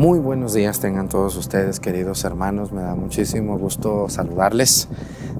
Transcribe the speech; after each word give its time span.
Muy 0.00 0.18
buenos 0.18 0.54
días 0.54 0.80
tengan 0.80 1.10
todos 1.10 1.36
ustedes, 1.36 1.78
queridos 1.78 2.24
hermanos. 2.24 2.72
Me 2.72 2.80
da 2.80 2.94
muchísimo 2.94 3.58
gusto 3.58 4.08
saludarles 4.08 4.88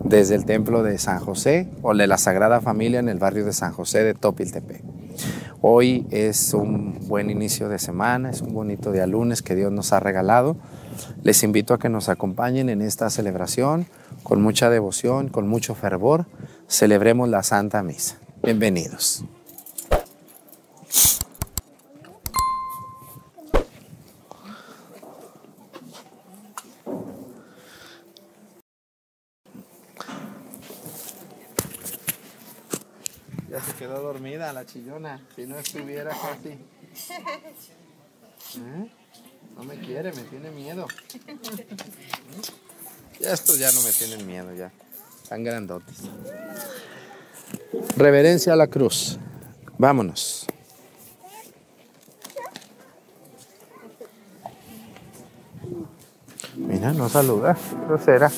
desde 0.05 0.35
el 0.35 0.45
templo 0.45 0.83
de 0.83 0.99
San 0.99 1.19
José 1.19 1.71
o 1.81 1.95
de 1.95 2.07
la 2.07 2.19
Sagrada 2.19 2.61
Familia 2.61 3.01
en 3.01 3.09
el 3.09 3.19
barrio 3.19 3.47
de 3.47 3.55
San 3.55 3.73
José 3.73 4.05
de 4.05 4.13
Topiltepe. 4.13 4.83
Hoy 5.63 6.07
es 6.11 6.53
un 6.53 7.09
buen 7.09 7.31
inicio 7.31 7.71
de 7.71 7.79
semana, 7.79 8.29
es 8.29 8.43
un 8.43 8.53
bonito 8.53 8.93
día 8.93 9.07
lunes 9.07 9.41
que 9.41 9.55
Dios 9.55 9.73
nos 9.73 9.95
ha 9.95 10.01
regalado. 10.01 10.59
Les 11.23 11.43
invito 11.43 11.73
a 11.73 11.79
que 11.79 11.89
nos 11.89 12.11
acompañen 12.11 12.69
en 12.69 12.83
esta 12.83 13.09
celebración 13.09 13.87
con 14.25 14.43
mucha 14.43 14.69
devoción, 14.69 15.31
con 15.31 15.49
mucho 15.49 15.75
fervor. 15.75 16.27
Celebremos 16.69 17.31
la 17.31 17.43
Santa 17.43 17.83
Misa. 17.83 18.19
Bienvenidos. 18.43 19.25
Ya 33.51 33.59
se 33.61 33.73
la 34.53 34.67
chillona, 34.67 35.21
si 35.35 35.47
no 35.47 35.59
estuviera 35.59 36.11
casi. 36.11 36.51
¿Eh? 38.59 38.91
No 39.57 39.65
me 39.65 39.79
quiere, 39.79 40.13
me 40.13 40.23
tiene 40.23 40.51
miedo. 40.51 40.87
Ya 43.21 43.33
estos 43.33 43.59
ya 43.59 43.71
no 43.73 43.83
me 43.83 43.91
tienen 43.93 44.27
miedo, 44.27 44.55
ya. 44.55 44.73
Están 45.23 45.45
grandotes. 45.45 45.99
Reverencia 47.97 48.55
a 48.55 48.57
la 48.57 48.67
cruz. 48.67 49.19
Vámonos. 49.79 50.47
Mira, 56.57 56.93
no 56.93 57.09
saluda. 57.09 57.57
Grosera. 57.87 58.31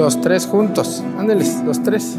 Los 0.00 0.18
tres 0.22 0.46
juntos. 0.46 1.04
Ándeles, 1.18 1.62
los 1.62 1.82
tres. 1.82 2.16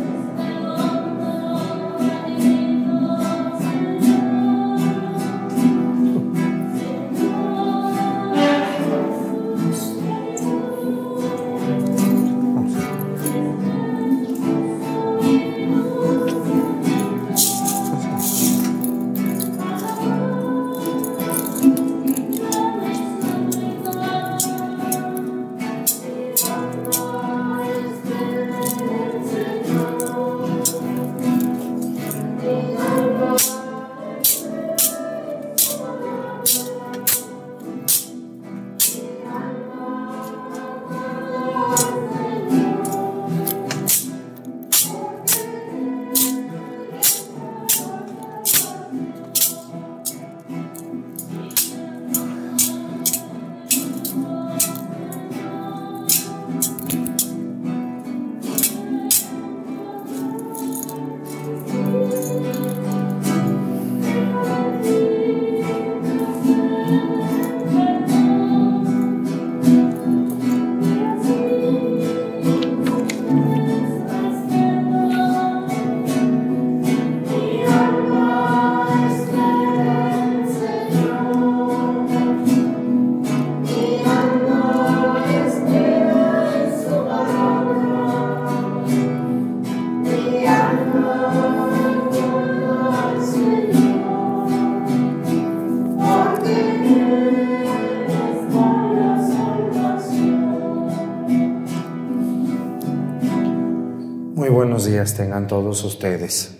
Todos 105.51 105.83
ustedes. 105.83 106.55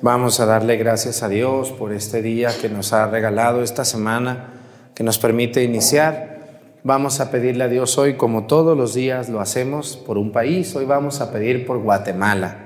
Vamos 0.00 0.38
a 0.38 0.46
darle 0.46 0.76
gracias 0.76 1.24
a 1.24 1.28
Dios 1.28 1.72
por 1.72 1.92
este 1.92 2.22
día 2.22 2.50
que 2.60 2.68
nos 2.68 2.92
ha 2.92 3.08
regalado 3.08 3.60
esta 3.60 3.84
semana, 3.84 4.52
que 4.94 5.02
nos 5.02 5.18
permite 5.18 5.64
iniciar. 5.64 6.78
Vamos 6.84 7.18
a 7.18 7.32
pedirle 7.32 7.64
a 7.64 7.68
Dios 7.68 7.98
hoy, 7.98 8.14
como 8.14 8.46
todos 8.46 8.78
los 8.78 8.94
días 8.94 9.28
lo 9.28 9.40
hacemos, 9.40 9.96
por 9.96 10.16
un 10.16 10.30
país. 10.30 10.76
Hoy 10.76 10.84
vamos 10.84 11.20
a 11.20 11.32
pedir 11.32 11.66
por 11.66 11.82
Guatemala. 11.82 12.56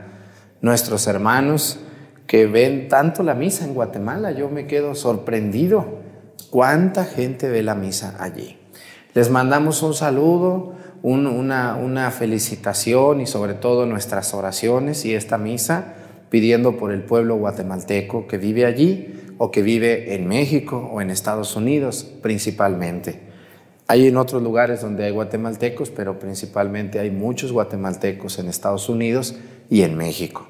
Nuestros 0.60 1.06
hermanos 1.06 1.78
que 2.26 2.46
ven 2.46 2.88
tanto 2.88 3.22
la 3.22 3.32
misa 3.32 3.64
en 3.64 3.72
Guatemala, 3.72 4.32
yo 4.32 4.50
me 4.50 4.66
quedo 4.66 4.94
sorprendido. 4.94 5.86
¿Cuánta 6.50 7.06
gente 7.06 7.48
ve 7.48 7.62
la 7.62 7.74
misa 7.74 8.16
allí? 8.20 8.58
Les 9.14 9.30
mandamos 9.30 9.82
un 9.82 9.94
saludo, 9.94 10.74
un, 11.02 11.26
una, 11.26 11.76
una 11.76 12.10
felicitación 12.10 13.20
y 13.20 13.26
sobre 13.26 13.54
todo 13.54 13.86
nuestras 13.86 14.34
oraciones 14.34 15.04
y 15.04 15.14
esta 15.14 15.38
misa 15.38 15.94
pidiendo 16.28 16.76
por 16.76 16.92
el 16.92 17.02
pueblo 17.02 17.36
guatemalteco 17.36 18.26
que 18.26 18.38
vive 18.38 18.64
allí 18.64 19.34
o 19.38 19.50
que 19.50 19.62
vive 19.62 20.14
en 20.14 20.28
México 20.28 20.90
o 20.92 21.00
en 21.00 21.10
Estados 21.10 21.56
Unidos 21.56 22.04
principalmente. 22.22 23.20
Hay 23.88 24.06
en 24.06 24.16
otros 24.16 24.40
lugares 24.40 24.82
donde 24.82 25.04
hay 25.04 25.10
guatemaltecos, 25.10 25.90
pero 25.90 26.18
principalmente 26.18 27.00
hay 27.00 27.10
muchos 27.10 27.50
guatemaltecos 27.50 28.38
en 28.38 28.48
Estados 28.48 28.88
Unidos 28.88 29.34
y 29.68 29.82
en 29.82 29.96
México. 29.96 30.46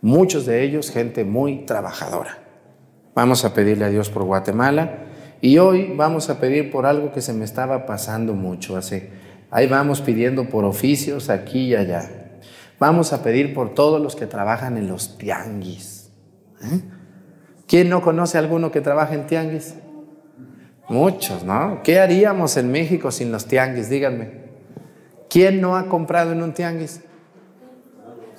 Muchos 0.00 0.46
de 0.46 0.62
ellos 0.62 0.90
gente 0.90 1.24
muy 1.24 1.64
trabajadora. 1.64 2.38
Vamos 3.14 3.44
a 3.44 3.54
pedirle 3.54 3.86
a 3.86 3.88
Dios 3.88 4.10
por 4.10 4.22
Guatemala 4.24 4.98
y 5.40 5.58
hoy 5.58 5.92
vamos 5.96 6.30
a 6.30 6.38
pedir 6.38 6.70
por 6.70 6.86
algo 6.86 7.10
que 7.10 7.20
se 7.20 7.32
me 7.32 7.44
estaba 7.44 7.86
pasando 7.86 8.34
mucho 8.34 8.76
hace 8.76 9.10
Ahí 9.54 9.68
vamos 9.68 10.00
pidiendo 10.00 10.48
por 10.48 10.64
oficios 10.64 11.30
aquí 11.30 11.68
y 11.68 11.76
allá. 11.76 12.10
Vamos 12.80 13.12
a 13.12 13.22
pedir 13.22 13.54
por 13.54 13.72
todos 13.72 14.02
los 14.02 14.16
que 14.16 14.26
trabajan 14.26 14.76
en 14.76 14.88
los 14.88 15.16
tianguis. 15.16 16.10
¿Eh? 16.60 16.80
¿Quién 17.68 17.88
no 17.88 18.02
conoce 18.02 18.36
a 18.36 18.40
alguno 18.40 18.72
que 18.72 18.80
trabaja 18.80 19.14
en 19.14 19.28
tianguis? 19.28 19.76
Muchos, 20.88 21.44
¿no? 21.44 21.82
¿Qué 21.84 22.00
haríamos 22.00 22.56
en 22.56 22.72
México 22.72 23.12
sin 23.12 23.30
los 23.30 23.46
tianguis? 23.46 23.88
Díganme. 23.88 24.42
¿Quién 25.30 25.60
no 25.60 25.76
ha 25.76 25.86
comprado 25.86 26.32
en 26.32 26.42
un 26.42 26.52
tianguis? 26.52 27.02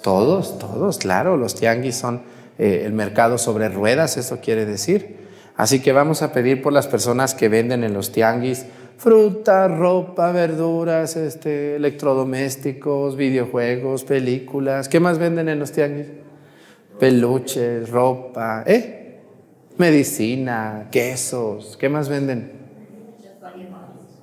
Todos, 0.04 0.60
todos, 0.60 0.98
claro. 0.98 1.38
Los 1.38 1.56
tianguis 1.56 1.96
son 1.96 2.24
eh, 2.58 2.84
el 2.86 2.92
mercado 2.92 3.38
sobre 3.38 3.70
ruedas, 3.70 4.18
eso 4.18 4.42
quiere 4.42 4.66
decir. 4.66 5.26
Así 5.56 5.82
que 5.82 5.94
vamos 5.94 6.22
a 6.22 6.34
pedir 6.34 6.62
por 6.62 6.74
las 6.74 6.88
personas 6.88 7.34
que 7.34 7.48
venden 7.48 7.86
en 7.86 7.94
los 7.94 8.12
tianguis 8.12 8.66
fruta, 8.98 9.68
ropa, 9.68 10.32
verduras, 10.32 11.16
este, 11.16 11.76
electrodomésticos, 11.76 13.16
videojuegos, 13.16 14.04
películas. 14.04 14.90
¿Qué 14.90 15.00
más 15.00 15.18
venden 15.18 15.50
en 15.50 15.60
los 15.60 15.72
tianguis? 15.72 16.08
Peluches, 17.00 17.90
ropa, 17.90 18.64
¿eh? 18.66 19.20
Medicina, 19.78 20.88
quesos. 20.90 21.78
¿Qué 21.78 21.90
más 21.90 22.08
venden? 22.08 22.54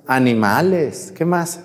Animales. 0.07 1.13
¿Qué 1.15 1.25
más? 1.25 1.63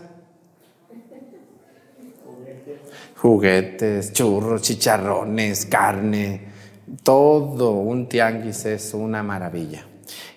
Juguetes, 3.16 4.12
churros, 4.12 4.62
chicharrones, 4.62 5.66
carne. 5.66 6.43
Todo 7.02 7.72
un 7.72 8.08
tianguis 8.08 8.64
es 8.66 8.94
una 8.94 9.22
maravilla 9.22 9.88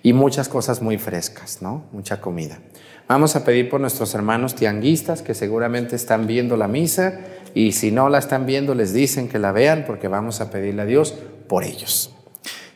y 0.04 0.14
muchas 0.14 0.50
cosas 0.50 0.82
muy 0.82 0.98
frescas, 0.98 1.62
¿no? 1.62 1.84
Mucha 1.92 2.22
comida. 2.22 2.60
Vamos 3.08 3.36
a 3.36 3.44
pedir 3.44 3.70
por 3.70 3.82
nuestros 3.82 4.14
hermanos 4.16 4.56
tianguistas 4.56 5.22
que 5.22 5.34
seguramente 5.34 5.96
están 5.96 6.28
viendo 6.28 6.56
la 6.58 6.68
misa 6.68 7.20
y 7.54 7.74
si 7.74 7.92
no 7.92 8.10
la 8.10 8.20
están 8.20 8.46
viendo 8.46 8.74
les 8.74 8.94
dicen 8.94 9.28
que 9.28 9.40
la 9.40 9.52
vean 9.52 9.84
porque 9.86 10.08
vamos 10.08 10.40
a 10.40 10.50
pedirle 10.50 10.84
a 10.84 10.86
Dios 10.86 11.16
por 11.48 11.64
ellos. 11.64 12.16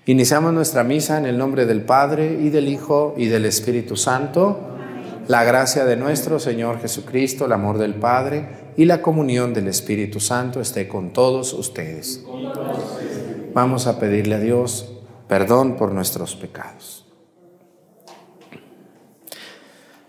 Iniciamos 0.06 0.54
nuestra 0.54 0.84
misa 0.84 1.18
en 1.18 1.26
el 1.26 1.38
nombre 1.38 1.66
del 1.66 1.82
Padre 1.82 2.38
y 2.42 2.50
del 2.50 2.68
Hijo 2.68 3.16
y 3.18 3.28
del 3.28 3.46
Espíritu 3.46 3.96
Santo. 3.96 4.60
La 5.28 5.44
gracia 5.44 5.86
de 5.86 5.96
nuestro 5.96 6.38
Señor 6.38 6.80
Jesucristo, 6.80 7.46
el 7.46 7.54
amor 7.54 7.80
del 7.80 7.96
Padre 7.96 8.74
y 8.78 8.86
la 8.86 9.02
comunión 9.02 9.54
del 9.54 9.68
Espíritu 9.68 10.20
Santo 10.20 10.62
esté 10.62 10.88
con 10.88 11.14
todos 11.14 11.54
ustedes. 11.54 12.24
Vamos 13.54 13.88
a 13.88 14.00
pedirle 14.00 14.36
a 14.36 14.40
Dios 14.40 14.92
perdón 15.28 15.78
por 15.78 15.92
nuestros 15.92 16.36
pecados. 16.36 17.05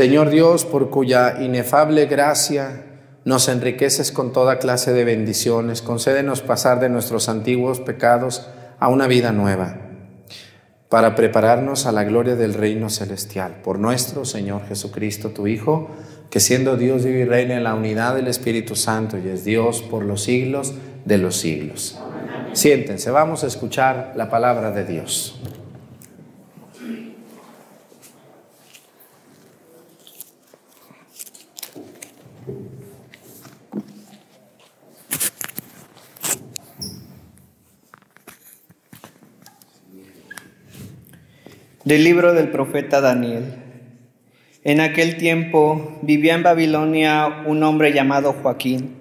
Señor 0.00 0.30
Dios, 0.30 0.64
por 0.64 0.88
cuya 0.88 1.42
inefable 1.42 2.06
gracia 2.06 2.86
nos 3.26 3.50
enriqueces 3.50 4.12
con 4.12 4.32
toda 4.32 4.58
clase 4.58 4.94
de 4.94 5.04
bendiciones, 5.04 5.82
concédenos 5.82 6.40
pasar 6.40 6.80
de 6.80 6.88
nuestros 6.88 7.28
antiguos 7.28 7.80
pecados 7.80 8.48
a 8.78 8.88
una 8.88 9.06
vida 9.06 9.30
nueva, 9.32 9.76
para 10.88 11.14
prepararnos 11.14 11.84
a 11.84 11.92
la 11.92 12.04
gloria 12.04 12.34
del 12.34 12.54
reino 12.54 12.88
celestial. 12.88 13.56
Por 13.62 13.78
nuestro 13.78 14.24
Señor 14.24 14.66
Jesucristo, 14.66 15.32
tu 15.32 15.46
Hijo, 15.46 15.90
que 16.30 16.40
siendo 16.40 16.78
Dios 16.78 17.04
vive 17.04 17.20
y 17.20 17.24
reina 17.26 17.58
en 17.58 17.64
la 17.64 17.74
unidad 17.74 18.14
del 18.14 18.28
Espíritu 18.28 18.76
Santo 18.76 19.18
y 19.18 19.28
es 19.28 19.44
Dios 19.44 19.82
por 19.82 20.02
los 20.02 20.22
siglos 20.22 20.72
de 21.04 21.18
los 21.18 21.36
siglos. 21.36 22.00
Siéntense, 22.54 23.10
vamos 23.10 23.44
a 23.44 23.48
escuchar 23.48 24.14
la 24.16 24.30
palabra 24.30 24.70
de 24.70 24.86
Dios. 24.86 25.38
Del 41.90 42.04
libro 42.04 42.34
del 42.34 42.50
profeta 42.50 43.00
Daniel. 43.00 43.52
En 44.62 44.78
aquel 44.78 45.16
tiempo 45.16 45.98
vivía 46.02 46.34
en 46.34 46.44
Babilonia 46.44 47.42
un 47.46 47.64
hombre 47.64 47.92
llamado 47.92 48.32
Joaquín, 48.32 48.94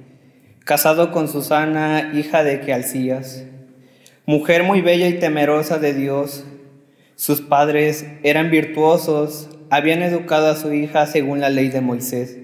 casado 0.66 1.12
con 1.12 1.28
Susana, 1.28 2.10
hija 2.16 2.44
de 2.44 2.62
Quealcías, 2.62 3.46
mujer 4.26 4.64
muy 4.64 4.82
bella 4.82 5.08
y 5.08 5.20
temerosa 5.20 5.78
de 5.78 5.94
Dios. 5.94 6.46
Sus 7.16 7.42
padres 7.42 8.08
eran 8.24 8.50
virtuosos, 8.50 9.52
habían 9.70 10.02
educado 10.02 10.50
a 10.50 10.56
su 10.56 10.74
hija 10.74 11.06
según 11.06 11.42
la 11.42 11.52
ley 11.52 11.70
de 11.70 11.82
Moisés. 11.82 12.40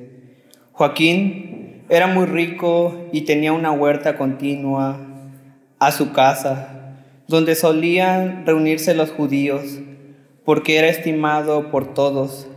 Joaquín 0.73 1.85
era 1.89 2.05
muy 2.05 2.27
rico 2.27 3.09
y 3.11 3.21
tenía 3.21 3.51
una 3.51 3.71
huerta 3.71 4.15
continua 4.15 4.99
a 5.79 5.91
su 5.91 6.13
casa, 6.13 6.93
donde 7.27 7.55
solían 7.55 8.45
reunirse 8.45 8.93
los 8.93 9.09
judíos 9.09 9.79
porque 10.45 10.77
era 10.77 10.87
estimado 10.87 11.71
por 11.71 11.93
todos. 11.93 12.47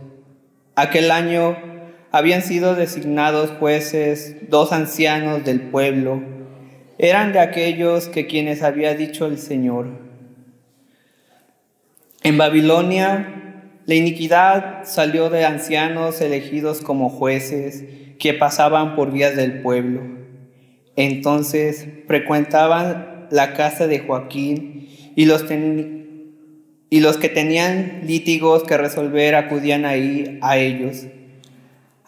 Aquel 0.75 1.11
año 1.11 1.57
habían 2.11 2.41
sido 2.41 2.75
designados 2.75 3.51
jueces 3.59 4.49
dos 4.49 4.71
ancianos 4.71 5.43
del 5.43 5.61
pueblo. 5.61 6.21
Eran 6.97 7.33
de 7.33 7.39
aquellos 7.39 8.07
que 8.07 8.27
quienes 8.27 8.63
había 8.63 8.93
dicho 8.93 9.25
el 9.25 9.37
Señor. 9.37 9.87
En 12.23 12.37
Babilonia, 12.37 13.35
la 13.85 13.95
iniquidad 13.95 14.83
salió 14.83 15.29
de 15.29 15.45
ancianos 15.45 16.21
elegidos 16.21 16.81
como 16.81 17.09
jueces 17.09 17.83
que 18.19 18.33
pasaban 18.33 18.95
por 18.95 19.11
vías 19.11 19.35
del 19.35 19.61
pueblo. 19.61 20.01
Entonces 20.95 21.87
frecuentaban 22.07 23.27
la 23.31 23.53
casa 23.53 23.87
de 23.87 23.99
Joaquín 23.99 24.89
y 25.15 25.25
los, 25.25 25.45
y 26.89 27.01
los 27.01 27.17
que 27.17 27.29
tenían 27.29 28.01
lítigos 28.05 28.63
que 28.63 28.77
resolver 28.77 29.35
acudían 29.35 29.85
ahí 29.85 30.39
a 30.41 30.57
ellos. 30.57 31.05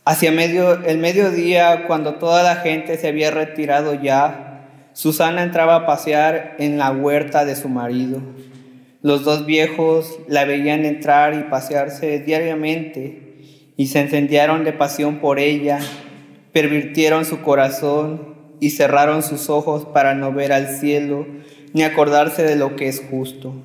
Hacia 0.04 0.32
medio, 0.32 0.84
el 0.84 0.98
mediodía, 0.98 1.86
cuando 1.86 2.16
toda 2.16 2.42
la 2.42 2.56
gente 2.56 2.98
se 2.98 3.08
había 3.08 3.30
retirado 3.30 3.94
ya, 3.94 4.68
Susana 4.94 5.44
entraba 5.44 5.76
a 5.76 5.86
pasear 5.86 6.56
en 6.58 6.78
la 6.78 6.92
huerta 6.92 7.46
de 7.46 7.56
su 7.56 7.70
marido. 7.70 8.22
Los 9.04 9.24
dos 9.24 9.46
viejos 9.46 10.20
la 10.28 10.46
veían 10.46 10.86
entrar 10.86 11.36
y 11.36 11.50
pasearse 11.50 12.20
diariamente 12.20 13.74
y 13.78 13.88
se 13.88 14.00
encendieron 14.02 14.64
de 14.64 14.74
pasión 14.74 15.20
por 15.20 15.40
ella, 15.40 15.80
pervirtieron 16.52 17.26
su 17.26 17.42
corazón 17.42 18.36
y 18.60 18.72
cerraron 18.72 19.24
sus 19.24 19.50
ojos 19.50 19.86
para 19.86 20.14
no 20.14 20.34
ver 20.34 20.52
al 20.52 20.68
cielo 20.68 21.26
ni 21.74 21.84
acordarse 21.84 22.44
de 22.44 22.56
lo 22.56 22.76
que 22.76 22.88
es 22.88 23.02
justo. 23.10 23.56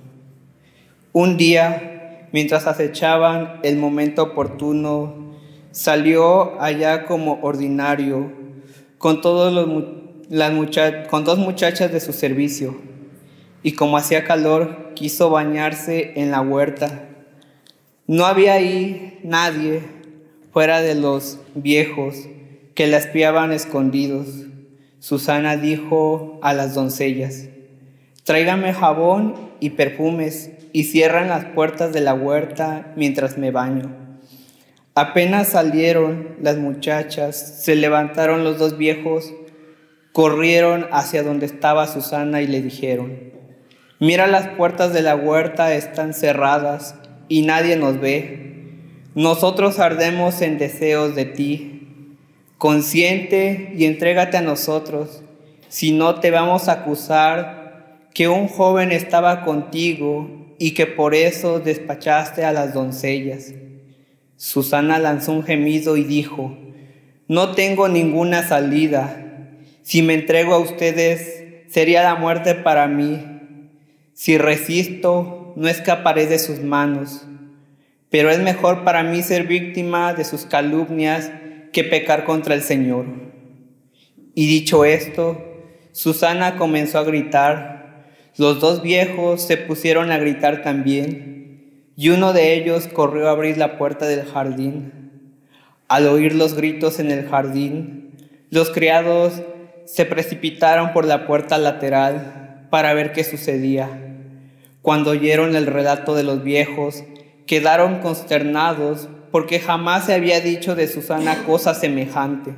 Un 1.18 1.38
día, 1.38 2.28
mientras 2.32 2.66
acechaban 2.66 3.60
el 3.62 3.78
momento 3.78 4.22
oportuno, 4.22 5.32
salió 5.70 6.60
allá 6.60 7.06
como 7.06 7.40
ordinario 7.40 8.30
con, 8.98 9.22
las 10.28 10.52
con 11.08 11.24
dos 11.24 11.38
muchachas 11.38 11.90
de 11.90 12.00
su 12.00 12.12
servicio 12.12 12.76
y 13.62 13.72
como 13.72 13.96
hacía 13.96 14.24
calor, 14.24 14.92
quiso 14.92 15.30
bañarse 15.30 16.12
en 16.16 16.30
la 16.30 16.42
huerta. 16.42 17.08
No 18.06 18.26
había 18.26 18.52
ahí 18.52 19.18
nadie 19.24 19.80
fuera 20.52 20.82
de 20.82 20.96
los 20.96 21.38
viejos 21.54 22.28
que 22.74 22.88
la 22.88 22.98
espiaban 22.98 23.52
escondidos. 23.52 24.26
Susana 24.98 25.56
dijo 25.56 26.38
a 26.42 26.52
las 26.52 26.74
doncellas, 26.74 27.48
tráigame 28.26 28.74
jabón 28.74 29.36
y 29.60 29.70
perfumes 29.70 30.50
y 30.72 30.84
cierran 30.84 31.28
las 31.28 31.44
puertas 31.44 31.92
de 31.92 32.00
la 32.00 32.12
huerta 32.12 32.92
mientras 32.96 33.38
me 33.38 33.52
baño. 33.52 33.94
Apenas 34.96 35.50
salieron 35.50 36.34
las 36.42 36.56
muchachas, 36.56 37.62
se 37.62 37.76
levantaron 37.76 38.42
los 38.42 38.58
dos 38.58 38.78
viejos, 38.78 39.32
corrieron 40.10 40.88
hacia 40.90 41.22
donde 41.22 41.46
estaba 41.46 41.86
Susana 41.86 42.42
y 42.42 42.48
le 42.48 42.62
dijeron, 42.62 43.32
mira 44.00 44.26
las 44.26 44.48
puertas 44.48 44.92
de 44.92 45.02
la 45.02 45.14
huerta 45.14 45.72
están 45.74 46.12
cerradas 46.12 46.96
y 47.28 47.42
nadie 47.42 47.76
nos 47.76 48.00
ve. 48.00 48.80
Nosotros 49.14 49.78
ardemos 49.78 50.42
en 50.42 50.58
deseos 50.58 51.14
de 51.14 51.26
ti. 51.26 52.16
Consciente 52.58 53.72
y 53.76 53.84
entrégate 53.84 54.36
a 54.38 54.42
nosotros, 54.42 55.22
si 55.68 55.92
no 55.92 56.16
te 56.16 56.32
vamos 56.32 56.68
a 56.68 56.72
acusar 56.72 57.55
que 58.16 58.28
un 58.28 58.48
joven 58.48 58.92
estaba 58.92 59.44
contigo 59.44 60.54
y 60.58 60.70
que 60.70 60.86
por 60.86 61.14
eso 61.14 61.60
despachaste 61.60 62.46
a 62.46 62.52
las 62.52 62.72
doncellas. 62.72 63.52
Susana 64.36 64.98
lanzó 64.98 65.32
un 65.32 65.42
gemido 65.42 65.98
y 65.98 66.02
dijo, 66.02 66.56
no 67.28 67.52
tengo 67.54 67.90
ninguna 67.90 68.42
salida. 68.42 69.22
Si 69.82 70.00
me 70.00 70.14
entrego 70.14 70.54
a 70.54 70.58
ustedes, 70.58 71.44
sería 71.68 72.02
la 72.04 72.14
muerte 72.14 72.54
para 72.54 72.88
mí. 72.88 73.22
Si 74.14 74.38
resisto, 74.38 75.52
no 75.54 75.68
escaparé 75.68 76.24
de 76.26 76.38
sus 76.38 76.62
manos. 76.62 77.26
Pero 78.08 78.30
es 78.30 78.38
mejor 78.38 78.82
para 78.82 79.02
mí 79.02 79.22
ser 79.22 79.46
víctima 79.46 80.14
de 80.14 80.24
sus 80.24 80.46
calumnias 80.46 81.30
que 81.70 81.84
pecar 81.84 82.24
contra 82.24 82.54
el 82.54 82.62
Señor. 82.62 83.04
Y 84.34 84.46
dicho 84.46 84.86
esto, 84.86 85.42
Susana 85.92 86.56
comenzó 86.56 86.98
a 86.98 87.04
gritar, 87.04 87.75
los 88.38 88.60
dos 88.60 88.82
viejos 88.82 89.42
se 89.42 89.56
pusieron 89.56 90.10
a 90.10 90.18
gritar 90.18 90.62
también, 90.62 91.90
y 91.96 92.10
uno 92.10 92.32
de 92.34 92.54
ellos 92.54 92.86
corrió 92.86 93.28
a 93.28 93.32
abrir 93.32 93.56
la 93.56 93.78
puerta 93.78 94.06
del 94.06 94.26
jardín. 94.26 94.92
Al 95.88 96.06
oír 96.08 96.34
los 96.34 96.54
gritos 96.54 96.98
en 96.98 97.10
el 97.10 97.26
jardín, 97.26 98.12
los 98.50 98.70
criados 98.70 99.42
se 99.86 100.04
precipitaron 100.04 100.92
por 100.92 101.06
la 101.06 101.26
puerta 101.26 101.56
lateral 101.56 102.66
para 102.70 102.92
ver 102.92 103.12
qué 103.12 103.24
sucedía. 103.24 103.88
Cuando 104.82 105.12
oyeron 105.12 105.56
el 105.56 105.66
relato 105.66 106.14
de 106.14 106.22
los 106.22 106.42
viejos, 106.42 107.04
quedaron 107.46 108.00
consternados 108.00 109.08
porque 109.30 109.60
jamás 109.60 110.06
se 110.06 110.14
había 110.14 110.40
dicho 110.40 110.74
de 110.74 110.88
Susana 110.88 111.44
cosa 111.44 111.74
semejante. 111.74 112.54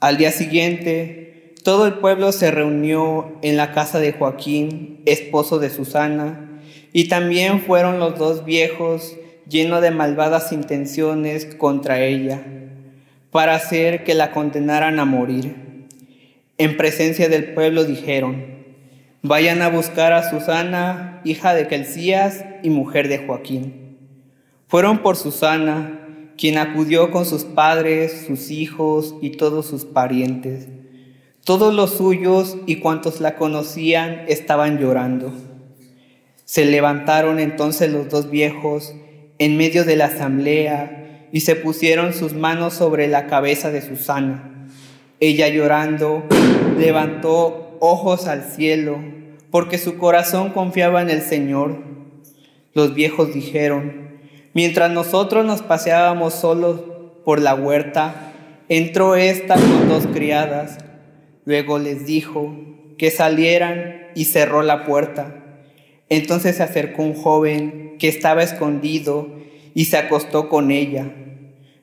Al 0.00 0.16
día 0.16 0.32
siguiente, 0.32 1.23
todo 1.64 1.86
el 1.86 1.94
pueblo 1.94 2.30
se 2.30 2.50
reunió 2.50 3.38
en 3.40 3.56
la 3.56 3.72
casa 3.72 3.98
de 3.98 4.12
Joaquín, 4.12 5.00
esposo 5.06 5.58
de 5.58 5.70
Susana, 5.70 6.60
y 6.92 7.08
también 7.08 7.62
fueron 7.62 7.98
los 7.98 8.18
dos 8.18 8.44
viejos 8.44 9.16
llenos 9.48 9.80
de 9.80 9.90
malvadas 9.90 10.52
intenciones 10.52 11.46
contra 11.46 12.04
ella, 12.04 12.44
para 13.30 13.54
hacer 13.54 14.04
que 14.04 14.12
la 14.12 14.30
condenaran 14.30 15.00
a 15.00 15.06
morir. 15.06 15.86
En 16.58 16.76
presencia 16.76 17.30
del 17.30 17.54
pueblo 17.54 17.84
dijeron, 17.84 18.44
vayan 19.22 19.62
a 19.62 19.70
buscar 19.70 20.12
a 20.12 20.28
Susana, 20.28 21.22
hija 21.24 21.54
de 21.54 21.66
Quelcías 21.66 22.44
y 22.62 22.68
mujer 22.68 23.08
de 23.08 23.18
Joaquín. 23.26 23.96
Fueron 24.66 24.98
por 24.98 25.16
Susana, 25.16 25.98
quien 26.36 26.58
acudió 26.58 27.10
con 27.10 27.24
sus 27.24 27.44
padres, 27.44 28.26
sus 28.26 28.50
hijos 28.50 29.14
y 29.22 29.30
todos 29.30 29.64
sus 29.64 29.86
parientes 29.86 30.68
todos 31.44 31.74
los 31.74 31.90
suyos 31.90 32.56
y 32.64 32.76
cuantos 32.76 33.20
la 33.20 33.36
conocían 33.36 34.24
estaban 34.28 34.78
llorando. 34.78 35.30
Se 36.46 36.64
levantaron 36.64 37.38
entonces 37.38 37.92
los 37.92 38.08
dos 38.08 38.30
viejos 38.30 38.94
en 39.38 39.58
medio 39.58 39.84
de 39.84 39.96
la 39.96 40.06
asamblea 40.06 41.28
y 41.32 41.40
se 41.40 41.54
pusieron 41.54 42.14
sus 42.14 42.32
manos 42.32 42.72
sobre 42.72 43.08
la 43.08 43.26
cabeza 43.26 43.70
de 43.70 43.82
Susana. 43.82 44.68
Ella 45.20 45.48
llorando 45.48 46.24
levantó 46.78 47.76
ojos 47.80 48.26
al 48.26 48.44
cielo 48.44 48.98
porque 49.50 49.76
su 49.76 49.98
corazón 49.98 50.50
confiaba 50.50 51.02
en 51.02 51.10
el 51.10 51.20
Señor. 51.20 51.76
Los 52.72 52.94
viejos 52.94 53.34
dijeron, 53.34 54.18
mientras 54.54 54.90
nosotros 54.90 55.44
nos 55.44 55.60
paseábamos 55.60 56.32
solos 56.32 56.80
por 57.22 57.40
la 57.40 57.54
huerta, 57.54 58.32
entró 58.70 59.14
esta 59.14 59.56
con 59.56 59.88
dos 59.90 60.06
criadas 60.06 60.78
Luego 61.44 61.78
les 61.78 62.06
dijo 62.06 62.54
que 62.98 63.10
salieran 63.10 64.08
y 64.14 64.26
cerró 64.26 64.62
la 64.62 64.84
puerta. 64.84 65.44
Entonces 66.08 66.56
se 66.56 66.62
acercó 66.62 67.02
un 67.02 67.14
joven 67.14 67.96
que 67.98 68.08
estaba 68.08 68.42
escondido 68.42 69.28
y 69.74 69.86
se 69.86 69.96
acostó 69.96 70.48
con 70.48 70.70
ella. 70.70 71.10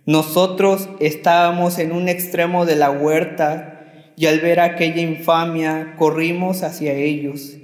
Nosotros 0.06 0.90
estábamos 1.00 1.78
en 1.80 1.92
un 1.92 2.10
extremo 2.10 2.66
de 2.66 2.76
la 2.76 2.90
huerta 2.90 4.14
y 4.16 4.26
al 4.26 4.40
ver 4.40 4.60
aquella 4.60 5.02
infamia 5.02 5.96
corrimos 5.98 6.64
hacia 6.64 6.94
ellos 6.94 7.58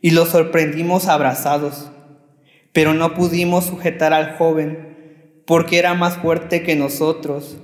y 0.00 0.10
los 0.10 0.30
sorprendimos 0.30 1.08
abrazados, 1.08 1.90
pero 2.72 2.94
no 2.94 3.14
pudimos 3.14 3.66
sujetar 3.66 4.12
al 4.12 4.36
joven 4.36 4.92
porque 5.46 5.78
era 5.78 5.94
más 5.94 6.16
fuerte 6.18 6.62
que 6.62 6.76
nosotros. 6.76 7.56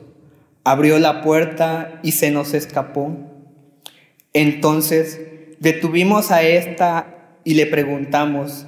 Abrió 0.64 0.98
la 0.98 1.22
puerta 1.22 2.00
y 2.02 2.12
se 2.12 2.30
nos 2.30 2.54
escapó. 2.54 3.37
Entonces 4.38 5.20
detuvimos 5.58 6.30
a 6.30 6.44
esta 6.44 7.40
y 7.42 7.54
le 7.54 7.66
preguntamos, 7.66 8.66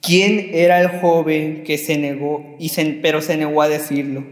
¿quién 0.00 0.52
era 0.54 0.80
el 0.80 0.88
joven 0.88 1.64
que 1.64 1.76
se 1.76 1.98
negó, 1.98 2.56
y 2.58 2.70
pero 3.02 3.20
se 3.20 3.36
negó 3.36 3.60
a 3.60 3.68
decirlo? 3.68 4.24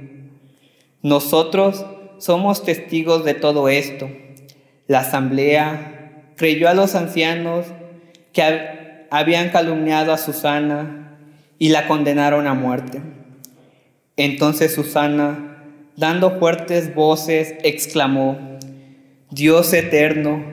Nosotros 1.03 1.85
somos 2.17 2.65
testigos 2.65 3.27
de 3.27 3.35
todo 3.35 3.69
esto. 3.69 4.09
La 4.87 5.01
asamblea 5.01 6.33
creyó 6.37 6.71
a 6.71 6.75
los 6.75 6.95
ancianos 6.95 7.67
que 8.33 9.07
habían 9.11 9.51
calumniado 9.51 10.15
a 10.15 10.19
Susana 10.19 11.19
y 11.59 11.69
la 11.69 11.87
condenaron 11.87 12.47
a 12.47 12.55
muerte. 12.55 13.03
Entonces 14.17 14.73
Susana, 14.73 15.63
dando 15.99 16.39
fuertes 16.39 16.95
voces, 16.95 17.55
exclamó, 17.65 18.54
Dios 19.35 19.73
eterno, 19.73 20.45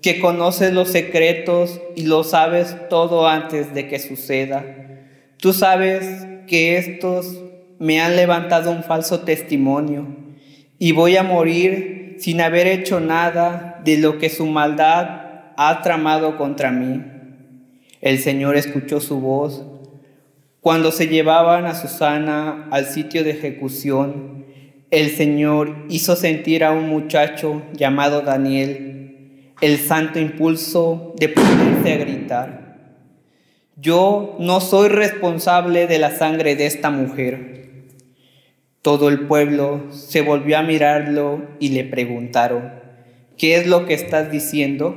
que 0.00 0.18
conoces 0.18 0.72
los 0.72 0.88
secretos 0.88 1.82
y 1.94 2.04
lo 2.04 2.24
sabes 2.24 2.74
todo 2.88 3.28
antes 3.28 3.74
de 3.74 3.88
que 3.88 3.98
suceda. 3.98 4.64
Tú 5.36 5.52
sabes 5.52 6.26
que 6.46 6.78
estos 6.78 7.42
me 7.78 8.00
han 8.00 8.16
levantado 8.16 8.70
un 8.70 8.84
falso 8.84 9.20
testimonio 9.20 10.06
y 10.78 10.92
voy 10.92 11.18
a 11.18 11.22
morir 11.22 12.16
sin 12.20 12.40
haber 12.40 12.66
hecho 12.68 13.00
nada 13.00 13.82
de 13.84 13.98
lo 13.98 14.18
que 14.18 14.30
su 14.30 14.46
maldad 14.46 15.52
ha 15.58 15.80
tramado 15.82 16.38
contra 16.38 16.70
mí. 16.70 17.04
El 18.00 18.18
Señor 18.18 18.56
escuchó 18.56 19.00
su 19.00 19.20
voz 19.20 19.62
cuando 20.60 20.90
se 20.90 21.08
llevaban 21.08 21.66
a 21.66 21.74
Susana 21.74 22.66
al 22.70 22.86
sitio 22.86 23.24
de 23.24 23.32
ejecución 23.32 24.41
el 24.92 25.08
Señor 25.10 25.86
hizo 25.88 26.16
sentir 26.16 26.62
a 26.62 26.72
un 26.72 26.88
muchacho 26.88 27.62
llamado 27.72 28.20
Daniel 28.20 29.54
el 29.62 29.78
santo 29.78 30.20
impulso 30.20 31.14
de 31.18 31.30
ponerse 31.30 31.92
a 31.92 31.96
gritar. 31.96 32.62
Yo 33.76 34.36
no 34.38 34.60
soy 34.60 34.90
responsable 34.90 35.86
de 35.86 35.98
la 35.98 36.10
sangre 36.10 36.56
de 36.56 36.66
esta 36.66 36.90
mujer. 36.90 37.86
Todo 38.82 39.08
el 39.08 39.20
pueblo 39.20 39.86
se 39.90 40.20
volvió 40.20 40.58
a 40.58 40.62
mirarlo 40.62 41.40
y 41.58 41.70
le 41.70 41.84
preguntaron, 41.84 42.74
¿qué 43.38 43.56
es 43.56 43.66
lo 43.66 43.86
que 43.86 43.94
estás 43.94 44.30
diciendo? 44.30 44.94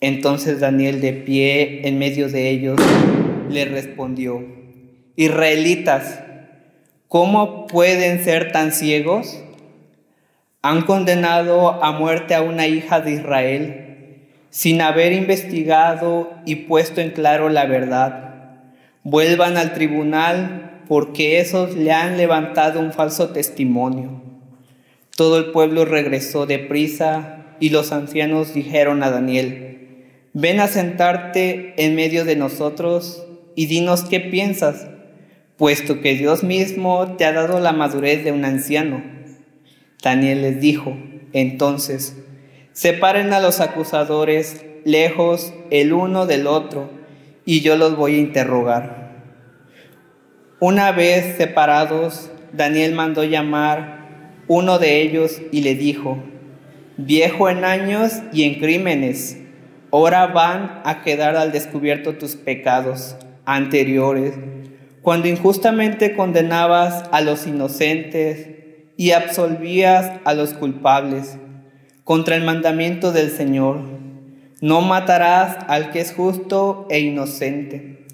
Entonces 0.00 0.60
Daniel 0.60 1.02
de 1.02 1.12
pie 1.12 1.86
en 1.86 1.98
medio 1.98 2.30
de 2.30 2.48
ellos 2.48 2.80
le 3.50 3.66
respondió, 3.66 4.42
Israelitas, 5.16 6.22
¿Cómo 7.10 7.66
pueden 7.66 8.22
ser 8.22 8.52
tan 8.52 8.70
ciegos? 8.70 9.42
Han 10.62 10.82
condenado 10.82 11.82
a 11.82 11.90
muerte 11.90 12.36
a 12.36 12.42
una 12.42 12.68
hija 12.68 13.00
de 13.00 13.14
Israel 13.14 14.28
sin 14.50 14.80
haber 14.80 15.12
investigado 15.12 16.32
y 16.46 16.54
puesto 16.54 17.00
en 17.00 17.10
claro 17.10 17.48
la 17.48 17.66
verdad. 17.66 18.60
Vuelvan 19.02 19.56
al 19.56 19.74
tribunal 19.74 20.82
porque 20.86 21.40
esos 21.40 21.74
le 21.74 21.90
han 21.90 22.16
levantado 22.16 22.78
un 22.78 22.92
falso 22.92 23.30
testimonio. 23.30 24.22
Todo 25.16 25.38
el 25.38 25.46
pueblo 25.46 25.84
regresó 25.84 26.46
deprisa 26.46 27.56
y 27.58 27.70
los 27.70 27.90
ancianos 27.90 28.54
dijeron 28.54 29.02
a 29.02 29.10
Daniel, 29.10 30.06
ven 30.32 30.60
a 30.60 30.68
sentarte 30.68 31.74
en 31.76 31.96
medio 31.96 32.24
de 32.24 32.36
nosotros 32.36 33.26
y 33.56 33.66
dinos 33.66 34.04
qué 34.04 34.20
piensas 34.20 34.86
puesto 35.60 36.00
que 36.00 36.14
Dios 36.14 36.42
mismo 36.42 37.16
te 37.18 37.26
ha 37.26 37.32
dado 37.32 37.60
la 37.60 37.74
madurez 37.74 38.24
de 38.24 38.32
un 38.32 38.46
anciano. 38.46 39.02
Daniel 40.02 40.40
les 40.40 40.58
dijo, 40.58 40.96
entonces, 41.34 42.16
separen 42.72 43.34
a 43.34 43.40
los 43.40 43.60
acusadores 43.60 44.64
lejos 44.86 45.52
el 45.70 45.92
uno 45.92 46.24
del 46.24 46.46
otro, 46.46 46.90
y 47.44 47.60
yo 47.60 47.76
los 47.76 47.94
voy 47.94 48.14
a 48.14 48.20
interrogar. 48.20 49.22
Una 50.60 50.92
vez 50.92 51.36
separados, 51.36 52.30
Daniel 52.54 52.94
mandó 52.94 53.22
llamar 53.24 54.38
uno 54.48 54.78
de 54.78 55.02
ellos 55.02 55.42
y 55.52 55.60
le 55.60 55.74
dijo, 55.74 56.22
viejo 56.96 57.50
en 57.50 57.66
años 57.66 58.22
y 58.32 58.44
en 58.44 58.60
crímenes, 58.60 59.36
ahora 59.92 60.26
van 60.28 60.80
a 60.86 61.02
quedar 61.02 61.36
al 61.36 61.52
descubierto 61.52 62.14
tus 62.14 62.34
pecados 62.34 63.14
anteriores, 63.44 64.32
cuando 65.02 65.28
injustamente 65.28 66.14
condenabas 66.14 67.04
a 67.10 67.20
los 67.20 67.46
inocentes 67.46 68.48
y 68.96 69.12
absolvías 69.12 70.20
a 70.24 70.34
los 70.34 70.52
culpables 70.52 71.38
contra 72.04 72.36
el 72.36 72.44
mandamiento 72.44 73.12
del 73.12 73.30
Señor. 73.30 73.80
No 74.60 74.82
matarás 74.82 75.56
al 75.68 75.90
que 75.90 76.00
es 76.00 76.12
justo 76.12 76.86
e 76.90 77.00
inocente. 77.00 78.04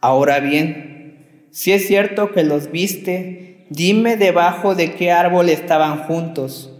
Ahora 0.00 0.40
bien, 0.40 1.46
si 1.52 1.72
es 1.72 1.86
cierto 1.86 2.32
que 2.32 2.42
los 2.42 2.72
viste, 2.72 3.66
dime 3.70 4.16
debajo 4.16 4.74
de 4.74 4.94
qué 4.94 5.12
árbol 5.12 5.48
estaban 5.48 5.98
juntos. 6.04 6.72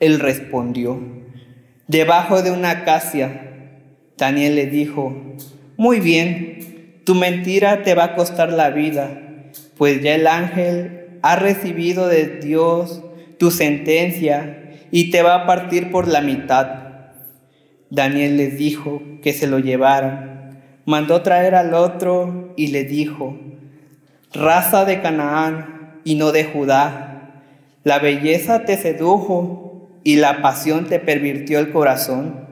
Él 0.00 0.18
respondió, 0.18 1.00
debajo 1.86 2.42
de 2.42 2.50
una 2.50 2.70
acacia. 2.70 3.52
Daniel 4.16 4.56
le 4.56 4.66
dijo, 4.66 5.14
muy 5.76 6.00
bien, 6.00 6.77
tu 7.08 7.14
mentira 7.14 7.84
te 7.84 7.94
va 7.94 8.04
a 8.04 8.14
costar 8.14 8.52
la 8.52 8.68
vida, 8.68 9.08
pues 9.78 10.02
ya 10.02 10.14
el 10.14 10.26
ángel 10.26 11.06
ha 11.22 11.36
recibido 11.36 12.06
de 12.06 12.38
Dios 12.38 13.02
tu 13.38 13.50
sentencia 13.50 14.74
y 14.90 15.10
te 15.10 15.22
va 15.22 15.36
a 15.36 15.46
partir 15.46 15.90
por 15.90 16.06
la 16.06 16.20
mitad. 16.20 16.66
Daniel 17.88 18.36
les 18.36 18.58
dijo 18.58 19.00
que 19.22 19.32
se 19.32 19.46
lo 19.46 19.58
llevaran. 19.58 20.60
Mandó 20.84 21.22
traer 21.22 21.54
al 21.54 21.72
otro 21.72 22.52
y 22.58 22.66
le 22.66 22.84
dijo, 22.84 23.38
raza 24.34 24.84
de 24.84 25.00
Canaán 25.00 26.00
y 26.04 26.14
no 26.16 26.30
de 26.30 26.44
Judá, 26.44 27.42
la 27.84 28.00
belleza 28.00 28.66
te 28.66 28.76
sedujo 28.76 29.88
y 30.04 30.16
la 30.16 30.42
pasión 30.42 30.84
te 30.84 30.98
pervirtió 30.98 31.58
el 31.58 31.72
corazón. 31.72 32.47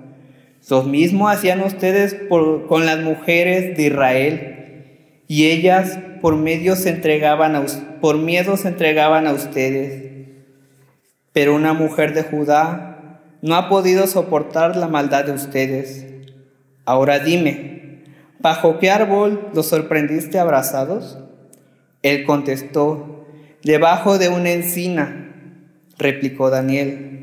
Lo 0.68 0.82
mismo 0.82 1.28
hacían 1.28 1.62
ustedes 1.62 2.16
con 2.28 2.86
las 2.86 2.98
mujeres 2.98 3.76
de 3.76 3.84
Israel, 3.84 5.22
y 5.28 5.46
ellas 5.46 5.98
por, 6.20 6.36
medio 6.36 6.76
se 6.76 6.90
entregaban 6.90 7.54
a, 7.54 7.64
por 8.00 8.18
miedo 8.18 8.56
se 8.56 8.68
entregaban 8.68 9.26
a 9.26 9.32
ustedes. 9.32 10.12
Pero 11.32 11.54
una 11.54 11.72
mujer 11.72 12.14
de 12.14 12.22
Judá 12.22 13.20
no 13.42 13.54
ha 13.54 13.68
podido 13.68 14.06
soportar 14.06 14.76
la 14.76 14.88
maldad 14.88 15.24
de 15.24 15.32
ustedes. 15.32 16.06
Ahora 16.84 17.18
dime, 17.18 18.04
¿bajo 18.40 18.78
qué 18.78 18.90
árbol 18.90 19.48
los 19.54 19.66
sorprendiste 19.66 20.38
abrazados? 20.38 21.18
Él 22.02 22.24
contestó, 22.24 23.26
debajo 23.62 24.18
de 24.18 24.28
una 24.28 24.50
encina, 24.50 25.32
replicó 25.98 26.50
Daniel 26.50 27.16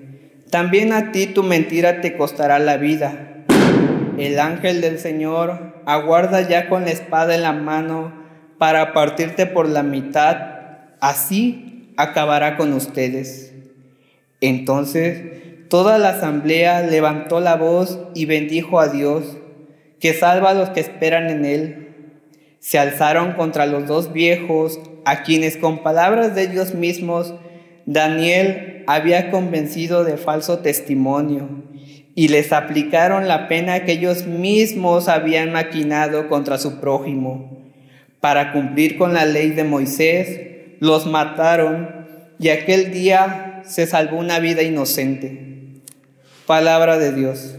también 0.54 0.94
a 0.94 1.12
ti 1.12 1.26
tu 1.26 1.42
mentira 1.42 2.00
te 2.00 2.16
costará 2.16 2.60
la 2.60 2.78
vida. 2.78 3.33
El 4.18 4.40
ángel 4.40 4.82
del 4.82 5.00
Señor 5.00 5.82
aguarda 5.86 6.48
ya 6.48 6.70
con 6.70 6.86
la 6.86 6.92
espada 6.92 7.34
en 7.34 7.42
la 7.42 7.52
mano 7.52 8.14
para 8.60 8.94
partirte 8.94 9.48
por 9.48 9.68
la 9.68 9.82
mitad, 9.82 10.38
así 11.00 11.94
acabará 11.98 12.56
con 12.56 12.74
ustedes. 12.74 13.54
Entonces 14.40 15.68
toda 15.68 15.98
la 15.98 16.10
asamblea 16.10 16.82
levantó 16.84 17.40
la 17.40 17.56
voz 17.56 18.00
y 18.14 18.26
bendijo 18.26 18.80
a 18.80 18.88
Dios, 18.88 19.38
que 20.00 20.14
salva 20.14 20.52
a 20.52 20.54
los 20.54 20.70
que 20.70 20.82
esperan 20.82 21.30
en 21.30 21.46
él. 21.46 21.96
Se 22.60 22.78
alzaron 22.78 23.34
contra 23.34 23.66
los 23.66 23.88
dos 23.88 24.14
viejos, 24.14 24.80
a 25.06 25.24
quienes 25.24 25.58
con 25.58 25.82
palabras 25.82 26.36
de 26.36 26.44
ellos 26.44 26.76
mismos 26.76 27.34
Daniel 27.86 28.84
había 28.86 29.32
convencido 29.32 30.04
de 30.04 30.18
falso 30.18 30.60
testimonio 30.60 31.50
y 32.16 32.28
les 32.28 32.54
aplicaron 32.54 33.28
la 33.28 33.48
pena 33.48 33.86
que 33.86 33.94
ellos 33.94 34.26
mismos 34.26 35.08
habían 35.08 35.52
maquinado 35.52 36.28
contra 36.30 36.58
su 36.58 36.80
prójimo. 36.80 37.64
Para 38.20 38.52
cumplir 38.54 38.98
con 38.98 39.14
la 39.14 39.26
ley 39.26 39.52
de 39.52 39.64
Moisés, 39.64 40.42
los 40.80 41.08
mataron 41.08 42.06
y 42.40 42.50
aquel 42.50 42.92
día 42.92 43.62
se 43.66 43.88
salvó 43.88 44.18
una 44.18 44.40
vida 44.40 44.62
inocente. 44.62 45.82
Palabra 46.46 46.98
de 46.98 47.14
Dios. 47.14 47.56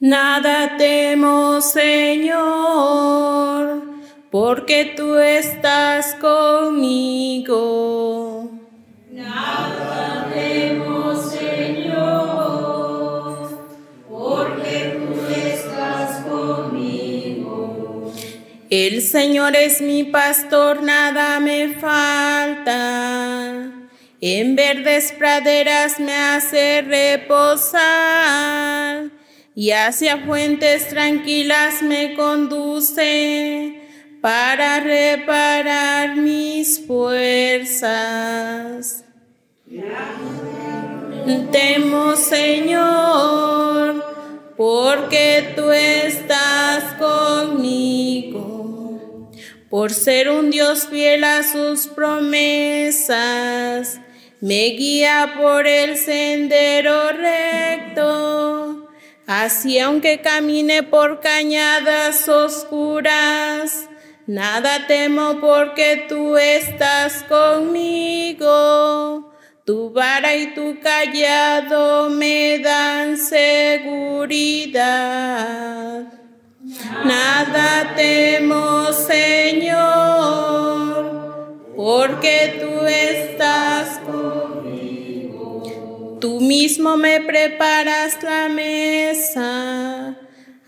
Nada 0.00 0.76
temo, 0.78 1.60
Señor, 1.60 2.38
porque 4.30 4.94
tú 4.96 5.16
estás 5.16 6.14
conmigo. 6.20 7.68
Nada 9.10 10.30
temo, 10.32 11.16
Señor, 11.16 12.38
porque 14.08 15.00
tú 15.00 15.14
estás 15.34 16.24
conmigo. 16.24 18.12
El 18.70 19.02
Señor 19.02 19.56
es 19.56 19.80
mi 19.80 20.04
pastor, 20.04 20.80
nada 20.80 21.40
me 21.40 21.74
falta. 21.74 22.84
En 24.20 24.54
verdes 24.54 25.10
praderas 25.18 25.98
me 25.98 26.14
hace 26.14 26.82
reposar 26.82 28.38
y 29.58 29.72
hacia 29.72 30.18
fuentes 30.18 30.88
tranquilas 30.88 31.82
me 31.82 32.14
conduce 32.14 33.82
para 34.20 34.78
reparar 34.78 36.14
mis 36.14 36.86
fuerzas. 36.86 37.82
Temo, 41.50 42.14
Señor, 42.14 44.04
porque 44.56 45.54
tú 45.56 45.72
estás 45.72 46.94
conmigo, 46.94 48.38
por 49.68 49.92
ser 49.92 50.30
un 50.30 50.50
Dios 50.50 50.86
fiel 50.86 51.24
a 51.24 51.42
sus 51.42 51.88
promesas, 51.88 53.10
me 54.40 54.66
guía 54.66 55.34
por 55.36 55.66
el 55.66 55.96
sendero 55.96 57.10
recto 57.10 58.87
Así 59.28 59.78
aunque 59.78 60.20
camine 60.22 60.82
por 60.82 61.20
cañadas 61.20 62.26
oscuras, 62.30 63.90
nada 64.26 64.86
temo 64.86 65.38
porque 65.38 66.06
tú 66.08 66.38
estás 66.38 67.24
conmigo. 67.24 68.46
Tu 69.66 69.90
vara 69.92 70.34
y 70.34 70.54
tu 70.54 70.80
callado 70.80 72.08
me 72.08 72.58
dan 72.60 73.18
seguridad. 73.18 74.78
Nada 77.04 77.92
temo, 77.96 78.90
Señor, 78.94 79.92
porque 81.76 82.56
tú 82.58 82.86
estás 82.86 83.98
conmigo. 84.06 84.47
Tú 86.20 86.40
mismo 86.40 86.96
me 86.96 87.20
preparas 87.20 88.20
la 88.22 88.48
mesa 88.48 90.16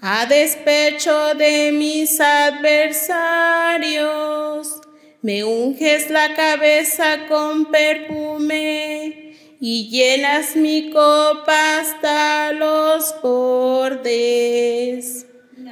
a 0.01 0.27
despecho 0.27 1.35
de 1.35 1.73
mis 1.73 2.21
adversarios. 2.21 4.81
Me 5.23 5.43
unges 5.43 6.09
la 6.09 6.35
cabeza 6.35 7.27
con 7.29 7.67
perfume 7.67 9.35
y 9.61 9.89
llenas 9.91 10.55
mi 10.55 10.91
copa 10.91 11.81
hasta 11.81 12.53
los 12.53 13.13
bordes. 13.21 15.27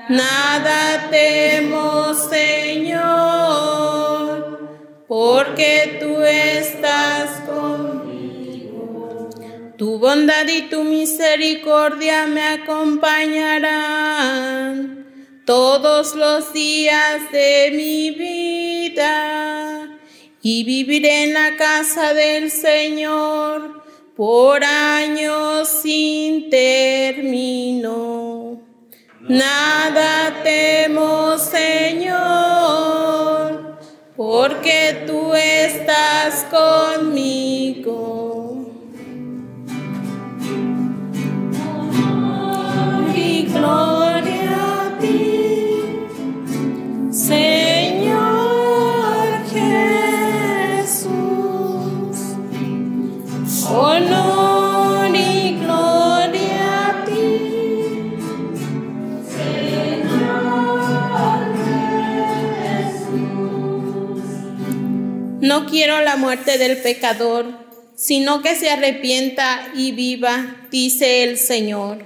Nada 0.09 1.09
temo, 1.11 2.15
Señor, 2.15 2.99
porque 5.07 5.99
tú 6.01 6.21
estás 6.23 7.43
conmigo. 7.47 7.98
Tu 9.79 9.99
bondad 10.01 10.49
y 10.49 10.63
tu 10.63 10.83
misericordia 10.83 12.27
me 12.27 12.43
acompañarán 12.43 15.07
todos 15.47 16.17
los 16.17 16.53
días 16.53 17.31
de 17.31 17.71
mi 17.73 18.11
vida 18.11 19.89
y 20.43 20.65
viviré 20.65 21.23
en 21.23 21.35
la 21.35 21.57
casa 21.57 22.13
del 22.13 22.51
Señor 22.51 23.85
por 24.17 24.65
años 24.65 25.69
sin 25.69 26.51
término. 26.51 28.61
Nada 29.21 30.43
temo, 30.43 31.39
Señor, 31.39 32.19
porque 34.17 35.05
tú 35.07 35.33
estás 35.35 36.47
conmigo. 36.51 38.18
No 65.59 65.67
quiero 65.67 66.01
la 66.03 66.17
muerte 66.17 66.57
del 66.57 66.79
pecador, 66.79 67.47
sino 67.97 68.43
que 68.43 68.55
se 68.55 68.71
arrepienta 68.71 69.73
y 69.75 69.91
viva, 69.91 70.55
dice 70.71 71.25
el 71.25 71.37
Señor. 71.37 71.99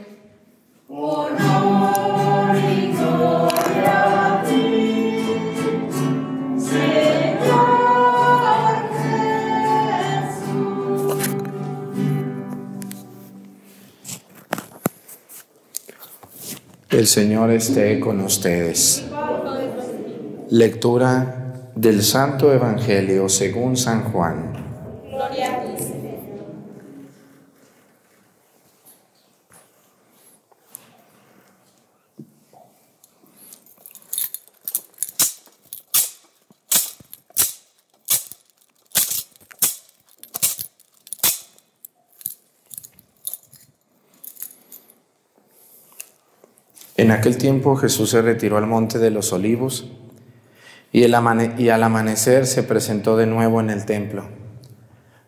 El 16.89 17.07
Señor 17.07 17.51
esté 17.51 18.01
con 18.01 18.23
ustedes. 18.23 19.05
Lectura 20.49 21.42
del 21.75 22.03
Santo 22.03 22.53
Evangelio 22.53 23.29
según 23.29 23.77
San 23.77 24.05
Juan. 24.05 24.53
Gloria 25.09 25.57
a 25.57 25.63
ti. 25.63 25.85
En 46.95 47.11
aquel 47.11 47.37
tiempo 47.37 47.75
Jesús 47.77 48.11
se 48.11 48.23
retiró 48.23 48.59
al 48.59 48.67
monte 48.67 48.99
de 48.99 49.11
los 49.11 49.33
olivos 49.33 49.91
y, 50.93 51.05
al 51.05 51.83
amanecer 51.83 52.47
se 52.47 52.63
presentó 52.63 53.17
de 53.17 53.27
nuevo 53.27 53.61
en 53.61 53.71
el 53.71 53.87
templo, 53.87 54.27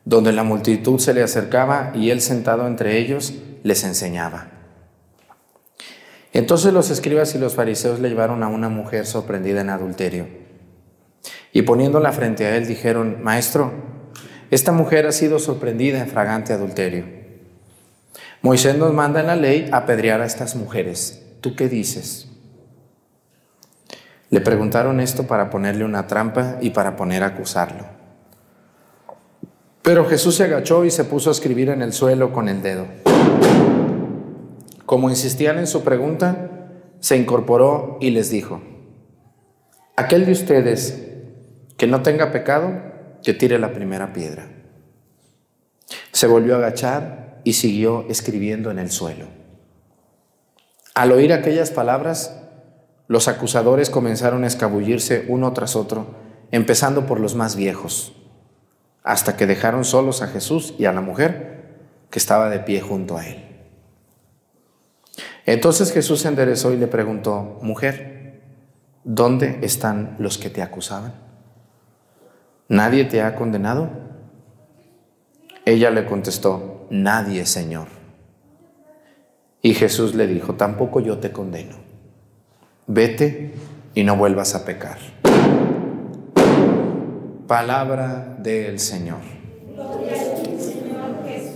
donde 0.04 0.32
la 0.32 0.44
multitud 0.44 0.98
se 0.98 1.14
le 1.14 1.22
acercaba 1.22 1.92
y 1.94 2.10
él 2.10 2.20
sentado 2.20 2.66
entre 2.66 2.98
ellos 2.98 3.34
les 3.62 3.82
enseñaba. 3.84 4.48
Entonces 6.32 6.72
los 6.72 6.90
escribas 6.90 7.34
y 7.34 7.38
los 7.38 7.54
fariseos 7.54 8.00
le 8.00 8.10
llevaron 8.10 8.42
a 8.42 8.48
una 8.48 8.68
mujer 8.68 9.06
sorprendida 9.06 9.62
en 9.62 9.70
adulterio 9.70 10.44
y 11.54 11.62
poniéndola 11.62 12.12
frente 12.12 12.44
a 12.44 12.56
él 12.56 12.66
dijeron, 12.66 13.22
Maestro, 13.22 13.72
esta 14.50 14.72
mujer 14.72 15.06
ha 15.06 15.12
sido 15.12 15.38
sorprendida 15.38 16.00
en 16.00 16.08
fragante 16.08 16.52
adulterio. 16.52 17.06
Moisés 18.42 18.76
nos 18.76 18.92
manda 18.92 19.20
en 19.20 19.28
la 19.28 19.36
ley 19.36 19.70
apedrear 19.72 20.20
a 20.20 20.26
estas 20.26 20.56
mujeres. 20.56 21.22
¿Tú 21.40 21.54
qué 21.54 21.68
dices? 21.68 22.28
Le 24.34 24.40
preguntaron 24.40 24.98
esto 24.98 25.28
para 25.28 25.48
ponerle 25.48 25.84
una 25.84 26.08
trampa 26.08 26.56
y 26.60 26.70
para 26.70 26.96
poner 26.96 27.22
a 27.22 27.26
acusarlo. 27.26 27.84
Pero 29.80 30.06
Jesús 30.06 30.34
se 30.34 30.42
agachó 30.42 30.84
y 30.84 30.90
se 30.90 31.04
puso 31.04 31.30
a 31.30 31.32
escribir 31.32 31.68
en 31.68 31.82
el 31.82 31.92
suelo 31.92 32.32
con 32.32 32.48
el 32.48 32.60
dedo. 32.60 32.84
Como 34.86 35.08
insistían 35.08 35.58
en 35.58 35.68
su 35.68 35.84
pregunta, 35.84 36.50
se 36.98 37.16
incorporó 37.16 37.96
y 38.00 38.10
les 38.10 38.28
dijo, 38.28 38.60
aquel 39.94 40.26
de 40.26 40.32
ustedes 40.32 41.12
que 41.76 41.86
no 41.86 42.02
tenga 42.02 42.32
pecado, 42.32 42.72
que 43.22 43.34
tire 43.34 43.60
la 43.60 43.72
primera 43.72 44.12
piedra. 44.12 44.48
Se 46.10 46.26
volvió 46.26 46.56
a 46.56 46.58
agachar 46.58 47.40
y 47.44 47.52
siguió 47.52 48.04
escribiendo 48.08 48.72
en 48.72 48.80
el 48.80 48.90
suelo. 48.90 49.26
Al 50.96 51.12
oír 51.12 51.32
aquellas 51.32 51.70
palabras, 51.70 52.43
los 53.06 53.28
acusadores 53.28 53.90
comenzaron 53.90 54.44
a 54.44 54.46
escabullirse 54.46 55.26
uno 55.28 55.52
tras 55.52 55.76
otro, 55.76 56.06
empezando 56.50 57.06
por 57.06 57.20
los 57.20 57.34
más 57.34 57.56
viejos, 57.56 58.14
hasta 59.02 59.36
que 59.36 59.46
dejaron 59.46 59.84
solos 59.84 60.22
a 60.22 60.28
Jesús 60.28 60.74
y 60.78 60.86
a 60.86 60.92
la 60.92 61.00
mujer 61.00 61.54
que 62.10 62.18
estaba 62.18 62.48
de 62.48 62.60
pie 62.60 62.80
junto 62.80 63.16
a 63.16 63.26
él. 63.26 63.44
Entonces 65.46 65.92
Jesús 65.92 66.20
se 66.20 66.28
enderezó 66.28 66.72
y 66.72 66.78
le 66.78 66.86
preguntó, 66.86 67.58
mujer, 67.60 68.40
¿dónde 69.04 69.58
están 69.62 70.16
los 70.18 70.38
que 70.38 70.48
te 70.48 70.62
acusaban? 70.62 71.12
¿Nadie 72.68 73.04
te 73.04 73.20
ha 73.20 73.36
condenado? 73.36 73.90
Ella 75.66 75.90
le 75.90 76.06
contestó, 76.06 76.86
nadie, 76.88 77.44
Señor. 77.44 77.88
Y 79.60 79.74
Jesús 79.74 80.14
le 80.14 80.26
dijo, 80.26 80.54
tampoco 80.54 81.00
yo 81.00 81.18
te 81.18 81.32
condeno. 81.32 81.83
Vete 82.86 83.54
y 83.94 84.04
no 84.04 84.16
vuelvas 84.16 84.54
a 84.54 84.64
pecar. 84.64 84.98
Palabra 87.46 88.36
del 88.38 88.78
Señor. 88.78 89.20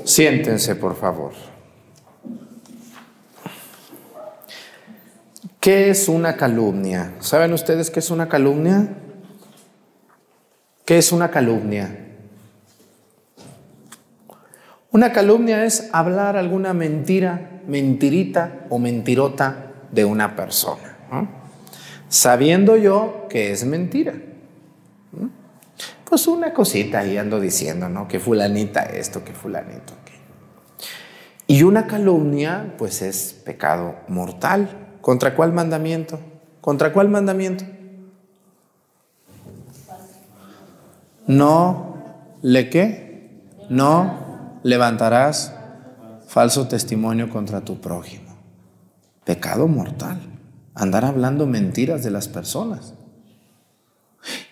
Siéntense, 0.05 0.75
por 0.75 0.97
favor. 0.97 1.33
¿Qué 5.61 5.91
es 5.91 6.09
una 6.09 6.37
calumnia? 6.37 7.15
¿Saben 7.21 7.53
ustedes 7.53 7.91
qué 7.91 7.99
es 7.99 8.11
una 8.11 8.29
calumnia? 8.29 8.89
¿Qué 10.87 10.97
es 10.97 11.13
una 11.13 11.31
calumnia? 11.31 12.07
Una 14.91 15.13
calumnia 15.13 15.67
es 15.67 15.91
hablar 15.93 16.39
alguna 16.39 16.73
mentira, 16.73 17.61
mentirita 17.67 18.65
o 18.71 18.79
mentirota 18.79 19.75
de 19.93 20.07
una 20.07 20.35
persona, 20.35 20.88
sabiendo 22.09 22.77
yo 22.77 23.27
que 23.29 23.53
es 23.53 23.65
mentira. 23.65 24.15
Pues 26.09 26.27
una 26.27 26.55
cosita 26.55 27.01
ahí 27.01 27.19
ando 27.19 27.39
diciendo, 27.39 27.89
¿no? 27.89 28.09
Que 28.09 28.19
fulanita 28.19 28.83
esto, 28.83 29.25
que 29.25 29.33
fulanito 29.33 29.93
aquello. 29.93 30.19
Y 31.47 31.63
una 31.65 31.87
calumnia, 31.87 32.75
pues 32.79 33.03
es 33.03 33.35
pecado 33.45 33.97
mortal. 34.09 34.97
¿Contra 35.03 35.35
cuál 35.35 35.53
mandamiento? 35.53 36.19
¿Contra 36.61 36.93
cuál 36.93 37.09
mandamiento? 37.09 37.65
No 41.27 41.97
le 42.41 42.71
qué? 42.71 43.43
No 43.69 44.61
levantarás 44.63 45.55
falso 46.27 46.69
testimonio 46.69 47.29
contra 47.29 47.61
tu 47.61 47.81
prójimo. 47.81 48.35
Pecado 49.25 49.69
mortal. 49.69 50.38
Andar 50.79 51.05
hablando 51.05 51.47
mentiras 51.47 52.05
de 52.05 52.11
las 52.11 52.29
personas. 52.29 52.95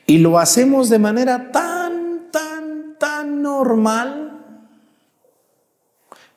Y 0.07 0.19
lo 0.19 0.39
hacemos 0.39 0.89
de 0.89 0.99
manera 0.99 1.53
tan, 1.53 2.31
tan, 2.33 2.97
tan 2.99 3.43
normal 3.43 4.27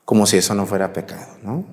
como 0.06 0.26
si 0.26 0.38
eso 0.38 0.56
no 0.56 0.66
fuera 0.66 0.92
pecado, 0.94 1.38
¿no? 1.44 1.66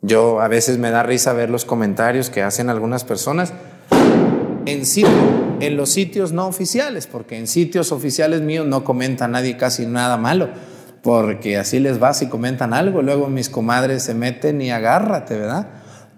Yo 0.00 0.40
a 0.40 0.48
veces 0.48 0.78
me 0.78 0.90
da 0.90 1.02
risa 1.02 1.32
ver 1.32 1.50
los 1.50 1.64
comentarios 1.64 2.30
que 2.30 2.42
hacen 2.42 2.70
algunas 2.70 3.04
personas 3.04 3.52
en, 4.66 4.86
sitio, 4.86 5.10
en 5.60 5.76
los 5.76 5.90
sitios 5.90 6.32
no 6.32 6.46
oficiales, 6.46 7.06
porque 7.06 7.38
en 7.38 7.46
sitios 7.46 7.92
oficiales 7.92 8.40
míos 8.40 8.66
no 8.66 8.84
comenta 8.84 9.28
nadie 9.28 9.56
casi 9.56 9.84
nada 9.84 10.16
malo, 10.16 10.48
porque 11.02 11.58
así 11.58 11.78
les 11.78 12.02
va 12.02 12.14
si 12.14 12.28
comentan 12.28 12.72
algo, 12.72 13.02
luego 13.02 13.28
mis 13.28 13.48
comadres 13.48 14.02
se 14.02 14.14
meten 14.14 14.60
y 14.62 14.70
agárrate, 14.70 15.36
¿verdad? 15.38 15.68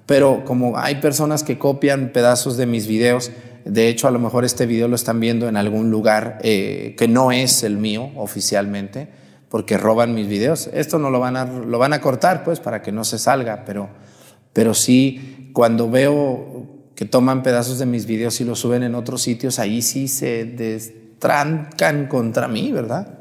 Pero 0.09 0.43
como 0.47 0.79
hay 0.79 1.03
personas 1.03 1.43
que 1.43 1.59
copian 1.59 2.13
pedazos 2.15 2.57
de 2.57 2.65
mis 2.65 2.87
videos, 2.87 3.31
de 3.67 3.89
hecho 3.89 4.09
a 4.09 4.11
lo 4.11 4.19
mejor 4.19 4.47
este 4.47 4.65
video 4.65 4.89
lo 4.89 4.97
están 4.97 5.21
viendo 5.21 5.49
en 5.49 5.59
algún 5.59 5.91
lugar 5.91 6.39
eh, 6.43 6.95
que 6.97 7.07
no 7.07 7.31
es 7.31 7.63
el 7.63 7.77
mío 7.77 8.09
oficialmente, 8.17 9.09
porque 9.51 9.77
roban 9.77 10.15
mis 10.15 10.27
videos. 10.27 10.71
Esto 10.73 10.99
no 10.99 11.11
lo 11.11 11.21
van 11.21 11.37
a, 11.37 11.45
lo 11.45 11.79
van 11.79 11.93
a 11.93 12.01
cortar, 12.01 12.43
pues, 12.43 12.59
para 12.59 12.81
que 12.81 12.91
no 12.91 13.05
se 13.05 13.19
salga, 13.19 13.67
pero, 13.67 13.91
pero 14.55 14.73
sí, 14.73 15.51
cuando 15.53 15.91
veo 15.91 16.67
que 16.95 17.05
toman 17.05 17.43
pedazos 17.43 17.79
de 17.79 17.85
mis 17.85 18.07
videos 18.07 18.41
y 18.41 18.45
los 18.45 18.61
suben 18.61 18.85
en 18.85 18.95
otros 18.95 19.21
sitios, 19.21 19.59
ahí 19.59 19.83
sí 19.83 20.09
se 20.09 20.47
destrancan 20.47 22.07
contra 22.07 22.49
mí, 22.49 22.73
¿verdad? 22.73 23.19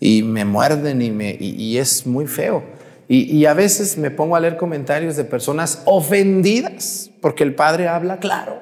y 0.00 0.22
me 0.22 0.44
muerden 0.44 1.00
y, 1.00 1.10
me, 1.10 1.36
y, 1.40 1.78
es 1.78 2.06
muy 2.06 2.26
feo. 2.26 2.62
Y, 3.06 3.44
a 3.44 3.52
veces 3.52 3.98
me 3.98 4.10
pongo 4.10 4.34
a 4.34 4.40
leer 4.40 4.56
comentarios 4.56 5.16
de 5.16 5.24
personas 5.24 5.82
ofendidas 5.84 7.10
porque 7.20 7.42
el 7.42 7.54
Padre 7.54 7.86
habla 7.86 8.18
claro. 8.18 8.60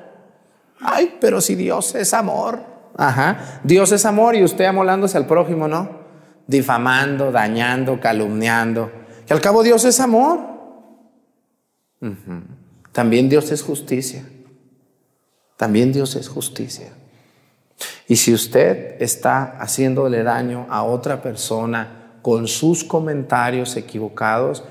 Ay, 0.80 1.16
pero 1.20 1.40
si 1.40 1.54
Dios 1.54 1.94
es 1.94 2.12
amor. 2.12 2.60
Ajá, 2.96 3.60
Dios 3.62 3.92
es 3.92 4.04
amor 4.04 4.34
y 4.34 4.42
usted 4.42 4.64
amolándose 4.64 5.16
al 5.16 5.26
prójimo, 5.26 5.68
¿no? 5.68 6.02
Difamando, 6.46 7.30
dañando, 7.30 8.00
calumniando. 8.00 8.90
Que 9.26 9.32
al 9.32 9.40
cabo 9.40 9.62
Dios 9.62 9.84
es 9.84 10.00
amor. 10.00 10.40
También 12.90 13.28
Dios 13.28 13.52
es 13.52 13.62
justicia. 13.62 14.24
También 15.56 15.92
Dios 15.92 16.16
es 16.16 16.28
justicia. 16.28 16.88
Y 18.08 18.16
si 18.16 18.34
usted 18.34 19.00
está 19.00 19.56
haciéndole 19.58 20.24
daño 20.24 20.66
a 20.68 20.82
otra 20.82 21.22
persona 21.22 22.01
con 22.22 22.48
sus 22.48 22.84
comentarios 22.84 23.76
equivocados, 23.76 24.64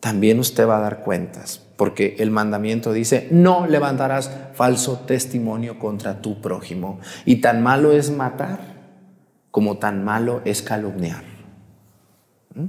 también 0.00 0.38
usted 0.38 0.66
va 0.66 0.78
a 0.78 0.82
dar 0.82 1.00
cuentas, 1.00 1.60
porque 1.76 2.16
el 2.18 2.30
mandamiento 2.30 2.92
dice, 2.92 3.28
no 3.30 3.66
levantarás 3.66 4.30
falso 4.54 5.00
testimonio 5.06 5.78
contra 5.78 6.22
tu 6.22 6.40
prójimo. 6.40 7.00
Y 7.24 7.36
tan 7.36 7.62
malo 7.62 7.92
es 7.92 8.10
matar 8.10 8.70
como 9.50 9.78
tan 9.78 10.04
malo 10.04 10.42
es 10.44 10.62
calumniar. 10.62 11.24
¿Mm? 12.54 12.66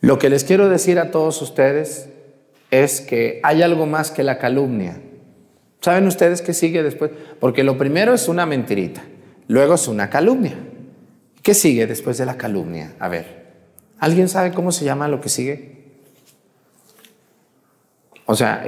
Lo 0.00 0.18
que 0.18 0.30
les 0.30 0.44
quiero 0.44 0.68
decir 0.68 0.98
a 0.98 1.10
todos 1.10 1.40
ustedes 1.42 2.08
es 2.70 3.00
que 3.00 3.40
hay 3.42 3.62
algo 3.62 3.86
más 3.86 4.10
que 4.10 4.22
la 4.22 4.38
calumnia. 4.38 5.00
¿Saben 5.80 6.06
ustedes 6.06 6.42
qué 6.42 6.54
sigue 6.54 6.82
después? 6.82 7.10
Porque 7.40 7.64
lo 7.64 7.76
primero 7.78 8.14
es 8.14 8.28
una 8.28 8.46
mentirita, 8.46 9.02
luego 9.48 9.74
es 9.74 9.88
una 9.88 10.10
calumnia. 10.10 10.56
¿Qué 11.42 11.54
sigue 11.54 11.86
después 11.86 12.18
de 12.18 12.26
la 12.26 12.36
calumnia? 12.36 12.94
A 13.00 13.08
ver, 13.08 13.46
¿alguien 13.98 14.28
sabe 14.28 14.52
cómo 14.52 14.70
se 14.70 14.84
llama 14.84 15.08
lo 15.08 15.20
que 15.20 15.28
sigue? 15.28 15.82
O 18.26 18.36
sea, 18.36 18.64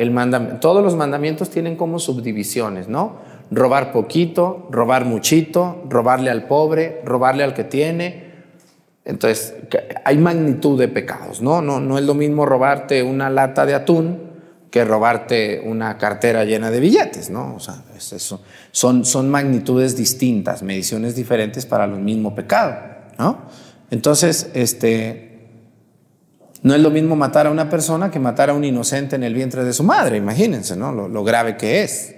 todos 0.60 0.82
los 0.82 0.96
mandamientos 0.96 1.50
tienen 1.50 1.76
como 1.76 2.00
subdivisiones, 2.00 2.88
¿no? 2.88 3.16
Robar 3.50 3.92
poquito, 3.92 4.66
robar 4.70 5.04
muchito, 5.04 5.84
robarle 5.88 6.30
al 6.30 6.46
pobre, 6.48 7.00
robarle 7.04 7.44
al 7.44 7.54
que 7.54 7.62
tiene. 7.62 8.34
Entonces, 9.04 9.54
hay 10.04 10.18
magnitud 10.18 10.78
de 10.78 10.88
pecados, 10.88 11.40
¿no? 11.40 11.62
No, 11.62 11.78
no 11.78 11.96
es 11.98 12.04
lo 12.04 12.14
mismo 12.14 12.44
robarte 12.44 13.02
una 13.04 13.30
lata 13.30 13.64
de 13.64 13.74
atún 13.74 14.23
que 14.74 14.84
robarte 14.84 15.62
una 15.64 15.96
cartera 15.98 16.44
llena 16.44 16.68
de 16.68 16.80
billetes, 16.80 17.30
¿no? 17.30 17.54
O 17.54 17.60
sea, 17.60 17.84
eso. 17.96 18.40
Son, 18.72 19.04
son 19.04 19.30
magnitudes 19.30 19.96
distintas, 19.96 20.64
mediciones 20.64 21.14
diferentes 21.14 21.64
para 21.64 21.84
el 21.84 21.92
mismo 21.92 22.34
pecado, 22.34 22.74
¿no? 23.16 23.42
Entonces, 23.92 24.50
este, 24.52 25.46
no 26.62 26.74
es 26.74 26.80
lo 26.80 26.90
mismo 26.90 27.14
matar 27.14 27.46
a 27.46 27.52
una 27.52 27.70
persona 27.70 28.10
que 28.10 28.18
matar 28.18 28.50
a 28.50 28.54
un 28.54 28.64
inocente 28.64 29.14
en 29.14 29.22
el 29.22 29.32
vientre 29.32 29.62
de 29.62 29.72
su 29.72 29.84
madre, 29.84 30.16
imagínense, 30.16 30.74
¿no? 30.74 30.90
Lo, 30.90 31.22
grave 31.22 31.56
que 31.56 31.84
es. 31.84 32.16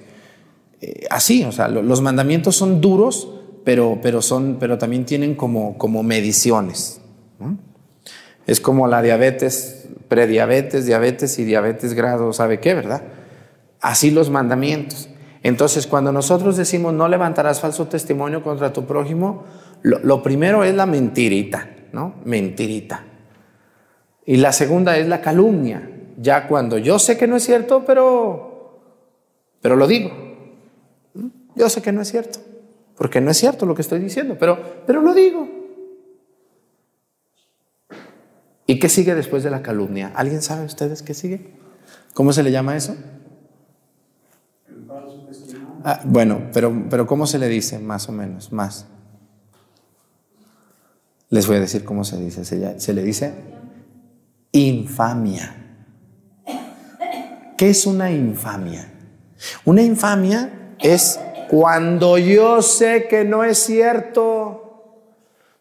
Eh, 0.81 1.05
así, 1.11 1.45
o 1.45 1.53
sea, 1.53 1.69
los 1.69 2.01
mandamientos 2.01 2.57
son 2.57 2.81
duros, 2.81 3.29
pero, 3.67 3.99
pero, 4.01 4.23
son, 4.23 4.57
pero 4.59 4.79
también 4.79 5.05
tienen 5.05 5.35
como, 5.35 5.77
como 5.77 6.03
mediciones. 6.03 7.03
Es 8.47 8.61
como 8.61 8.89
la 8.89 9.03
diabetes 9.03 9.89
prediabetes, 10.09 10.87
diabetes 10.87 11.39
y 11.39 11.45
diabetes 11.45 11.95
grado, 11.95 12.33
¿sabe 12.33 12.61
qué, 12.61 12.75
verdad? 12.75 13.03
Así 13.81 14.11
los 14.11 14.31
mandamientos. 14.31 15.09
Entonces, 15.43 15.87
cuando 15.87 16.13
nosotros 16.13 16.57
decimos 16.57 16.93
no 16.93 17.09
levantarás 17.09 17.61
falso 17.61 17.87
testimonio 17.87 18.43
contra 18.43 18.73
tu 18.73 18.85
prójimo, 18.85 19.45
lo, 19.83 20.23
primero 20.23 20.65
es 20.65 20.75
la 20.75 20.87
mentirita, 20.87 21.69
¿no? 21.93 22.15
Mentirita. 22.25 23.05
Y 24.25 24.39
la 24.39 24.53
segunda 24.53 24.97
es 24.97 25.07
la 25.07 25.21
calumnia. 25.21 25.89
Ya 26.19 26.49
cuando 26.49 26.79
yo 26.79 26.99
sé 26.99 27.17
que 27.17 27.27
no 27.27 27.37
es 27.37 27.45
cierto, 27.45 27.85
pero, 27.87 28.81
pero 29.61 29.77
lo 29.77 29.87
digo. 29.87 30.11
Yo 31.55 31.69
sé 31.69 31.81
que 31.81 31.93
no 31.93 32.03
es 32.03 32.09
cierto, 32.09 32.41
porque 32.97 33.21
no 33.21 33.31
es 33.31 33.37
cierto 33.37 33.67
lo 33.67 33.75
que 33.75 33.83
estoy 33.83 34.01
diciendo, 34.01 34.37
pero, 34.39 34.59
pero 34.87 35.01
lo 35.01 35.15
digo. 35.15 35.49
¿Y 38.77 38.79
qué 38.79 38.91
sigue 38.91 39.15
después 39.15 39.43
de 39.43 39.49
la 39.49 39.63
calumnia? 39.63 40.13
¿Alguien 40.15 40.43
sabe 40.43 40.67
ustedes 40.67 41.01
qué 41.01 41.15
sigue? 41.15 41.55
¿Cómo 42.13 42.35
se 42.35 42.43
le 42.43 42.53
llama 42.53 42.77
eso? 42.77 42.95
Ah, 45.83 46.03
bueno, 46.05 46.51
pero, 46.53 46.85
pero 46.91 47.07
¿cómo 47.07 47.27
se 47.27 47.39
le 47.39 47.49
dice 47.49 47.79
más 47.79 48.07
o 48.11 48.13
menos? 48.13 48.53
Más. 48.53 48.85
Les 51.31 51.47
voy 51.47 51.57
a 51.57 51.61
decir 51.61 51.85
cómo 51.85 52.05
se 52.05 52.19
dice. 52.19 52.45
Se, 52.45 52.79
se 52.79 52.93
le 52.93 53.03
dice 53.03 53.33
infamia. 54.53 55.57
¿Qué 57.57 57.71
es 57.71 57.87
una 57.87 58.11
infamia? 58.11 58.93
Una 59.65 59.81
infamia 59.81 60.75
es 60.81 61.19
cuando 61.49 62.19
yo 62.19 62.61
sé 62.61 63.07
que 63.09 63.25
no 63.25 63.43
es 63.43 63.57
cierto 63.57 64.66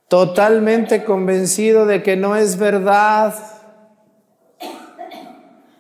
totalmente 0.08 1.04
convencido 1.04 1.86
de 1.86 2.04
que 2.04 2.16
no 2.16 2.36
es 2.36 2.58
verdad. 2.58 3.34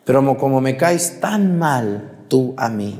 Pero 0.03 0.37
como 0.37 0.61
me 0.61 0.77
caes 0.77 1.19
tan 1.19 1.57
mal 1.57 2.25
tú 2.27 2.53
a 2.57 2.69
mí, 2.69 2.99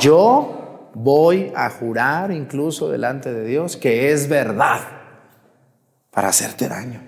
yo 0.00 0.90
voy 0.94 1.52
a 1.54 1.68
jurar 1.70 2.30
incluso 2.30 2.90
delante 2.90 3.32
de 3.32 3.44
Dios 3.44 3.76
que 3.76 4.12
es 4.12 4.28
verdad 4.28 4.80
para 6.10 6.28
hacerte 6.28 6.68
daño. 6.68 7.02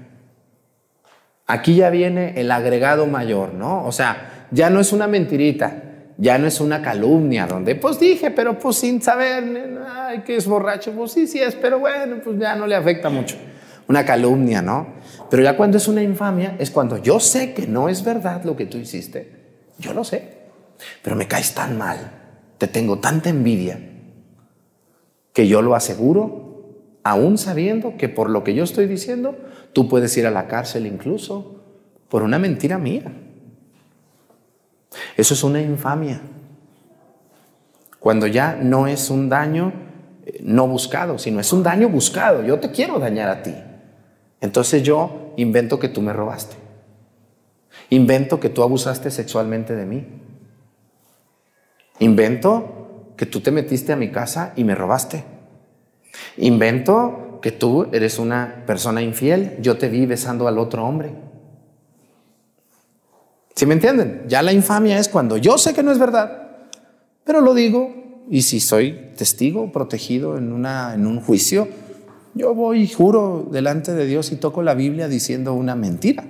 Aquí 1.47 1.77
ya 1.77 1.89
viene 1.89 2.39
el 2.39 2.51
agregado 2.51 3.07
mayor, 3.07 3.55
¿no? 3.55 3.87
O 3.87 3.93
sea, 3.93 4.47
ya 4.51 4.69
no 4.69 4.81
es 4.81 4.93
una 4.93 5.07
mentirita, 5.07 5.88
ya 6.21 6.37
no 6.37 6.49
es 6.49 6.61
una 6.61 6.83
calumnia, 6.83 7.47
donde 7.47 7.77
pues 7.77 8.01
dije, 8.01 8.33
pero 8.33 8.59
pues 8.59 8.77
sin 8.77 9.01
saber, 9.01 9.45
que 10.27 10.37
es 10.37 10.47
borracho, 10.47 10.91
pues 10.93 11.13
sí, 11.13 11.29
sí 11.29 11.41
es, 11.41 11.55
pero 11.55 11.79
bueno, 11.79 12.17
pues 12.23 12.39
ya 12.41 12.57
no 12.57 12.67
le 12.67 12.75
afecta 12.75 13.09
mucho. 13.09 13.37
Una 13.87 14.05
calumnia, 14.05 14.61
¿no? 14.61 14.95
Pero 15.31 15.45
ya 15.45 15.57
cuando 15.57 15.79
es 15.79 15.87
una 15.87 16.03
infamia, 16.03 16.57
es 16.59 16.73
cuando 16.73 16.99
yo 16.99 17.21
sé 17.21 17.55
que 17.55 17.69
no 17.69 17.89
es 17.89 18.05
verdad 18.05 18.43
lo 18.45 18.57
que 18.57 18.67
tú 18.67 18.79
hiciste. 18.79 19.63
Yo 19.79 19.95
lo 19.95 20.03
sé, 20.03 20.39
pero 21.03 21.15
me 21.15 21.29
caes 21.29 21.55
tan 21.55 21.79
mal, 21.79 22.11
te 22.59 22.67
tengo 22.67 22.99
tanta 22.99 23.31
envidia, 23.31 23.79
que 25.33 25.47
yo 25.47 25.63
lo 25.63 25.77
aseguro, 25.77 26.99
aún 27.05 27.39
sabiendo 27.39 27.97
que 27.97 28.09
por 28.09 28.29
lo 28.29 28.43
que 28.43 28.55
yo 28.55 28.65
estoy 28.65 28.89
diciendo, 28.89 29.39
tú 29.73 29.89
puedes 29.89 30.17
ir 30.17 30.27
a 30.27 30.33
la 30.33 30.49
cárcel 30.49 30.85
incluso 30.85 31.63
por 32.09 32.25
una 32.25 32.41
mentira 32.41 32.77
mía. 32.77 33.13
Eso 35.17 35.35
es 35.35 35.43
una 35.43 35.61
infamia. 35.61 36.21
Cuando 37.99 38.27
ya 38.27 38.57
no 38.61 38.87
es 38.87 39.11
un 39.11 39.29
daño 39.29 39.73
eh, 40.25 40.41
no 40.43 40.67
buscado, 40.67 41.19
sino 41.19 41.41
es 41.41 41.53
un 41.53 41.63
daño 41.63 41.89
buscado. 41.89 42.43
Yo 42.43 42.61
te 42.61 42.71
quiero 42.71 42.99
dañar 42.99 43.29
a 43.29 43.43
ti. 43.43 43.55
Entonces 44.41 44.83
yo 44.83 45.33
invento 45.37 45.79
que 45.79 45.89
tú 45.89 46.01
me 46.01 46.13
robaste. 46.13 46.57
Invento 47.91 48.39
que 48.39 48.51
tú 48.51 48.63
abusaste 48.63 49.11
sexualmente 49.11 49.75
de 49.75 49.87
mí. 49.87 50.07
Invento 52.01 53.13
que 53.17 53.27
tú 53.27 53.41
te 53.41 53.51
metiste 53.51 53.93
a 53.93 53.97
mi 53.97 54.11
casa 54.11 54.53
y 54.57 54.65
me 54.65 54.75
robaste. 54.75 55.25
Invento 56.37 57.41
que 57.43 57.51
tú 57.51 57.89
eres 57.93 58.19
una 58.19 58.63
persona 58.67 59.03
infiel. 59.03 59.57
Yo 59.61 59.79
te 59.79 59.89
vi 59.89 60.07
besando 60.07 60.47
al 60.47 60.59
otro 60.59 60.87
hombre. 60.87 61.28
¿Sí 63.59 63.67
me 63.67 63.75
entienden? 63.75 64.23
Ya 64.29 64.41
la 64.41 64.53
infamia 64.53 65.01
es 65.01 65.09
cuando 65.09 65.37
yo 65.37 65.59
sé 65.59 65.75
que 65.75 65.83
no 65.83 65.91
es 65.91 65.99
verdad, 65.99 66.47
pero 67.25 67.41
lo 67.41 67.55
digo 67.55 68.23
y 68.31 68.43
si 68.43 68.61
soy 68.61 69.11
testigo 69.17 69.73
protegido 69.73 70.39
en, 70.39 70.53
una, 70.53 70.95
en 70.95 71.09
un 71.09 71.21
juicio, 71.21 71.67
yo 72.35 72.55
voy 72.55 72.83
y 72.83 72.87
juro 72.87 73.49
delante 73.51 73.95
de 73.95 74.07
Dios 74.07 74.31
y 74.31 74.37
toco 74.37 74.63
la 74.63 74.75
Biblia 74.75 75.09
diciendo 75.09 75.55
una 75.55 75.75
mentira. 75.75 76.25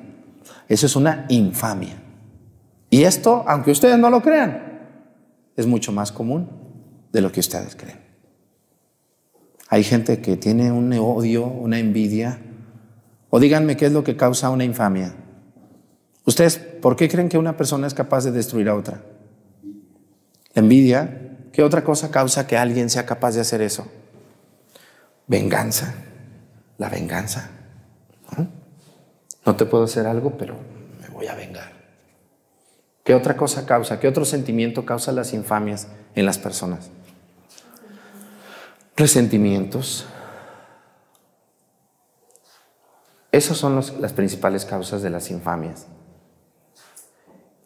Eso 0.68 0.86
es 0.86 0.96
una 0.96 1.26
infamia. 1.28 2.00
Y 2.88 3.02
esto, 3.02 3.44
aunque 3.46 3.72
ustedes 3.72 3.98
no 3.98 4.08
lo 4.08 4.22
crean, 4.22 4.88
es 5.54 5.66
mucho 5.66 5.92
más 5.92 6.12
común 6.12 6.48
de 7.12 7.20
lo 7.20 7.30
que 7.30 7.40
ustedes 7.40 7.76
creen. 7.76 8.00
Hay 9.68 9.84
gente 9.84 10.22
que 10.22 10.38
tiene 10.38 10.72
un 10.72 10.90
odio, 10.94 11.44
una 11.44 11.78
envidia, 11.78 12.40
o 13.28 13.38
díganme 13.38 13.76
qué 13.76 13.84
es 13.84 13.92
lo 13.92 14.02
que 14.02 14.16
causa 14.16 14.48
una 14.48 14.64
infamia. 14.64 15.27
¿Ustedes 16.28 16.58
por 16.58 16.94
qué 16.94 17.08
creen 17.08 17.30
que 17.30 17.38
una 17.38 17.56
persona 17.56 17.86
es 17.86 17.94
capaz 17.94 18.24
de 18.24 18.32
destruir 18.32 18.68
a 18.68 18.74
otra? 18.74 19.00
La 20.52 20.60
envidia. 20.60 21.38
¿Qué 21.54 21.62
otra 21.62 21.82
cosa 21.82 22.10
causa 22.10 22.46
que 22.46 22.58
alguien 22.58 22.90
sea 22.90 23.06
capaz 23.06 23.32
de 23.32 23.40
hacer 23.40 23.62
eso? 23.62 23.90
Venganza. 25.26 25.94
La 26.76 26.90
venganza. 26.90 27.48
¿no? 29.46 29.56
te 29.56 29.64
puedo 29.64 29.84
hacer 29.84 30.06
algo, 30.06 30.36
pero 30.36 30.54
me 31.00 31.08
voy 31.08 31.28
a 31.28 31.34
vengar. 31.34 31.72
¿Qué 33.04 33.14
otra 33.14 33.34
cosa 33.34 33.64
causa? 33.64 33.98
¿Qué 33.98 34.06
otro 34.06 34.26
sentimiento 34.26 34.84
causa 34.84 35.12
las 35.12 35.32
infamias 35.32 35.88
en 36.14 36.26
las 36.26 36.36
personas? 36.36 36.90
Resentimientos. 38.96 40.04
Esas 43.32 43.56
son 43.56 43.76
las 43.76 44.12
principales 44.12 44.66
causas 44.66 45.00
de 45.00 45.08
las 45.08 45.30
infamias. 45.30 45.86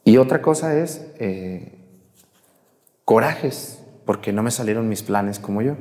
Y 0.05 0.17
otra 0.17 0.43
cosa 0.43 0.77
es 0.79 1.07
eh, 1.19 1.73
corajes, 3.05 3.83
porque 4.05 4.33
no 4.33 4.43
me 4.43 4.51
salieron 4.51 4.89
mis 4.89 5.03
planes 5.03 5.39
como 5.39 5.63
yo. 5.63 5.75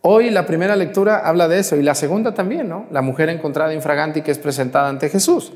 Hoy 0.00 0.30
la 0.30 0.46
primera 0.46 0.74
lectura 0.76 1.18
habla 1.28 1.46
de 1.46 1.58
eso 1.60 1.76
y 1.76 1.82
la 1.82 1.94
segunda 1.94 2.34
también, 2.34 2.68
¿no? 2.68 2.86
La 2.90 3.02
mujer 3.02 3.28
encontrada 3.28 3.72
infraganti 3.74 4.22
que 4.22 4.32
es 4.32 4.38
presentada 4.38 4.88
ante 4.88 5.08
Jesús, 5.08 5.52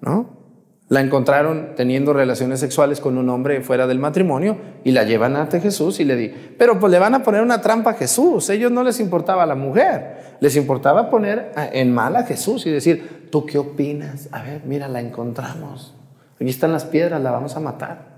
¿no? 0.00 0.42
La 0.88 1.00
encontraron 1.00 1.70
teniendo 1.76 2.12
relaciones 2.12 2.60
sexuales 2.60 3.00
con 3.00 3.18
un 3.18 3.28
hombre 3.30 3.60
fuera 3.62 3.86
del 3.86 3.98
matrimonio 3.98 4.56
y 4.84 4.92
la 4.92 5.04
llevan 5.04 5.34
ante 5.36 5.60
Jesús 5.60 5.98
y 6.00 6.04
le 6.04 6.14
di, 6.16 6.28
pero 6.58 6.78
pues 6.78 6.90
le 6.92 6.98
van 6.98 7.14
a 7.14 7.22
poner 7.22 7.42
una 7.42 7.60
trampa 7.60 7.90
a 7.90 7.94
Jesús. 7.94 8.48
Ellos 8.50 8.70
no 8.70 8.84
les 8.84 9.00
importaba 9.00 9.44
la 9.46 9.54
mujer, 9.54 10.36
les 10.40 10.56
importaba 10.56 11.10
poner 11.10 11.52
a- 11.56 11.66
en 11.68 11.92
mal 11.92 12.16
a 12.16 12.24
Jesús 12.24 12.64
y 12.66 12.70
decir, 12.70 13.28
¿tú 13.30 13.44
qué 13.46 13.58
opinas? 13.58 14.28
A 14.32 14.42
ver, 14.42 14.62
mira, 14.64 14.88
la 14.88 15.00
encontramos. 15.00 15.94
Aquí 16.34 16.50
están 16.50 16.72
las 16.72 16.84
piedras, 16.84 17.20
la 17.20 17.30
vamos 17.30 17.56
a 17.56 17.60
matar. 17.60 18.14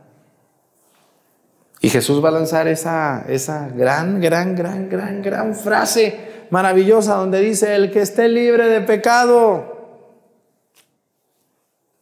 Y 1.81 1.91
Jesús 1.91 2.25
va 2.25 2.31
a 2.31 2.33
lanzar 2.33 2.69
esa, 2.69 3.25
esa 3.29 3.69
gran, 3.69 4.21
gran, 4.21 4.55
gran, 4.55 4.89
gran, 4.89 5.23
gran 5.23 5.55
frase 5.55 6.47
maravillosa 6.51 7.15
donde 7.15 7.41
dice, 7.41 7.75
el 7.75 7.91
que 7.91 8.01
esté 8.01 8.29
libre 8.29 8.67
de 8.69 8.81
pecado, 8.81 9.75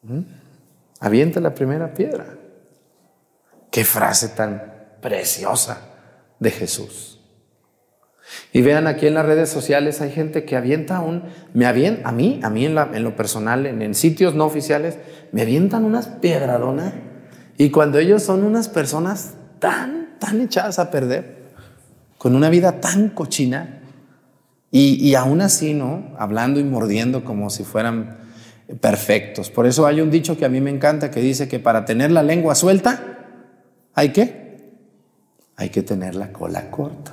¿Mm? 0.03 0.21
avienta 1.01 1.41
la 1.41 1.55
primera 1.55 1.93
piedra. 1.93 2.27
Qué 3.71 3.85
frase 3.85 4.29
tan 4.29 4.63
preciosa 5.01 5.79
de 6.39 6.51
Jesús. 6.51 7.14
Y 8.53 8.63
vean 8.63 8.87
aquí 8.87 9.07
en 9.07 9.15
las 9.15 9.27
redes 9.27 9.51
sociales 9.51 10.01
hay 10.01 10.11
gente 10.11 10.45
que 10.45 10.57
avienta 10.57 11.01
un, 11.01 11.25
me 11.53 11.67
avienta, 11.67 12.09
a 12.09 12.13
mí, 12.13 12.41
a 12.43 12.51
mí 12.51 12.65
en, 12.67 12.75
la- 12.75 12.91
en 12.93 13.05
lo 13.05 13.17
personal, 13.17 13.67
en, 13.67 13.83
en 13.83 13.95
sitios 13.95 14.35
no 14.35 14.45
oficiales, 14.47 14.99
me 15.33 15.43
avientan 15.43 15.85
unas 15.85 16.07
piedradonas 16.09 16.95
y 17.59 17.71
cuando 17.71 17.99
ellos 17.99 18.23
son 18.23 18.43
unas 18.45 18.69
personas 18.69 19.35
tan, 19.59 20.19
tan 20.19 20.41
echadas 20.41 20.79
a 20.79 20.91
perder, 20.91 21.45
con 22.19 22.35
una 22.35 22.49
vida 22.49 22.81
tan 22.81 23.11
cochina, 23.11 23.81
y, 24.71 24.95
y 25.07 25.15
aún 25.15 25.41
así, 25.41 25.73
¿no? 25.73 26.15
Hablando 26.19 26.59
y 26.59 26.65
mordiendo 26.65 27.23
como 27.23 27.49
si 27.49 27.63
fueran 27.63 28.17
perfectos. 28.81 29.49
Por 29.51 29.67
eso 29.67 29.87
hay 29.87 30.01
un 30.01 30.11
dicho 30.11 30.37
que 30.37 30.45
a 30.45 30.49
mí 30.49 30.61
me 30.61 30.71
encanta 30.71 31.13
que 31.13 31.21
dice 31.21 31.47
que 31.47 31.61
para 31.61 31.85
tener 31.85 32.11
la 32.11 32.25
lengua 32.25 32.57
suelta, 32.57 33.19
¿hay 33.95 34.09
qué? 34.09 34.73
Hay 35.55 35.69
que 35.69 35.83
tener 35.85 36.17
la 36.17 36.33
cola 36.33 36.73
corta. 36.73 37.13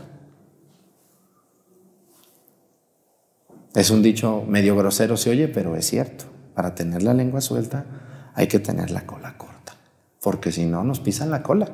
Es 3.73 3.89
un 3.89 4.01
dicho 4.01 4.43
medio 4.47 4.75
grosero, 4.75 5.15
se 5.17 5.29
oye, 5.29 5.47
pero 5.47 5.75
es 5.75 5.87
cierto. 5.87 6.25
Para 6.53 6.75
tener 6.75 7.03
la 7.03 7.13
lengua 7.13 7.41
suelta 7.41 7.85
hay 8.33 8.47
que 8.47 8.59
tener 8.59 8.91
la 8.91 9.05
cola 9.05 9.37
corta, 9.37 9.73
porque 10.21 10.51
si 10.51 10.65
no 10.65 10.83
nos 10.83 10.99
pisan 10.99 11.31
la 11.31 11.43
cola 11.43 11.69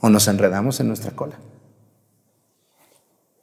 o 0.00 0.08
nos 0.08 0.28
enredamos 0.28 0.78
en 0.80 0.88
nuestra 0.88 1.12
cola. 1.12 1.38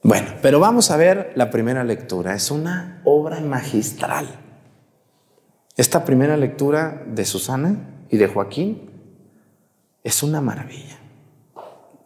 Bueno, 0.04 0.28
pero 0.42 0.60
vamos 0.60 0.92
a 0.92 0.98
ver 0.98 1.32
la 1.36 1.50
primera 1.50 1.84
lectura. 1.84 2.36
Es 2.36 2.52
una 2.52 3.02
obra 3.06 3.40
magistral. 3.40 4.28
Esta 5.78 6.06
primera 6.06 6.38
lectura 6.38 7.04
de 7.08 7.26
Susana 7.26 8.06
y 8.10 8.18
de 8.18 8.28
Joaquín 8.28 8.92
es 10.04 10.22
una 10.22 10.42
maravilla. 10.42 11.00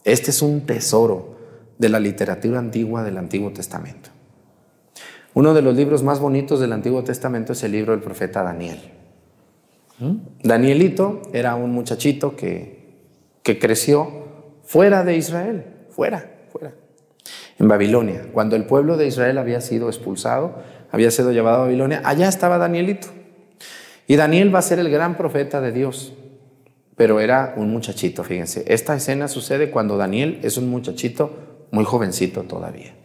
Este 0.04 0.32
es 0.32 0.42
un 0.42 0.62
tesoro 0.66 1.38
de 1.78 1.90
la 1.90 2.00
literatura 2.00 2.60
antigua 2.60 3.04
del 3.04 3.18
Antiguo 3.18 3.52
Testamento. 3.52 4.10
Uno 5.38 5.54
de 5.54 5.62
los 5.62 5.76
libros 5.76 6.02
más 6.02 6.20
bonitos 6.20 6.60
del 6.60 6.74
Antiguo 6.74 7.04
Testamento 7.04 7.54
es 7.54 7.62
el 7.62 7.72
libro 7.72 7.92
del 7.92 8.02
profeta 8.02 8.42
Daniel. 8.42 8.80
¿Mm? 10.00 10.16
Danielito 10.42 11.22
era 11.32 11.54
un 11.54 11.74
muchachito 11.74 12.36
que, 12.36 13.04
que 13.44 13.60
creció 13.60 14.10
fuera 14.64 15.04
de 15.04 15.16
Israel, 15.16 15.64
fuera, 15.92 16.28
fuera, 16.52 16.74
en 17.60 17.68
Babilonia. 17.68 18.30
Cuando 18.34 18.56
el 18.56 18.66
pueblo 18.66 18.98
de 18.98 19.06
Israel 19.06 19.38
había 19.38 19.62
sido 19.62 19.90
expulsado, 19.90 20.56
había 20.90 21.12
sido 21.12 21.32
llevado 21.32 21.58
a 21.58 21.66
Babilonia, 21.66 22.02
allá 22.04 22.30
estaba 22.30 22.58
Danielito. 22.58 23.10
Y 24.08 24.16
Daniel 24.16 24.52
va 24.56 24.58
a 24.58 24.64
ser 24.64 24.80
el 24.80 24.90
gran 24.90 25.18
profeta 25.18 25.62
de 25.62 25.72
Dios, 25.72 26.16
pero 26.96 27.20
era 27.20 27.54
un 27.58 27.70
muchachito, 27.70 28.24
fíjense. 28.24 28.66
Esta 28.68 28.96
escena 28.96 29.28
sucede 29.28 29.70
cuando 29.70 29.98
Daniel 29.98 30.40
es 30.42 30.58
un 30.58 30.68
muchachito 30.68 31.30
muy 31.70 31.86
jovencito 31.86 32.42
todavía. 32.42 32.96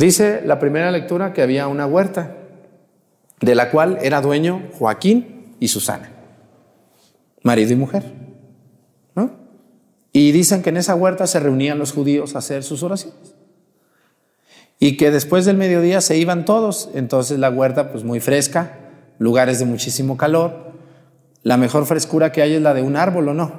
Dice 0.00 0.40
la 0.46 0.58
primera 0.58 0.90
lectura 0.90 1.34
que 1.34 1.42
había 1.42 1.68
una 1.68 1.84
huerta, 1.84 2.34
de 3.42 3.54
la 3.54 3.70
cual 3.70 3.98
era 4.00 4.22
dueño 4.22 4.62
Joaquín 4.78 5.54
y 5.60 5.68
Susana, 5.68 6.10
marido 7.42 7.74
y 7.74 7.76
mujer. 7.76 8.04
¿no? 9.14 9.32
Y 10.10 10.32
dicen 10.32 10.62
que 10.62 10.70
en 10.70 10.78
esa 10.78 10.94
huerta 10.94 11.26
se 11.26 11.38
reunían 11.38 11.78
los 11.78 11.92
judíos 11.92 12.34
a 12.34 12.38
hacer 12.38 12.62
sus 12.62 12.82
oraciones. 12.82 13.34
Y 14.78 14.96
que 14.96 15.10
después 15.10 15.44
del 15.44 15.58
mediodía 15.58 16.00
se 16.00 16.16
iban 16.16 16.46
todos, 16.46 16.88
entonces 16.94 17.38
la 17.38 17.50
huerta 17.50 17.92
pues 17.92 18.02
muy 18.02 18.20
fresca, 18.20 18.78
lugares 19.18 19.58
de 19.58 19.66
muchísimo 19.66 20.16
calor. 20.16 20.72
La 21.42 21.58
mejor 21.58 21.84
frescura 21.84 22.32
que 22.32 22.40
hay 22.40 22.54
es 22.54 22.62
la 22.62 22.72
de 22.72 22.80
un 22.80 22.96
árbol, 22.96 23.28
¿o 23.28 23.34
no? 23.34 23.52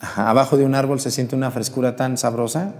Abajo 0.00 0.56
de 0.56 0.64
un 0.64 0.74
árbol 0.74 0.98
se 0.98 1.10
siente 1.10 1.36
una 1.36 1.50
frescura 1.50 1.94
tan 1.94 2.16
sabrosa. 2.16 2.72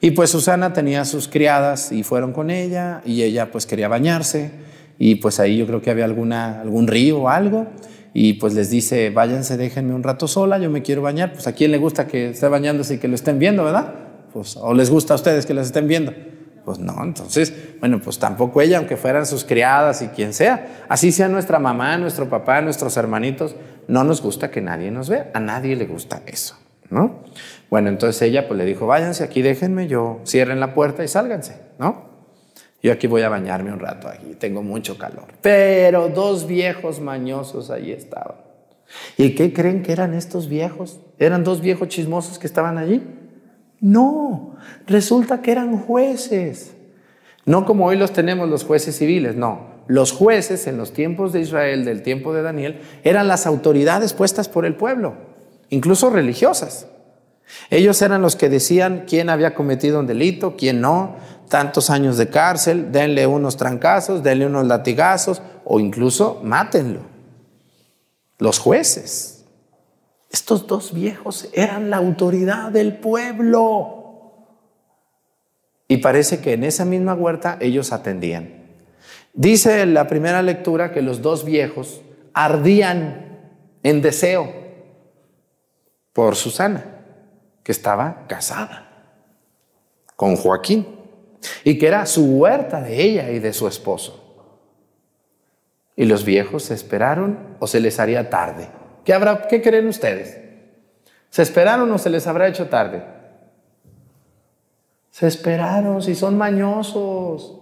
Y 0.00 0.12
pues 0.12 0.30
Susana 0.30 0.72
tenía 0.72 1.04
sus 1.04 1.28
criadas 1.28 1.92
y 1.92 2.02
fueron 2.02 2.32
con 2.32 2.50
ella 2.50 3.00
y 3.04 3.22
ella 3.22 3.50
pues 3.50 3.66
quería 3.66 3.88
bañarse 3.88 4.50
y 4.98 5.16
pues 5.16 5.40
ahí 5.40 5.56
yo 5.56 5.66
creo 5.66 5.82
que 5.82 5.90
había 5.90 6.04
alguna, 6.04 6.60
algún 6.60 6.86
río 6.86 7.22
o 7.22 7.28
algo 7.28 7.66
y 8.16 8.34
pues 8.34 8.54
les 8.54 8.70
dice, 8.70 9.10
váyanse, 9.10 9.56
déjenme 9.56 9.92
un 9.92 10.04
rato 10.04 10.28
sola, 10.28 10.58
yo 10.58 10.70
me 10.70 10.82
quiero 10.82 11.02
bañar. 11.02 11.32
Pues 11.32 11.48
a 11.48 11.52
quién 11.52 11.72
le 11.72 11.78
gusta 11.78 12.06
que 12.06 12.30
esté 12.30 12.46
bañándose 12.46 12.94
y 12.94 12.98
que 12.98 13.08
lo 13.08 13.16
estén 13.16 13.40
viendo, 13.40 13.64
¿verdad? 13.64 13.92
Pues, 14.32 14.56
o 14.56 14.72
les 14.72 14.88
gusta 14.88 15.14
a 15.14 15.16
ustedes 15.16 15.46
que 15.46 15.52
las 15.52 15.66
estén 15.66 15.88
viendo. 15.88 16.12
Pues 16.64 16.78
no, 16.78 16.94
entonces, 17.02 17.52
bueno, 17.80 18.00
pues 18.02 18.18
tampoco 18.18 18.60
ella, 18.62 18.78
aunque 18.78 18.96
fueran 18.96 19.26
sus 19.26 19.44
criadas 19.44 20.00
y 20.00 20.08
quien 20.08 20.32
sea, 20.32 20.84
así 20.88 21.12
sea 21.12 21.28
nuestra 21.28 21.58
mamá, 21.58 21.98
nuestro 21.98 22.30
papá, 22.30 22.62
nuestros 22.62 22.96
hermanitos, 22.96 23.56
no 23.88 24.04
nos 24.04 24.22
gusta 24.22 24.50
que 24.50 24.62
nadie 24.62 24.90
nos 24.90 25.10
vea, 25.10 25.30
a 25.34 25.40
nadie 25.40 25.76
le 25.76 25.84
gusta 25.84 26.22
eso, 26.24 26.56
¿no? 26.94 27.24
Bueno, 27.68 27.88
entonces 27.88 28.22
ella 28.22 28.48
pues 28.48 28.56
le 28.56 28.64
dijo, 28.64 28.86
váyanse 28.86 29.24
aquí, 29.24 29.42
déjenme, 29.42 29.88
yo 29.88 30.20
cierren 30.24 30.60
la 30.60 30.72
puerta 30.74 31.04
y 31.04 31.08
sálganse, 31.08 31.56
¿no? 31.78 32.14
Yo 32.82 32.92
aquí 32.92 33.06
voy 33.06 33.22
a 33.22 33.28
bañarme 33.28 33.72
un 33.72 33.80
rato, 33.80 34.08
aquí 34.08 34.34
tengo 34.38 34.62
mucho 34.62 34.96
calor. 34.96 35.24
Pero 35.42 36.08
dos 36.08 36.46
viejos 36.46 37.00
mañosos 37.00 37.70
ahí 37.70 37.92
estaban. 37.92 38.36
¿Y 39.16 39.34
qué 39.34 39.52
creen 39.52 39.82
que 39.82 39.92
eran 39.92 40.14
estos 40.14 40.48
viejos? 40.48 41.00
¿Eran 41.18 41.44
dos 41.44 41.60
viejos 41.60 41.88
chismosos 41.88 42.38
que 42.38 42.46
estaban 42.46 42.78
allí? 42.78 43.02
No, 43.80 44.56
resulta 44.86 45.42
que 45.42 45.52
eran 45.52 45.78
jueces. 45.78 46.74
No 47.46 47.64
como 47.64 47.86
hoy 47.86 47.96
los 47.96 48.12
tenemos 48.12 48.48
los 48.48 48.64
jueces 48.64 48.96
civiles, 48.96 49.34
no. 49.34 49.74
Los 49.86 50.12
jueces 50.12 50.66
en 50.66 50.78
los 50.78 50.92
tiempos 50.92 51.32
de 51.32 51.40
Israel, 51.40 51.84
del 51.84 52.02
tiempo 52.02 52.32
de 52.32 52.42
Daniel, 52.42 52.80
eran 53.02 53.28
las 53.28 53.46
autoridades 53.46 54.14
puestas 54.14 54.48
por 54.48 54.64
el 54.64 54.74
pueblo, 54.74 55.14
incluso 55.74 56.08
religiosas. 56.08 56.86
Ellos 57.68 58.00
eran 58.00 58.22
los 58.22 58.36
que 58.36 58.48
decían 58.48 59.04
quién 59.08 59.28
había 59.28 59.54
cometido 59.54 60.00
un 60.00 60.06
delito, 60.06 60.56
quién 60.56 60.80
no, 60.80 61.16
tantos 61.48 61.90
años 61.90 62.16
de 62.16 62.28
cárcel, 62.28 62.92
denle 62.92 63.26
unos 63.26 63.56
trancazos, 63.56 64.22
denle 64.22 64.46
unos 64.46 64.66
latigazos 64.66 65.42
o 65.64 65.80
incluso 65.80 66.40
mátenlo. 66.42 67.00
Los 68.38 68.58
jueces. 68.58 69.44
Estos 70.30 70.66
dos 70.66 70.92
viejos 70.92 71.48
eran 71.52 71.90
la 71.90 71.98
autoridad 71.98 72.70
del 72.70 72.96
pueblo. 72.96 74.00
Y 75.86 75.98
parece 75.98 76.40
que 76.40 76.54
en 76.54 76.64
esa 76.64 76.84
misma 76.84 77.14
huerta 77.14 77.58
ellos 77.60 77.92
atendían. 77.92 78.64
Dice 79.32 79.82
en 79.82 79.94
la 79.94 80.06
primera 80.06 80.42
lectura 80.42 80.92
que 80.92 81.02
los 81.02 81.20
dos 81.20 81.44
viejos 81.44 82.00
ardían 82.32 83.50
en 83.82 84.00
deseo 84.00 84.63
por 86.14 86.36
Susana, 86.36 86.84
que 87.62 87.72
estaba 87.72 88.26
casada 88.26 88.88
con 90.16 90.36
Joaquín 90.36 90.86
y 91.64 91.76
que 91.76 91.88
era 91.88 92.06
su 92.06 92.24
huerta 92.24 92.80
de 92.80 93.02
ella 93.02 93.30
y 93.30 93.40
de 93.40 93.52
su 93.52 93.68
esposo. 93.68 94.22
Y 95.96 96.06
los 96.06 96.24
viejos 96.24 96.64
se 96.64 96.74
esperaron 96.74 97.56
o 97.58 97.66
se 97.66 97.80
les 97.80 98.00
haría 98.00 98.30
tarde. 98.30 98.68
¿Qué, 99.04 99.12
habrá, 99.12 99.46
¿Qué 99.48 99.60
creen 99.60 99.88
ustedes? 99.88 100.38
¿Se 101.30 101.42
esperaron 101.42 101.90
o 101.90 101.98
se 101.98 102.10
les 102.10 102.26
habrá 102.26 102.48
hecho 102.48 102.68
tarde? 102.68 103.04
Se 105.10 105.26
esperaron, 105.26 106.00
si 106.00 106.14
son 106.14 106.38
mañosos. 106.38 107.60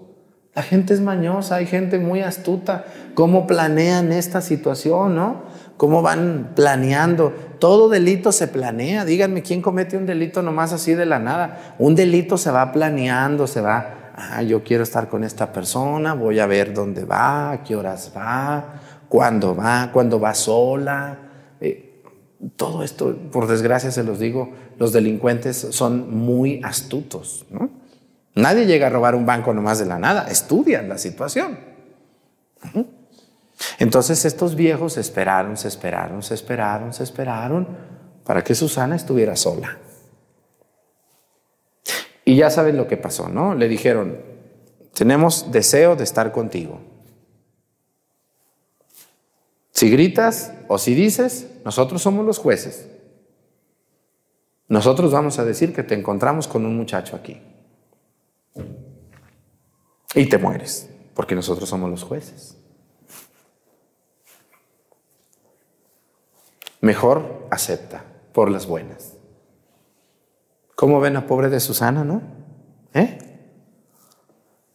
La 0.54 0.62
gente 0.62 0.92
es 0.92 1.00
mañosa, 1.00 1.56
hay 1.56 1.66
gente 1.66 1.98
muy 1.98 2.20
astuta. 2.20 2.84
¿Cómo 3.14 3.46
planean 3.46 4.12
esta 4.12 4.42
situación, 4.42 5.14
no? 5.14 5.42
¿Cómo 5.82 6.00
van 6.00 6.52
planeando? 6.54 7.32
Todo 7.58 7.88
delito 7.88 8.30
se 8.30 8.46
planea. 8.46 9.04
Díganme 9.04 9.42
quién 9.42 9.60
comete 9.60 9.96
un 9.96 10.06
delito 10.06 10.40
nomás 10.40 10.72
así 10.72 10.94
de 10.94 11.06
la 11.06 11.18
nada. 11.18 11.74
Un 11.80 11.96
delito 11.96 12.38
se 12.38 12.52
va 12.52 12.70
planeando, 12.70 13.48
se 13.48 13.60
va 13.60 14.12
ah, 14.14 14.42
yo 14.42 14.62
quiero 14.62 14.84
estar 14.84 15.08
con 15.08 15.24
esta 15.24 15.52
persona, 15.52 16.14
voy 16.14 16.38
a 16.38 16.46
ver 16.46 16.72
dónde 16.72 17.04
va, 17.04 17.50
a 17.50 17.64
qué 17.64 17.74
horas 17.74 18.12
va, 18.16 18.74
cuándo 19.08 19.56
va, 19.56 19.90
cuándo 19.92 20.20
va 20.20 20.34
sola. 20.34 21.18
Eh, 21.60 22.04
todo 22.54 22.84
esto, 22.84 23.16
por 23.32 23.48
desgracia 23.48 23.90
se 23.90 24.04
los 24.04 24.20
digo, 24.20 24.52
los 24.78 24.92
delincuentes 24.92 25.66
son 25.70 26.16
muy 26.16 26.60
astutos. 26.62 27.44
¿no? 27.50 27.70
Nadie 28.36 28.66
llega 28.66 28.86
a 28.86 28.90
robar 28.90 29.16
un 29.16 29.26
banco 29.26 29.52
nomás 29.52 29.80
de 29.80 29.86
la 29.86 29.98
nada, 29.98 30.28
estudian 30.30 30.88
la 30.88 30.98
situación. 30.98 31.58
Entonces 33.78 34.24
estos 34.24 34.54
viejos 34.54 34.96
esperaron, 34.96 35.56
se 35.56 35.68
esperaron, 35.68 36.22
se 36.22 36.34
esperaron, 36.34 36.92
se 36.92 37.04
esperaron 37.04 37.68
para 38.24 38.42
que 38.42 38.54
Susana 38.54 38.96
estuviera 38.96 39.36
sola. 39.36 39.78
Y 42.24 42.36
ya 42.36 42.50
saben 42.50 42.76
lo 42.76 42.86
que 42.86 42.96
pasó, 42.96 43.28
¿no? 43.28 43.54
Le 43.54 43.68
dijeron, 43.68 44.20
tenemos 44.94 45.50
deseo 45.50 45.96
de 45.96 46.04
estar 46.04 46.32
contigo. 46.32 46.80
Si 49.72 49.90
gritas 49.90 50.52
o 50.68 50.78
si 50.78 50.94
dices, 50.94 51.48
nosotros 51.64 52.02
somos 52.02 52.24
los 52.24 52.38
jueces. 52.38 52.88
Nosotros 54.68 55.10
vamos 55.12 55.38
a 55.38 55.44
decir 55.44 55.74
que 55.74 55.82
te 55.82 55.94
encontramos 55.94 56.46
con 56.46 56.64
un 56.64 56.76
muchacho 56.76 57.16
aquí. 57.16 57.40
Y 60.14 60.28
te 60.28 60.38
mueres, 60.38 60.88
porque 61.14 61.34
nosotros 61.34 61.68
somos 61.68 61.90
los 61.90 62.04
jueces. 62.04 62.56
Mejor 66.82 67.46
acepta 67.50 68.04
por 68.32 68.50
las 68.50 68.66
buenas. 68.66 69.14
¿Cómo 70.74 71.00
ven 71.00 71.16
a 71.16 71.26
pobre 71.26 71.48
de 71.48 71.60
Susana, 71.60 72.04
no? 72.04 72.20
¿Eh? 72.92 73.18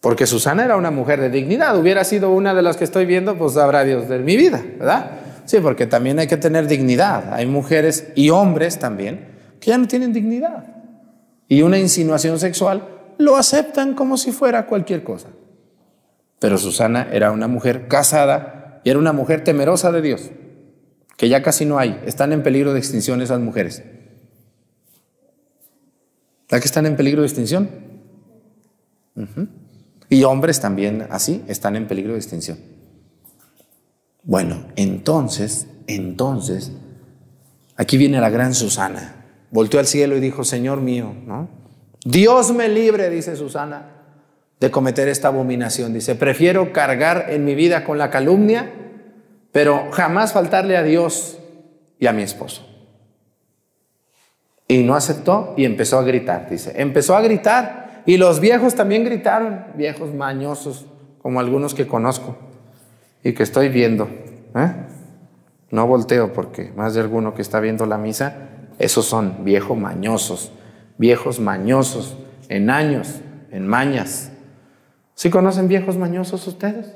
Porque 0.00 0.26
Susana 0.26 0.64
era 0.64 0.76
una 0.76 0.90
mujer 0.90 1.20
de 1.20 1.28
dignidad. 1.28 1.78
Hubiera 1.78 2.02
sido 2.04 2.30
una 2.30 2.54
de 2.54 2.62
las 2.62 2.76
que 2.76 2.84
estoy 2.84 3.04
viendo, 3.04 3.36
pues 3.36 3.56
habrá 3.56 3.84
Dios 3.84 4.08
de 4.08 4.18
mi 4.20 4.36
vida, 4.36 4.64
¿verdad? 4.78 5.10
Sí, 5.44 5.58
porque 5.60 5.86
también 5.86 6.18
hay 6.18 6.26
que 6.26 6.38
tener 6.38 6.66
dignidad. 6.66 7.34
Hay 7.34 7.46
mujeres 7.46 8.08
y 8.14 8.30
hombres 8.30 8.78
también 8.78 9.28
que 9.60 9.70
ya 9.70 9.78
no 9.78 9.86
tienen 9.86 10.12
dignidad. 10.12 10.64
Y 11.46 11.62
una 11.62 11.78
insinuación 11.78 12.38
sexual 12.38 12.88
lo 13.18 13.36
aceptan 13.36 13.94
como 13.94 14.16
si 14.16 14.32
fuera 14.32 14.66
cualquier 14.66 15.04
cosa. 15.04 15.28
Pero 16.38 16.56
Susana 16.56 17.08
era 17.12 17.32
una 17.32 17.48
mujer 17.48 17.88
casada 17.88 18.80
y 18.84 18.90
era 18.90 18.98
una 18.98 19.12
mujer 19.12 19.44
temerosa 19.44 19.92
de 19.92 20.00
Dios, 20.00 20.30
que 21.18 21.28
ya 21.28 21.42
casi 21.42 21.66
no 21.66 21.78
hay. 21.78 22.00
Están 22.06 22.32
en 22.32 22.42
peligro 22.42 22.72
de 22.72 22.78
extinción 22.78 23.20
esas 23.20 23.40
mujeres. 23.40 23.82
¿La 26.48 26.60
que 26.60 26.66
están 26.66 26.86
en 26.86 26.96
peligro 26.96 27.20
de 27.20 27.26
extinción? 27.26 27.68
Y 30.08 30.22
hombres 30.22 30.60
también 30.60 31.08
así 31.10 31.44
están 31.48 31.74
en 31.74 31.88
peligro 31.88 32.12
de 32.12 32.20
extinción. 32.20 32.58
Bueno, 34.22 34.68
entonces, 34.76 35.66
entonces, 35.88 36.70
aquí 37.76 37.98
viene 37.98 38.20
la 38.20 38.30
gran 38.30 38.54
Susana. 38.54 39.26
Volteó 39.50 39.80
al 39.80 39.86
cielo 39.86 40.16
y 40.16 40.20
dijo, 40.20 40.44
Señor 40.44 40.80
mío. 40.80 41.14
Dios 42.04 42.54
me 42.54 42.68
libre, 42.68 43.10
dice 43.10 43.34
Susana, 43.34 43.90
de 44.60 44.70
cometer 44.70 45.08
esta 45.08 45.28
abominación. 45.28 45.92
Dice, 45.92 46.14
prefiero 46.14 46.72
cargar 46.72 47.26
en 47.30 47.44
mi 47.44 47.56
vida 47.56 47.84
con 47.84 47.98
la 47.98 48.08
calumnia, 48.08 48.72
pero 49.52 49.90
jamás 49.92 50.32
faltarle 50.32 50.76
a 50.76 50.82
Dios 50.82 51.38
y 51.98 52.06
a 52.06 52.12
mi 52.12 52.22
esposo. 52.22 52.66
Y 54.66 54.82
no 54.82 54.94
aceptó 54.94 55.54
y 55.56 55.64
empezó 55.64 55.98
a 55.98 56.02
gritar, 56.02 56.48
dice. 56.50 56.74
Empezó 56.76 57.16
a 57.16 57.22
gritar 57.22 58.02
y 58.04 58.16
los 58.16 58.40
viejos 58.40 58.74
también 58.74 59.04
gritaron, 59.04 59.66
viejos 59.74 60.12
mañosos, 60.12 60.86
como 61.22 61.40
algunos 61.40 61.74
que 61.74 61.86
conozco 61.86 62.36
y 63.24 63.32
que 63.32 63.42
estoy 63.42 63.68
viendo. 63.70 64.08
¿eh? 64.54 64.72
No 65.70 65.86
volteo 65.86 66.32
porque 66.32 66.70
más 66.76 66.94
de 66.94 67.00
alguno 67.00 67.34
que 67.34 67.42
está 67.42 67.60
viendo 67.60 67.86
la 67.86 67.98
misa, 67.98 68.48
esos 68.78 69.06
son 69.06 69.44
viejos 69.44 69.76
mañosos 69.76 70.52
viejos 70.98 71.38
mañosos, 71.40 72.16
en 72.48 72.68
años, 72.68 73.20
en 73.50 73.66
mañas. 73.66 74.32
¿Sí 75.14 75.30
conocen 75.30 75.68
viejos 75.68 75.96
mañosos 75.96 76.46
ustedes? 76.46 76.94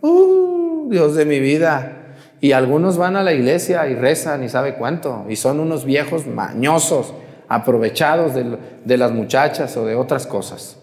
Uh, 0.00 0.67
Dios 0.88 1.14
de 1.14 1.24
mi 1.24 1.40
vida. 1.40 1.92
Y 2.40 2.52
algunos 2.52 2.96
van 2.96 3.16
a 3.16 3.22
la 3.22 3.32
iglesia 3.32 3.88
y 3.88 3.94
rezan 3.94 4.44
y 4.44 4.48
sabe 4.48 4.74
cuánto. 4.74 5.26
Y 5.28 5.36
son 5.36 5.60
unos 5.60 5.84
viejos 5.84 6.26
mañosos, 6.26 7.14
aprovechados 7.48 8.32
de, 8.34 8.96
las 8.96 9.12
muchachas 9.12 9.76
o 9.76 9.84
de 9.84 9.96
otras 9.96 10.26
cosas. 10.26 10.78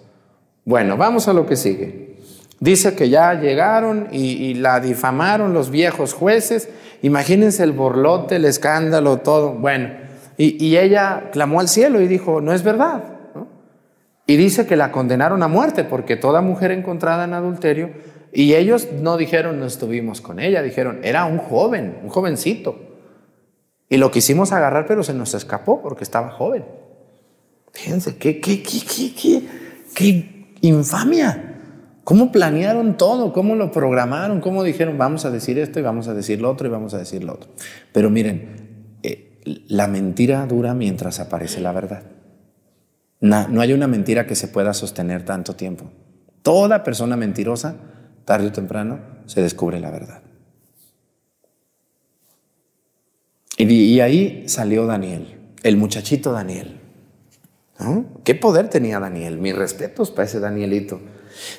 Bueno, 0.65 0.97
vamos 0.97 1.27
a 1.27 1.33
lo 1.33 1.45
que 1.45 1.55
sigue. 1.55 2.15
Dice 2.59 2.95
que 2.95 3.09
ya 3.09 3.33
llegaron 3.33 4.07
y, 4.11 4.55
la 4.55 4.79
difamaron 4.79 5.53
los 5.53 5.69
viejos 5.69 6.13
jueces. 6.13 6.69
Imagínense 7.01 7.63
el 7.63 7.71
borlote, 7.71 8.37
el 8.37 8.45
escándalo, 8.45 9.17
todo. 9.17 9.51
Bueno, 9.53 9.89
y, 10.37 10.75
ella 10.75 11.29
clamó 11.31 11.59
al 11.59 11.69
cielo 11.69 12.01
y 12.01 12.07
dijo, 12.07 12.41
no 12.41 12.51
es 12.51 12.63
verdad. 12.63 13.03
Y 14.27 14.37
dice 14.37 14.65
que 14.65 14.75
la 14.75 14.91
condenaron 14.91 15.43
a 15.43 15.47
muerte 15.47 15.83
porque 15.83 16.15
toda 16.15 16.41
mujer 16.41 16.71
encontrada 16.71 17.25
en 17.25 17.33
adulterio, 17.33 17.91
y 18.35 18.53
ellos 18.53 18.89
no 19.01 19.17
dijeron 19.17 19.59
no 19.59 19.65
estuvimos 19.65 20.21
con 20.21 20.39
ella, 20.39 20.61
dijeron, 20.61 20.99
era 21.03 21.25
un 21.25 21.39
joven, 21.39 21.97
un 22.03 22.09
jovencito. 22.09 22.77
Y 23.89 23.97
lo 23.97 24.11
quisimos 24.11 24.51
agarrar, 24.51 24.85
pero 24.85 25.03
se 25.03 25.13
nos 25.13 25.33
escapó 25.33 25.81
porque 25.81 26.03
estaba 26.03 26.29
joven. 26.29 26.65
Fíjense, 27.71 28.17
qué, 28.17 28.39
qué, 28.39 28.61
qué, 28.61 29.13
qué, 29.15 29.43
qué 29.95 30.47
infamia. 30.61 31.53
¿Cómo 32.03 32.31
planearon 32.31 32.97
todo? 32.97 33.33
¿Cómo 33.33 33.55
lo 33.55 33.71
programaron? 33.71 34.41
¿Cómo 34.41 34.63
dijeron, 34.63 34.97
vamos 34.97 35.25
a 35.25 35.31
decir 35.31 35.57
esto 35.57 35.79
y 35.79 35.83
vamos 35.83 36.07
a 36.07 36.13
decir 36.13 36.39
lo 36.39 36.51
otro 36.51 36.67
y 36.67 36.69
vamos 36.69 36.93
a 36.93 36.99
decir 36.99 37.23
lo 37.23 37.33
otro? 37.33 37.49
Pero 37.91 38.09
miren, 38.11 38.65
la 39.67 39.87
mentira 39.87 40.45
dura 40.45 40.73
mientras 40.73 41.19
aparece 41.19 41.61
la 41.61 41.71
verdad. 41.71 42.03
No, 43.21 43.61
hay 43.61 43.73
una 43.73 43.87
mentira 43.87 44.27
que 44.27 44.35
se 44.35 44.47
pueda 44.47 44.73
sostener 44.73 45.23
tanto 45.23 45.55
tiempo. 45.55 45.85
Toda 46.41 46.83
persona 46.83 47.15
mentirosa, 47.15 47.75
tarde 48.25 48.47
o 48.47 48.51
temprano, 48.51 48.99
se 49.25 49.41
descubre 49.41 49.79
la 49.79 49.91
verdad. 49.91 50.21
Y, 53.57 53.99
ahí 54.01 54.49
salió 54.49 54.85
Daniel, 54.85 55.53
el 55.63 55.77
muchachito 55.77 56.33
Daniel. 56.33 56.81
¿Qué 58.23 58.35
poder 58.35 58.69
tenía 58.69 58.99
Daniel? 58.99 59.37
Mis 59.37 59.55
respetos 59.55 60.11
para 60.11 60.25
ese 60.25 60.39
Danielito. 60.39 60.99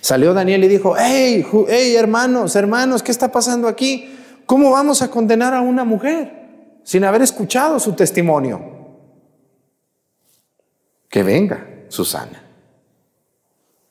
Salió 0.00 0.34
Daniel 0.34 0.64
y 0.64 0.68
dijo, 0.68 0.94
hey, 0.98 1.46
hey, 1.68 1.96
hermanos, 1.96 2.54
hermanos, 2.56 3.02
¿qué 3.02 3.12
está 3.12 3.32
pasando 3.32 3.68
aquí? 3.68 4.14
¿Cómo 4.44 4.70
vamos 4.70 5.00
a 5.00 5.10
condenar 5.10 5.54
a 5.54 5.62
una 5.62 5.84
mujer? 5.84 6.46
sin 6.86 7.02
haber 7.02 7.22
escuchado 7.22 7.80
su 7.80 7.94
testimonio. 7.94 8.60
Que 11.08 11.24
venga 11.24 11.66
Susana. 11.88 12.44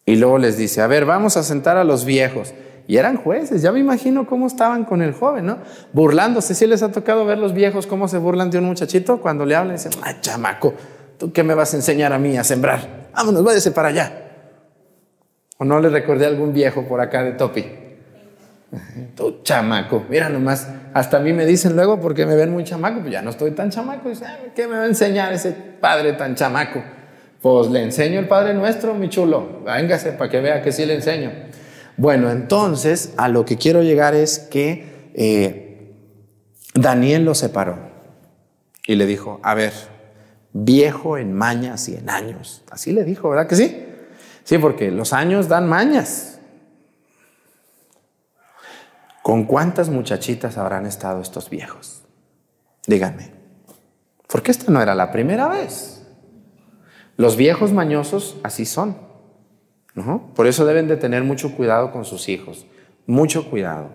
Y 0.05 0.17
luego 0.17 0.37
les 0.37 0.57
dice, 0.57 0.81
a 0.81 0.87
ver, 0.87 1.05
vamos 1.05 1.35
a 1.35 1.43
sentar 1.43 1.77
a 1.77 1.83
los 1.83 2.05
viejos. 2.05 2.53
Y 2.87 2.97
eran 2.97 3.17
jueces, 3.17 3.63
ya 3.63 3.71
me 3.71 3.79
imagino 3.79 4.27
cómo 4.27 4.45
estaban 4.45 4.85
con 4.85 5.01
el 5.01 5.13
joven, 5.13 5.47
¿no? 5.47 5.57
Burlándose. 5.91 6.53
Si 6.53 6.67
les 6.67 6.83
ha 6.83 6.91
tocado 6.91 7.25
ver 7.25 7.39
los 7.39 7.53
viejos 7.53 7.87
cómo 7.87 8.07
se 8.07 8.19
burlan 8.19 8.51
de 8.51 8.59
un 8.59 8.65
muchachito 8.65 9.19
cuando 9.19 9.45
le 9.45 9.55
hablan 9.55 9.75
dicen, 9.75 9.93
ay, 10.03 10.17
chamaco, 10.21 10.75
¿tú 11.17 11.31
qué 11.31 11.41
me 11.43 11.55
vas 11.55 11.73
a 11.73 11.77
enseñar 11.77 12.13
a 12.13 12.19
mí 12.19 12.37
a 12.37 12.43
sembrar? 12.43 13.07
Vámonos, 13.15 13.43
váyase 13.43 13.71
para 13.71 13.87
allá. 13.87 14.21
¿O 15.57 15.65
no 15.65 15.79
le 15.79 15.89
recordé 15.89 16.25
a 16.25 16.27
algún 16.27 16.53
viejo 16.53 16.83
por 16.83 17.01
acá 17.01 17.23
de 17.23 17.31
Topi? 17.31 17.65
Tu 19.15 19.41
chamaco, 19.41 20.03
mira 20.09 20.29
nomás, 20.29 20.67
hasta 20.93 21.17
a 21.17 21.19
mí 21.21 21.33
me 21.33 21.45
dicen 21.45 21.75
luego 21.75 21.99
porque 21.99 22.25
me 22.25 22.35
ven 22.35 22.51
muy 22.51 22.63
chamaco, 22.63 22.99
pues 22.99 23.11
ya 23.11 23.21
no 23.21 23.29
estoy 23.29 23.51
tan 23.51 23.69
chamaco, 23.69 24.09
dice, 24.09 24.25
¿qué 24.53 24.67
me 24.67 24.77
va 24.77 24.83
a 24.83 24.87
enseñar 24.87 25.33
ese 25.33 25.51
padre 25.51 26.13
tan 26.13 26.35
chamaco? 26.35 26.83
Pues 27.45 27.69
le 27.69 27.83
enseño 27.83 28.19
el 28.19 28.27
Padre 28.27 28.55
Nuestro, 28.55 28.95
mi 28.95 29.07
chulo, 29.07 29.61
véngase 29.63 30.13
para 30.13 30.31
que 30.31 30.41
vea 30.41 30.63
que 30.63 30.71
sí 30.71 30.83
le 30.83 30.95
enseño. 30.95 31.31
Bueno, 31.95 32.31
entonces 32.31 33.13
a 33.17 33.27
lo 33.27 33.45
que 33.45 33.55
quiero 33.55 33.83
llegar 33.83 34.15
es 34.15 34.39
que 34.39 35.11
eh, 35.13 35.93
Daniel 36.73 37.23
lo 37.23 37.35
separó 37.35 37.77
y 38.87 38.95
le 38.95 39.05
dijo, 39.05 39.39
a 39.43 39.53
ver, 39.53 39.73
viejo 40.53 41.19
en 41.19 41.33
mañas 41.33 41.87
y 41.87 41.95
en 41.95 42.09
años, 42.09 42.63
así 42.71 42.91
le 42.91 43.03
dijo, 43.03 43.29
¿verdad 43.29 43.45
que 43.45 43.57
sí? 43.57 43.85
Sí, 44.43 44.57
porque 44.57 44.89
los 44.89 45.13
años 45.13 45.47
dan 45.47 45.69
mañas. 45.69 46.39
¿Con 49.21 49.43
cuántas 49.43 49.89
muchachitas 49.89 50.57
habrán 50.57 50.87
estado 50.87 51.21
estos 51.21 51.51
viejos? 51.51 52.01
Díganme, 52.87 53.33
porque 54.25 54.49
esta 54.49 54.71
no 54.71 54.81
era 54.81 54.95
la 54.95 55.11
primera 55.11 55.47
vez. 55.47 55.94
Los 57.17 57.37
viejos 57.37 57.71
mañosos 57.71 58.37
así 58.43 58.65
son. 58.65 58.97
¿no? 59.93 60.31
Por 60.35 60.47
eso 60.47 60.65
deben 60.65 60.87
de 60.87 60.97
tener 60.97 61.23
mucho 61.23 61.55
cuidado 61.55 61.91
con 61.91 62.05
sus 62.05 62.27
hijos, 62.27 62.65
mucho 63.07 63.49
cuidado. 63.49 63.89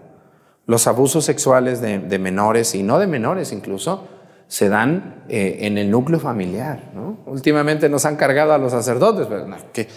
Los 0.66 0.86
abusos 0.86 1.24
sexuales 1.24 1.80
de, 1.80 2.18
menores 2.18 2.74
y 2.74 2.82
no 2.82 2.98
de 2.98 3.06
menores 3.06 3.52
incluso 3.52 4.06
se 4.46 4.68
dan 4.68 5.24
eh, 5.28 5.60
en 5.62 5.78
el 5.78 5.90
núcleo 5.90 6.20
familiar. 6.20 6.92
Últimamente 7.26 7.88
nos 7.88 8.04
han 8.04 8.16
cargado 8.16 8.52
a 8.52 8.58
los 8.58 8.72
sacerdotes, 8.72 9.26
que 9.72 9.88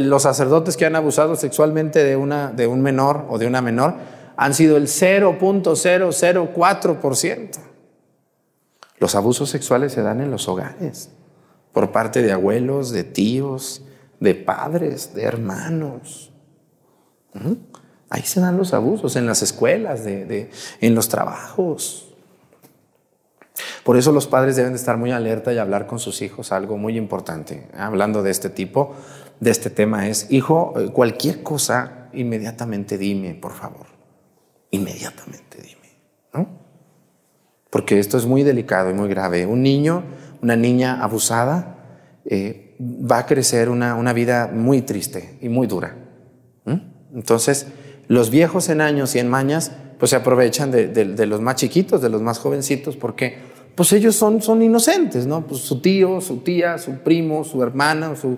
los 0.00 0.22
sacerdotes 0.22 0.76
que 0.76 0.86
han 0.86 0.96
abusado 0.96 1.34
sexualmente 1.34 2.04
de, 2.04 2.16
una, 2.16 2.52
de 2.52 2.66
un 2.66 2.82
menor 2.82 3.24
o 3.28 3.38
de 3.38 3.46
una 3.46 3.62
menor 3.62 3.94
han 4.36 4.54
sido 4.54 4.76
el 4.76 4.86
0.004%. 4.86 7.50
Los 8.98 9.14
abusos 9.14 9.48
sexuales 9.48 9.92
se 9.92 10.02
dan 10.02 10.20
en 10.20 10.30
los 10.30 10.46
hogares, 10.46 11.10
por 11.72 11.92
parte 11.92 12.22
de 12.22 12.32
abuelos, 12.32 12.90
de 12.90 13.04
tíos, 13.04 13.82
de 14.18 14.34
padres, 14.34 15.14
de 15.14 15.22
hermanos. 15.22 16.32
Ahí 18.08 18.22
se 18.22 18.40
dan 18.40 18.56
los 18.56 18.74
abusos, 18.74 19.16
en 19.16 19.26
las 19.26 19.42
escuelas, 19.42 20.02
en 20.04 20.94
los 20.94 21.08
trabajos. 21.08 22.10
Por 23.84 23.96
eso 23.96 24.12
los 24.12 24.26
padres 24.26 24.56
deben 24.56 24.72
de 24.72 24.78
estar 24.78 24.96
muy 24.96 25.10
alerta 25.10 25.52
y 25.52 25.58
hablar 25.58 25.86
con 25.86 25.98
sus 25.98 26.22
hijos 26.22 26.52
algo 26.52 26.76
muy 26.76 26.96
importante. 26.96 27.68
Hablando 27.76 28.22
de 28.22 28.30
este 28.30 28.50
tipo, 28.50 28.94
de 29.40 29.50
este 29.50 29.70
tema 29.70 30.08
es, 30.08 30.30
hijo, 30.30 30.74
eh, 30.76 30.90
cualquier 30.92 31.42
cosa, 31.42 32.08
inmediatamente 32.12 32.98
dime, 32.98 33.34
por 33.34 33.52
favor. 33.52 33.86
Inmediatamente 34.70 35.62
dime, 35.62 35.96
¿no? 36.32 36.48
Porque 37.70 37.98
esto 37.98 38.18
es 38.18 38.26
muy 38.26 38.42
delicado 38.42 38.90
y 38.90 38.94
muy 38.94 39.08
grave. 39.08 39.46
Un 39.46 39.62
niño, 39.62 40.04
una 40.42 40.56
niña 40.56 41.02
abusada, 41.02 41.76
eh, 42.24 42.76
va 42.80 43.18
a 43.18 43.26
crecer 43.26 43.68
una, 43.68 43.94
una, 43.94 44.12
vida 44.12 44.50
muy 44.52 44.82
triste 44.82 45.38
y 45.40 45.48
muy 45.48 45.66
dura. 45.66 45.96
Entonces, 47.12 47.66
los 48.06 48.30
viejos 48.30 48.68
en 48.68 48.80
años 48.80 49.16
y 49.16 49.18
en 49.18 49.28
mañas, 49.28 49.72
pues 49.98 50.10
se 50.10 50.16
aprovechan 50.16 50.70
de, 50.70 50.86
de 50.88 51.26
los 51.26 51.40
más 51.40 51.56
chiquitos, 51.56 52.00
de 52.00 52.08
los 52.08 52.22
más 52.22 52.38
jovencitos, 52.38 52.96
porque 52.96 53.38
pues 53.74 53.92
ellos 53.92 54.14
son, 54.14 54.42
son 54.42 54.62
inocentes, 54.62 55.26
¿no? 55.26 55.46
Pues 55.46 55.62
su 55.62 55.80
tío, 55.80 56.20
su 56.20 56.38
tía, 56.38 56.78
su 56.78 56.98
primo, 56.98 57.44
su 57.44 57.62
hermana, 57.62 58.14
su... 58.16 58.36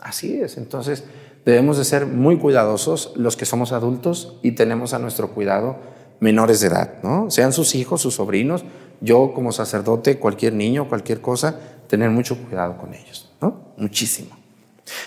Así 0.00 0.40
es, 0.40 0.56
entonces 0.56 1.04
debemos 1.44 1.78
de 1.78 1.84
ser 1.84 2.06
muy 2.06 2.38
cuidadosos 2.38 3.12
los 3.14 3.36
que 3.36 3.46
somos 3.46 3.72
adultos 3.72 4.38
y 4.42 4.52
tenemos 4.52 4.94
a 4.94 4.98
nuestro 4.98 5.30
cuidado 5.30 5.76
menores 6.18 6.60
de 6.60 6.68
edad, 6.68 6.94
¿no? 7.02 7.30
Sean 7.30 7.52
sus 7.52 7.74
hijos, 7.74 8.00
sus 8.00 8.14
sobrinos, 8.14 8.64
yo 9.02 9.32
como 9.34 9.52
sacerdote, 9.52 10.18
cualquier 10.18 10.54
niño, 10.54 10.88
cualquier 10.88 11.20
cosa, 11.20 11.58
tener 11.88 12.10
mucho 12.10 12.38
cuidado 12.38 12.78
con 12.78 12.94
ellos, 12.94 13.30
¿no? 13.40 13.72
Muchísimo. 13.76 14.30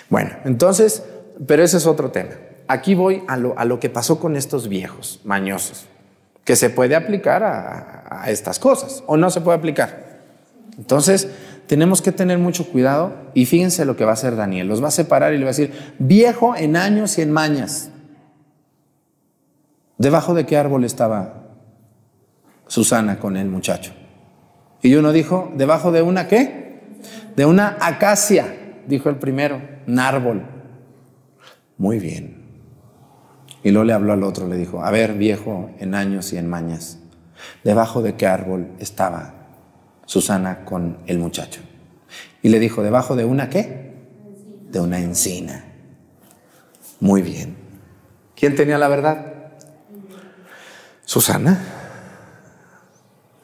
Bueno, 0.09 0.31
entonces, 0.45 1.03
pero 1.47 1.63
ese 1.63 1.77
es 1.77 1.87
otro 1.87 2.11
tema. 2.11 2.31
Aquí 2.67 2.93
voy 2.93 3.23
a 3.27 3.37
lo, 3.37 3.57
a 3.57 3.65
lo 3.65 3.79
que 3.79 3.89
pasó 3.89 4.19
con 4.19 4.35
estos 4.35 4.67
viejos 4.67 5.21
mañosos 5.23 5.87
que 6.45 6.55
se 6.55 6.69
puede 6.69 6.95
aplicar 6.95 7.43
a, 7.43 8.25
estas 8.27 8.59
cosas 8.59 9.03
o 9.07 9.17
no 9.17 9.29
se 9.29 9.41
puede 9.41 9.57
aplicar. 9.57 10.19
Entonces, 10.77 11.27
tenemos 11.67 12.01
que 12.01 12.11
tener 12.11 12.37
mucho 12.37 12.67
cuidado 12.67 13.13
y 13.33 13.45
fíjense 13.45 13.83
lo 13.83 13.95
que 13.95 14.05
va 14.05 14.11
a 14.11 14.13
hacer 14.13 14.35
Daniel. 14.35 14.67
Los 14.67 14.81
va 14.81 14.89
a 14.89 14.91
separar 14.91 15.33
y 15.33 15.37
le 15.37 15.43
va 15.43 15.49
a 15.49 15.53
decir, 15.53 15.73
viejo 15.97 16.55
en 16.55 16.75
años 16.75 17.17
y 17.17 17.23
en 17.23 17.31
mañas. 17.31 17.89
¿Debajo 19.97 20.33
de 20.33 20.45
qué 20.45 20.55
árbol 20.55 20.83
estaba 20.83 21.44
Susana 22.67 23.19
con 23.19 23.37
el 23.37 23.47
muchacho? 23.47 23.93
Y 24.81 24.93
uno 24.95 25.11
dijo, 25.11 25.51
¿debajo 25.55 25.91
de 25.91 26.01
una 26.01 26.27
qué? 26.27 26.81
De 27.35 27.45
una 27.45 27.77
acacia, 27.81 28.81
dijo 28.87 29.09
el 29.09 29.15
primero, 29.15 29.61
un 29.87 29.99
árbol. 29.99 30.45
Muy 31.77 31.99
bien. 31.99 32.45
Y 33.63 33.71
luego 33.71 33.85
le 33.85 33.93
habló 33.93 34.13
al 34.13 34.23
otro, 34.23 34.47
le 34.47 34.57
dijo, 34.57 34.83
a 34.83 34.91
ver, 34.91 35.13
viejo, 35.13 35.71
en 35.79 35.95
años 35.95 36.31
y 36.33 36.37
en 36.37 36.47
mañas, 36.47 36.99
¿debajo 37.63 38.01
de 38.03 38.13
qué 38.15 38.27
árbol 38.27 38.67
estaba 38.79 39.33
Susana 40.05 40.65
con 40.65 40.99
el 41.07 41.17
muchacho? 41.17 41.61
Y 42.43 42.49
le 42.49 42.59
dijo, 42.59 42.83
¿debajo 42.83 43.15
de 43.15 43.25
una 43.25 43.49
qué? 43.49 43.95
De 44.69 44.79
una 44.79 44.99
encina. 44.99 45.65
Muy 46.99 47.23
bien. 47.23 47.55
¿Quién 48.35 48.55
tenía 48.55 48.77
la 48.77 48.87
verdad? 48.87 49.51
Susana. 51.05 51.74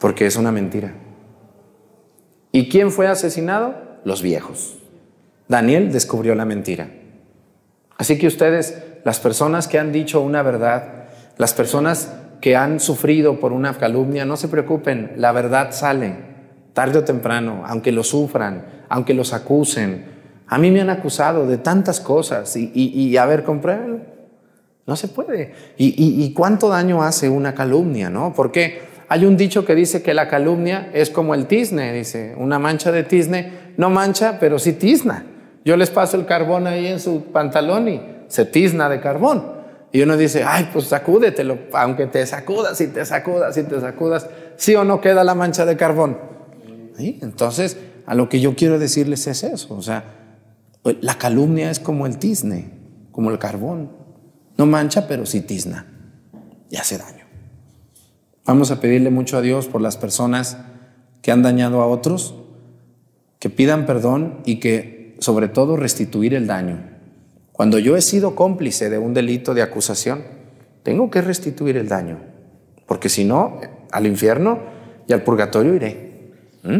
Porque 0.01 0.25
es 0.25 0.35
una 0.35 0.51
mentira. 0.51 0.93
¿Y 2.51 2.67
quién 2.67 2.91
fue 2.91 3.07
asesinado? 3.07 3.75
Los 4.03 4.21
viejos. 4.21 4.79
Daniel 5.47 5.93
descubrió 5.93 6.35
la 6.35 6.43
mentira. 6.43 6.89
Así 7.97 8.17
que 8.17 8.27
ustedes 8.27 8.83
las 9.05 9.19
personas 9.19 9.67
que 9.67 9.79
han 9.79 9.91
dicho 9.91 10.19
una 10.19 10.41
verdad, 10.41 11.05
las 11.37 11.53
personas 11.53 12.11
que 12.41 12.55
han 12.55 12.79
sufrido 12.79 13.39
por 13.39 13.53
una 13.53 13.77
calumnia, 13.77 14.25
no 14.25 14.35
se 14.37 14.47
preocupen, 14.47 15.13
la 15.17 15.31
verdad 15.31 15.71
sale 15.71 16.31
tarde 16.73 16.99
o 16.99 17.03
temprano, 17.03 17.63
aunque 17.65 17.91
lo 17.91 18.03
sufran, 18.03 18.65
aunque 18.89 19.13
los 19.13 19.33
acusen. 19.33 20.05
A 20.47 20.57
mí 20.57 20.71
me 20.71 20.81
han 20.81 20.89
acusado 20.89 21.45
de 21.45 21.57
tantas 21.57 21.99
cosas 21.99 22.55
y, 22.55 22.71
y, 22.73 23.15
a 23.17 23.25
ver, 23.25 23.43
compruébelo. 23.43 23.99
No 24.87 24.95
se 24.95 25.07
puede. 25.07 25.53
Y, 25.77 25.93
y, 26.25 26.33
cuánto 26.33 26.69
daño 26.69 27.03
hace 27.03 27.29
una 27.29 27.53
calumnia, 27.53 28.09
no? 28.09 28.33
Porque 28.33 28.81
hay 29.11 29.25
un 29.25 29.35
dicho 29.35 29.65
que 29.65 29.75
dice 29.75 30.01
que 30.01 30.13
la 30.13 30.29
calumnia 30.29 30.89
es 30.93 31.09
como 31.09 31.35
el 31.35 31.45
tizne, 31.45 31.91
dice, 31.91 32.33
una 32.37 32.59
mancha 32.59 32.93
de 32.93 33.03
tizne, 33.03 33.73
no 33.75 33.89
mancha, 33.89 34.37
pero 34.39 34.57
sí 34.57 34.71
tizna. 34.71 35.25
Yo 35.65 35.75
les 35.75 35.89
paso 35.89 36.15
el 36.15 36.25
carbón 36.25 36.65
ahí 36.65 36.87
en 36.87 37.01
su 37.01 37.25
pantalón 37.25 37.89
y 37.89 38.01
se 38.29 38.45
tizna 38.45 38.87
de 38.87 39.01
carbón. 39.01 39.43
Y 39.91 40.01
uno 40.01 40.15
dice, 40.15 40.45
ay, 40.47 40.69
pues 40.71 40.85
sacúdetelo, 40.85 41.57
aunque 41.73 42.07
te 42.07 42.25
sacudas 42.25 42.79
y 42.79 42.87
te 42.87 43.03
sacudas 43.03 43.57
y 43.57 43.63
te 43.63 43.81
sacudas, 43.81 44.29
sí 44.55 44.75
o 44.75 44.85
no 44.85 45.01
queda 45.01 45.25
la 45.25 45.35
mancha 45.35 45.65
de 45.65 45.75
carbón. 45.75 46.17
Entonces, 46.97 47.75
a 48.05 48.15
lo 48.15 48.29
que 48.29 48.39
yo 48.39 48.55
quiero 48.55 48.79
decirles 48.79 49.27
es 49.27 49.43
eso, 49.43 49.75
o 49.75 49.81
sea, 49.81 50.05
pues, 50.83 50.95
la 51.01 51.15
calumnia 51.15 51.69
es 51.69 51.81
como 51.81 52.05
el 52.05 52.17
tizne, 52.17 52.79
como 53.11 53.29
el 53.29 53.39
carbón. 53.39 53.91
No 54.57 54.65
mancha, 54.67 55.05
pero 55.05 55.25
sí 55.25 55.41
tizna 55.41 55.85
y 56.69 56.77
hace 56.77 56.97
daño. 56.97 57.20
Vamos 58.51 58.69
a 58.69 58.81
pedirle 58.81 59.11
mucho 59.11 59.37
a 59.37 59.41
Dios 59.41 59.67
por 59.67 59.79
las 59.79 59.95
personas 59.95 60.57
que 61.21 61.31
han 61.31 61.41
dañado 61.41 61.81
a 61.81 61.87
otros, 61.87 62.35
que 63.39 63.49
pidan 63.49 63.85
perdón 63.85 64.41
y 64.43 64.57
que 64.57 65.15
sobre 65.19 65.47
todo 65.47 65.77
restituir 65.77 66.33
el 66.33 66.47
daño. 66.47 66.81
Cuando 67.53 67.79
yo 67.79 67.95
he 67.95 68.01
sido 68.01 68.35
cómplice 68.35 68.89
de 68.89 68.97
un 68.97 69.13
delito 69.13 69.53
de 69.53 69.61
acusación, 69.61 70.23
tengo 70.83 71.09
que 71.09 71.21
restituir 71.21 71.77
el 71.77 71.87
daño, 71.87 72.19
porque 72.87 73.07
si 73.07 73.23
no, 73.23 73.61
al 73.89 74.05
infierno 74.05 74.59
y 75.07 75.13
al 75.13 75.23
purgatorio 75.23 75.73
iré. 75.73 76.33
¿Mm? 76.63 76.79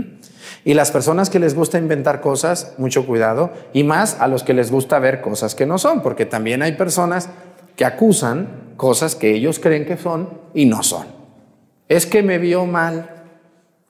Y 0.65 0.73
las 0.73 0.91
personas 0.91 1.29
que 1.29 1.39
les 1.39 1.55
gusta 1.55 1.77
inventar 1.77 2.19
cosas, 2.19 2.73
mucho 2.79 3.05
cuidado, 3.05 3.53
y 3.71 3.85
más 3.85 4.17
a 4.19 4.27
los 4.27 4.43
que 4.43 4.53
les 4.53 4.71
gusta 4.71 4.99
ver 4.99 5.21
cosas 5.21 5.55
que 5.55 5.65
no 5.65 5.77
son, 5.77 6.01
porque 6.01 6.25
también 6.25 6.63
hay 6.63 6.73
personas 6.73 7.29
que 7.77 7.85
acusan 7.85 8.73
cosas 8.75 9.15
que 9.15 9.33
ellos 9.33 9.59
creen 9.59 9.85
que 9.85 9.95
son 9.95 10.27
y 10.53 10.65
no 10.65 10.83
son. 10.83 11.20
Es 11.91 12.05
que 12.05 12.23
me 12.23 12.37
vio 12.37 12.65
mal, 12.65 13.09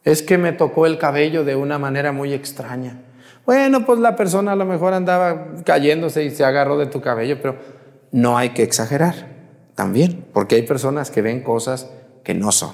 es 0.04 0.24
que 0.24 0.40
me 0.40 0.54
tocó 0.54 0.88
el 0.88 0.98
cabello 0.98 1.44
de 1.44 1.56
una 1.56 1.78
manera 1.78 2.12
muy 2.12 2.34
extraña. 2.34 3.00
Bueno, 3.46 3.86
pues 3.86 4.00
la 4.00 4.16
persona 4.16 4.54
a 4.54 4.56
lo 4.56 4.66
mejor 4.66 4.96
andaba 4.96 5.50
cayéndose 5.64 6.24
y 6.24 6.32
se 6.32 6.44
agarró 6.44 6.80
de 6.80 6.88
tu 6.88 7.00
cabello, 7.00 7.38
pero 7.40 7.58
no 8.12 8.40
hay 8.40 8.50
que 8.56 8.64
exagerar 8.64 9.14
también, 9.76 10.26
porque 10.34 10.56
hay 10.56 10.64
personas 10.64 11.12
que 11.12 11.22
ven 11.22 11.44
cosas 11.44 11.92
que 12.24 12.34
no 12.34 12.52
son, 12.52 12.74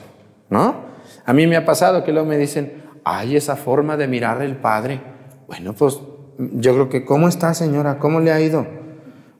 ¿no? 0.49 0.85
A 1.25 1.33
mí 1.33 1.45
me 1.45 1.57
ha 1.57 1.65
pasado 1.65 2.05
que 2.05 2.13
luego 2.13 2.25
me 2.25 2.37
dicen, 2.37 2.83
ay, 3.03 3.35
esa 3.35 3.57
forma 3.57 3.97
de 3.97 4.07
mirar 4.07 4.41
al 4.41 4.55
Padre. 4.55 5.01
Bueno, 5.45 5.73
pues 5.73 5.99
yo 6.37 6.73
creo 6.73 6.87
que, 6.87 7.03
¿cómo 7.03 7.27
está 7.27 7.53
señora? 7.53 7.99
¿Cómo 7.99 8.21
le 8.21 8.31
ha 8.31 8.39
ido? 8.39 8.65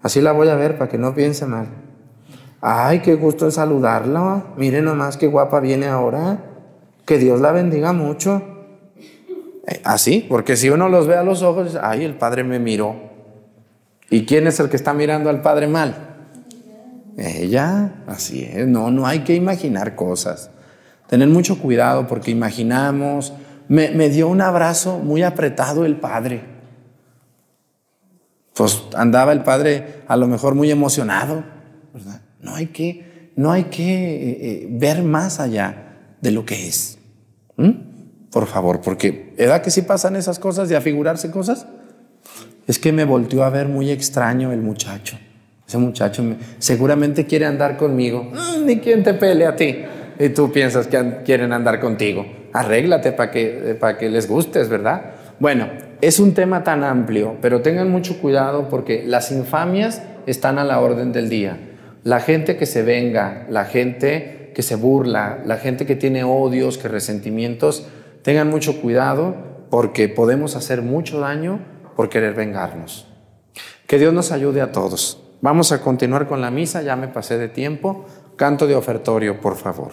Así 0.01 0.19
la 0.19 0.33
voy 0.33 0.49
a 0.49 0.55
ver 0.55 0.77
para 0.77 0.91
que 0.91 0.97
no 0.97 1.15
piense 1.15 1.45
mal. 1.45 1.86
Ay, 2.61 2.99
qué 3.01 3.15
gusto 3.15 3.45
en 3.45 3.51
saludarla. 3.51 4.47
Mire 4.57 4.81
nomás 4.81 5.17
qué 5.17 5.27
guapa 5.27 5.59
viene 5.59 5.87
ahora. 5.87 6.39
Que 7.05 7.17
Dios 7.17 7.39
la 7.39 7.51
bendiga 7.51 7.93
mucho. 7.93 8.41
Así, 9.83 10.25
porque 10.27 10.55
si 10.55 10.69
uno 10.69 10.89
los 10.89 11.07
ve 11.07 11.15
a 11.15 11.23
los 11.23 11.43
ojos, 11.43 11.77
ay, 11.81 12.03
el 12.03 12.15
Padre 12.15 12.43
me 12.43 12.59
miró. 12.59 12.95
¿Y 14.09 14.25
quién 14.25 14.47
es 14.47 14.59
el 14.59 14.69
que 14.69 14.77
está 14.77 14.93
mirando 14.93 15.29
al 15.29 15.41
Padre 15.41 15.67
mal? 15.67 15.95
Ella, 17.17 18.03
así 18.07 18.43
es. 18.43 18.67
No, 18.67 18.91
no 18.91 19.05
hay 19.05 19.19
que 19.19 19.35
imaginar 19.35 19.95
cosas. 19.95 20.49
Tener 21.07 21.27
mucho 21.27 21.59
cuidado 21.59 22.07
porque 22.07 22.31
imaginamos. 22.31 23.33
Me, 23.67 23.91
me 23.91 24.09
dio 24.09 24.29
un 24.29 24.41
abrazo 24.41 24.99
muy 24.99 25.23
apretado 25.23 25.85
el 25.85 25.97
Padre. 25.97 26.43
Pues 28.53 28.83
andaba 28.95 29.33
el 29.33 29.43
Padre 29.43 30.03
a 30.07 30.15
lo 30.15 30.27
mejor 30.27 30.55
muy 30.55 30.71
emocionado. 30.71 31.43
No 32.41 32.55
hay 32.55 32.67
que, 32.67 33.31
no 33.35 33.51
hay 33.51 33.65
que 33.65 33.83
eh, 33.83 34.37
eh, 34.41 34.67
ver 34.69 35.03
más 35.03 35.39
allá 35.39 36.15
de 36.21 36.31
lo 36.31 36.45
que 36.45 36.67
es. 36.67 36.97
¿Mm? 37.55 37.87
por 38.37 38.45
favor, 38.45 38.81
porque 38.81 39.33
¿edad 39.37 39.63
que 39.63 39.71
sí 39.71 39.81
pasan 39.81 40.15
esas 40.15 40.37
cosas 40.37 40.69
de 40.69 40.75
afigurarse 40.75 41.31
cosas? 41.31 41.65
Es 42.67 42.77
que 42.77 42.91
me 42.91 43.03
volteó 43.03 43.43
a 43.43 43.49
ver 43.49 43.67
muy 43.67 43.89
extraño 43.89 44.51
el 44.51 44.61
muchacho. 44.61 45.17
Ese 45.67 45.79
muchacho 45.79 46.23
seguramente 46.59 47.25
quiere 47.25 47.45
andar 47.45 47.77
conmigo. 47.77 48.31
Mm, 48.31 48.65
ni 48.65 48.77
quien 48.77 49.01
te 49.03 49.15
pele 49.15 49.47
a 49.47 49.55
ti. 49.55 49.77
Y 50.19 50.29
tú 50.29 50.51
piensas 50.51 50.85
que 50.85 51.23
quieren 51.25 51.51
andar 51.51 51.79
contigo. 51.79 52.25
Arréglate 52.53 53.11
para 53.11 53.31
que, 53.31 53.75
para 53.79 53.97
que 53.97 54.07
les 54.09 54.27
gustes, 54.27 54.69
¿verdad? 54.69 55.13
Bueno, 55.39 55.67
Es 55.99 56.19
un 56.19 56.35
tema 56.35 56.63
tan 56.63 56.83
amplio, 56.83 57.37
pero 57.41 57.61
tengan 57.61 57.89
mucho 57.89 58.19
cuidado 58.21 58.69
porque 58.69 59.03
las 59.03 59.31
infamias 59.31 60.03
están 60.27 60.59
a 60.59 60.63
la 60.63 60.79
orden 60.79 61.11
del 61.11 61.27
día. 61.27 61.57
La 62.07 62.21
gente 62.21 62.55
que 62.55 62.65
se 62.65 62.83
venga, 62.83 63.45
la 63.49 63.65
gente 63.65 64.53
que 64.55 64.61
se 64.61 64.77
burla, 64.77 65.41
la 65.45 65.57
gente 65.57 65.85
que 65.85 65.97
tiene 65.97 66.23
odios, 66.23 66.77
que 66.77 66.87
resentimientos, 66.87 67.85
tengan 68.21 68.49
mucho 68.49 68.79
cuidado 68.79 69.35
porque 69.69 70.07
podemos 70.07 70.55
hacer 70.55 70.81
mucho 70.81 71.19
daño 71.19 71.59
por 71.97 72.07
querer 72.07 72.33
vengarnos. 72.33 73.09
Que 73.87 73.99
Dios 73.99 74.13
nos 74.13 74.31
ayude 74.31 74.61
a 74.61 74.71
todos. 74.71 75.21
Vamos 75.41 75.73
a 75.73 75.81
continuar 75.81 76.29
con 76.29 76.39
la 76.39 76.49
misa, 76.49 76.81
ya 76.81 76.95
me 76.95 77.09
pasé 77.09 77.37
de 77.37 77.49
tiempo. 77.49 78.05
Canto 78.37 78.67
de 78.67 78.77
ofertorio, 78.77 79.41
por 79.41 79.57
favor. 79.57 79.91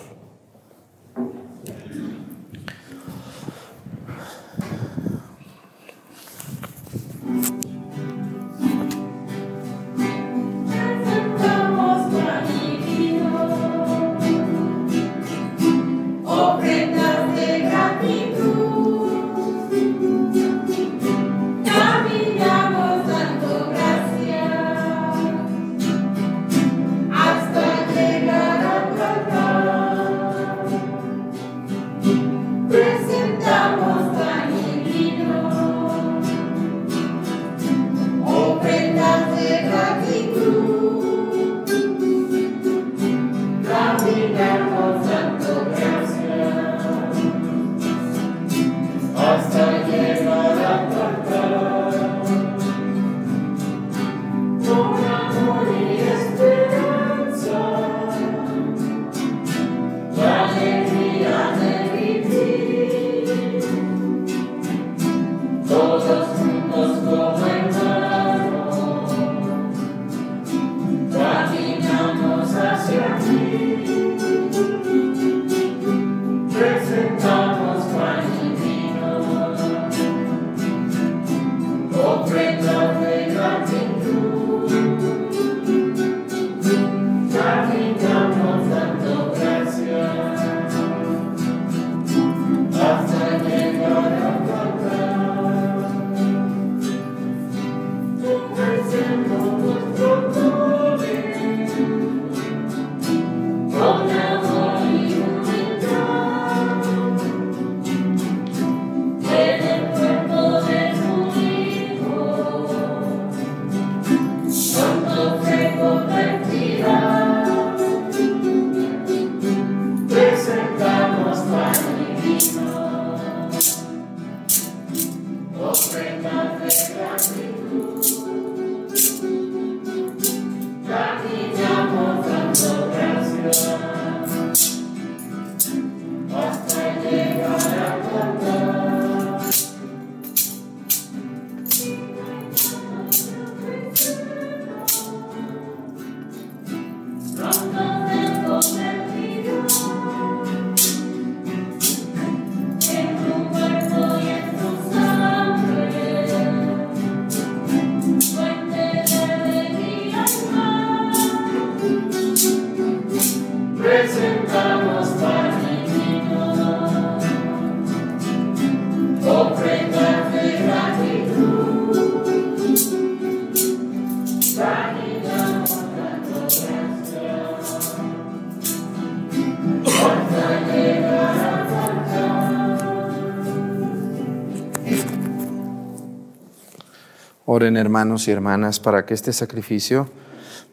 Hermanos 187.65 188.29
y 188.29 188.31
hermanas 188.31 188.79
para 188.79 189.07
que 189.07 189.15
este 189.15 189.33
sacrificio 189.33 190.11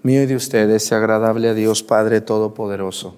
mío 0.04 0.24
y 0.24 0.26
de 0.26 0.36
ustedes 0.36 0.86
sea 0.86 0.98
agradable 0.98 1.48
a 1.48 1.54
Dios 1.54 1.84
Padre 1.84 2.20
Todopoderoso. 2.20 3.16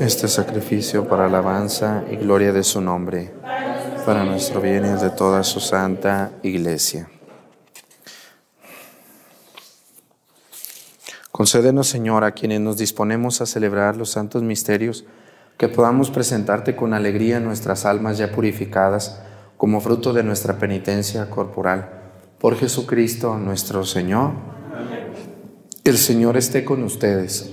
Este 0.00 0.26
sacrificio 0.26 1.06
para 1.06 1.26
alabanza 1.26 2.02
y 2.10 2.16
gloria 2.16 2.52
de 2.52 2.64
su 2.64 2.80
nombre, 2.80 3.30
para 4.04 4.24
nuestro 4.24 4.60
bien 4.60 4.86
y 4.86 5.00
de 5.00 5.10
toda 5.10 5.44
su 5.44 5.60
santa 5.60 6.32
iglesia. 6.42 7.08
Concédenos, 11.30 11.86
Señor, 11.86 12.24
a 12.24 12.32
quienes 12.32 12.60
nos 12.60 12.76
disponemos 12.76 13.40
a 13.40 13.46
celebrar 13.46 13.96
los 13.96 14.10
santos 14.10 14.42
misterios, 14.42 15.04
que 15.56 15.68
podamos 15.68 16.10
presentarte 16.10 16.74
con 16.74 16.92
alegría 16.92 17.38
nuestras 17.38 17.84
almas 17.86 18.18
ya 18.18 18.32
purificadas 18.32 19.20
como 19.58 19.82
fruto 19.82 20.14
de 20.14 20.22
nuestra 20.22 20.58
penitencia 20.58 21.28
corporal. 21.28 21.90
Por 22.38 22.56
Jesucristo 22.56 23.36
nuestro 23.36 23.84
Señor. 23.84 24.30
El 25.84 25.98
Señor 25.98 26.38
esté 26.38 26.64
con 26.64 26.82
ustedes. 26.82 27.52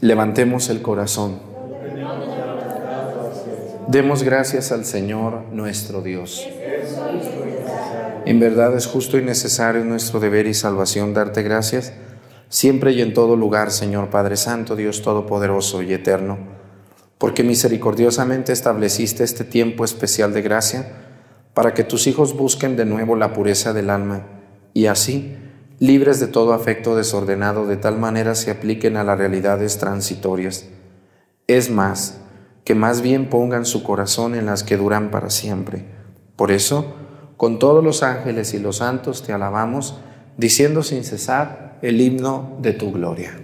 Levantemos 0.00 0.70
el 0.70 0.80
corazón. 0.80 1.38
Demos 3.88 4.22
gracias 4.22 4.72
al 4.72 4.86
Señor 4.86 5.42
nuestro 5.52 6.00
Dios. 6.00 6.48
En 8.24 8.40
verdad 8.40 8.74
es 8.74 8.86
justo 8.86 9.18
y 9.18 9.22
necesario 9.22 9.84
nuestro 9.84 10.20
deber 10.20 10.46
y 10.46 10.54
salvación 10.54 11.12
darte 11.12 11.42
gracias 11.42 11.92
siempre 12.48 12.92
y 12.92 13.02
en 13.02 13.12
todo 13.12 13.36
lugar, 13.36 13.72
Señor 13.72 14.10
Padre 14.10 14.36
Santo, 14.36 14.76
Dios 14.76 15.02
Todopoderoso 15.02 15.82
y 15.82 15.92
Eterno, 15.92 16.38
porque 17.18 17.42
misericordiosamente 17.42 18.52
estableciste 18.52 19.24
este 19.24 19.44
tiempo 19.44 19.84
especial 19.84 20.32
de 20.32 20.42
gracia 20.42 20.92
para 21.54 21.74
que 21.74 21.84
tus 21.84 22.06
hijos 22.06 22.36
busquen 22.36 22.76
de 22.76 22.84
nuevo 22.84 23.16
la 23.16 23.32
pureza 23.32 23.72
del 23.72 23.90
alma 23.90 24.26
y 24.74 24.86
así, 24.86 25.36
libres 25.78 26.18
de 26.18 26.26
todo 26.26 26.52
afecto 26.52 26.96
desordenado, 26.96 27.66
de 27.66 27.76
tal 27.76 27.98
manera 27.98 28.34
se 28.34 28.50
apliquen 28.50 28.96
a 28.96 29.04
las 29.04 29.16
realidades 29.16 29.78
transitorias. 29.78 30.66
Es 31.46 31.70
más, 31.70 32.18
que 32.64 32.74
más 32.74 33.00
bien 33.00 33.30
pongan 33.30 33.66
su 33.66 33.84
corazón 33.84 34.34
en 34.34 34.46
las 34.46 34.64
que 34.64 34.76
duran 34.76 35.10
para 35.10 35.30
siempre. 35.30 35.84
Por 36.34 36.50
eso, 36.50 36.94
con 37.36 37.58
todos 37.60 37.84
los 37.84 38.02
ángeles 38.02 38.52
y 38.54 38.58
los 38.58 38.78
santos 38.78 39.22
te 39.22 39.32
alabamos, 39.32 40.00
diciendo 40.36 40.82
sin 40.82 41.04
cesar 41.04 41.78
el 41.82 42.00
himno 42.00 42.56
de 42.60 42.72
tu 42.72 42.90
gloria. 42.90 43.43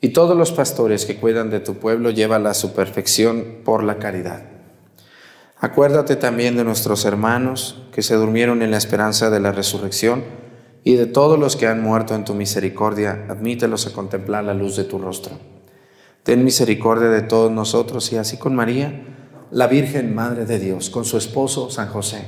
y 0.00 0.10
todos 0.10 0.36
los 0.36 0.52
pastores 0.52 1.06
que 1.06 1.16
cuidan 1.16 1.50
de 1.50 1.60
tu 1.60 1.74
pueblo, 1.74 2.10
llévala 2.10 2.50
a 2.50 2.54
su 2.54 2.72
perfección 2.72 3.58
por 3.64 3.82
la 3.82 3.98
caridad. 3.98 4.42
Acuérdate 5.60 6.14
también 6.14 6.56
de 6.56 6.62
nuestros 6.62 7.04
hermanos 7.04 7.82
que 7.92 8.02
se 8.02 8.14
durmieron 8.14 8.62
en 8.62 8.70
la 8.70 8.76
esperanza 8.76 9.28
de 9.28 9.40
la 9.40 9.50
resurrección 9.50 10.22
y 10.84 10.94
de 10.94 11.06
todos 11.06 11.36
los 11.36 11.56
que 11.56 11.66
han 11.66 11.82
muerto 11.82 12.14
en 12.14 12.24
tu 12.24 12.34
misericordia, 12.34 13.26
admítelos 13.28 13.86
a 13.86 13.92
contemplar 13.92 14.44
la 14.44 14.54
luz 14.54 14.76
de 14.76 14.84
tu 14.84 14.98
rostro. 14.98 15.36
Ten 16.22 16.44
misericordia 16.44 17.08
de 17.08 17.22
todos 17.22 17.50
nosotros 17.50 18.12
y 18.12 18.16
así 18.16 18.36
con 18.36 18.54
María, 18.54 19.02
la 19.50 19.66
Virgen 19.66 20.14
Madre 20.14 20.46
de 20.46 20.60
Dios, 20.60 20.90
con 20.90 21.04
su 21.04 21.16
esposo 21.16 21.70
San 21.70 21.88
José, 21.88 22.22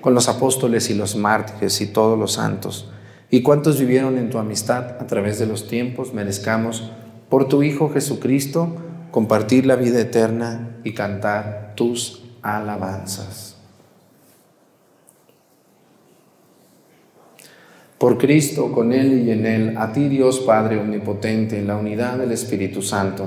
con 0.00 0.14
los 0.14 0.28
apóstoles 0.28 0.88
y 0.88 0.94
los 0.94 1.14
mártires 1.14 1.80
y 1.82 1.88
todos 1.88 2.18
los 2.18 2.32
santos, 2.32 2.90
y 3.30 3.42
cuantos 3.42 3.80
vivieron 3.80 4.16
en 4.18 4.30
tu 4.30 4.38
amistad 4.38 4.96
a 5.00 5.06
través 5.06 5.38
de 5.38 5.46
los 5.46 5.66
tiempos, 5.66 6.14
merezcamos 6.14 6.92
por 7.32 7.48
tu 7.48 7.62
Hijo 7.62 7.88
Jesucristo 7.88 8.76
compartir 9.10 9.64
la 9.64 9.74
vida 9.76 9.98
eterna 9.98 10.76
y 10.84 10.92
cantar 10.92 11.72
tus 11.74 12.24
alabanzas. 12.42 13.56
Por 17.96 18.18
Cristo, 18.18 18.70
con 18.70 18.92
Él 18.92 19.26
y 19.26 19.30
en 19.30 19.46
Él, 19.46 19.78
a 19.78 19.94
ti 19.94 20.10
Dios 20.10 20.40
Padre 20.40 20.78
Omnipotente, 20.78 21.58
en 21.58 21.68
la 21.68 21.78
unidad 21.78 22.18
del 22.18 22.32
Espíritu 22.32 22.82
Santo, 22.82 23.26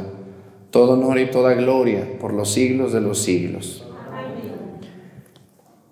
todo 0.70 0.94
honor 0.94 1.18
y 1.18 1.32
toda 1.32 1.56
gloria 1.56 2.08
por 2.20 2.32
los 2.32 2.54
siglos 2.54 2.94
de 2.94 3.02
los 3.02 3.24
siglos. 3.24 3.88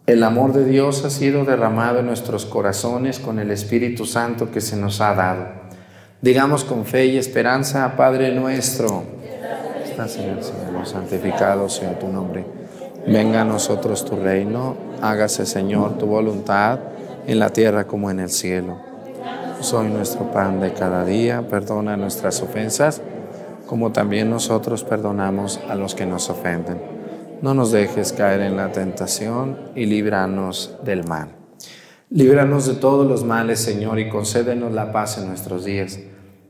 El 0.06 0.22
amor 0.22 0.54
de 0.54 0.66
Dios 0.66 1.04
ha 1.04 1.10
sido 1.10 1.46
derramado 1.46 2.02
en 2.02 2.06
nuestros 2.06 2.46
corazones 2.46 3.18
con 3.18 3.40
el 3.40 3.50
Espíritu 3.50 4.06
Santo 4.06 4.52
que 4.52 4.62
se 4.62 4.78
nos 4.78 5.02
ha 5.02 5.16
dado. 5.16 5.63
Digamos 6.24 6.64
con 6.64 6.86
fe 6.86 7.08
y 7.08 7.18
esperanza, 7.18 7.98
Padre 7.98 8.34
nuestro, 8.34 9.04
estás 9.84 10.16
en 10.16 10.30
el 10.30 10.86
santificado 10.86 11.68
sea 11.68 12.00
tu 12.00 12.08
nombre. 12.08 12.46
Venga 13.06 13.42
a 13.42 13.44
nosotros 13.44 14.06
tu 14.06 14.16
reino, 14.16 14.78
hágase 15.02 15.46
Señor 15.46 15.98
tu 15.98 16.06
voluntad 16.06 16.80
en 17.28 17.40
la 17.40 17.50
tierra 17.50 17.88
como 17.88 18.10
en 18.10 18.22
el 18.22 18.30
cielo. 18.30 18.78
Soy 19.60 19.90
nuestro 19.90 20.32
pan 20.32 20.62
de 20.62 20.72
cada 20.72 21.04
día, 21.04 21.46
perdona 21.50 21.98
nuestras 21.98 22.42
ofensas, 22.42 23.02
como 23.68 23.92
también 23.92 24.30
nosotros 24.30 24.86
perdonamos 24.86 25.60
a 25.70 25.76
los 25.76 25.94
que 25.94 26.06
nos 26.06 26.30
ofenden. 26.30 26.82
No 27.42 27.54
nos 27.54 27.74
dejes 27.74 28.14
caer 28.14 28.40
en 28.40 28.56
la 28.56 28.72
tentación 28.72 29.58
y 29.76 29.88
líbranos 29.88 30.78
del 30.86 31.04
mal. 31.04 31.44
Líbranos 32.10 32.68
de 32.68 32.76
todos 32.76 33.06
los 33.06 33.26
males, 33.26 33.60
Señor, 33.60 34.00
y 34.00 34.08
concédenos 34.08 34.72
la 34.72 34.94
paz 34.94 35.18
en 35.18 35.28
nuestros 35.28 35.66
días, 35.66 36.00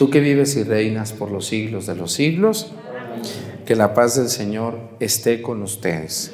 Tú 0.00 0.08
que 0.08 0.20
vives 0.20 0.56
y 0.56 0.62
reinas 0.64 1.12
por 1.12 1.30
los 1.30 1.48
siglos 1.48 1.84
de 1.84 1.94
los 1.94 2.14
siglos, 2.14 2.72
que 3.66 3.76
la 3.76 3.92
paz 3.92 4.16
del 4.16 4.30
Señor 4.30 4.78
esté 4.98 5.42
con 5.42 5.62
ustedes. 5.62 6.32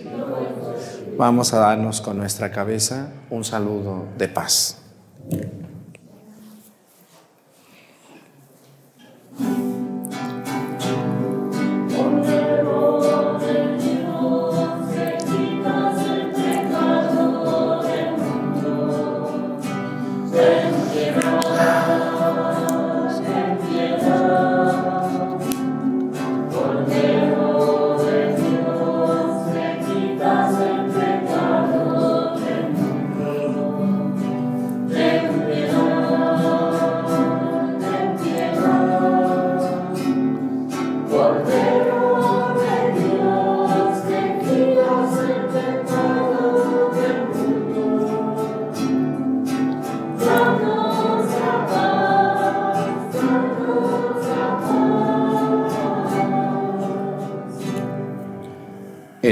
Vamos 1.19 1.53
a 1.53 1.59
darnos 1.59 2.01
con 2.01 2.17
nuestra 2.17 2.53
cabeza 2.53 3.11
un 3.29 3.43
saludo 3.43 4.05
de 4.19 4.29
paz. 4.29 4.79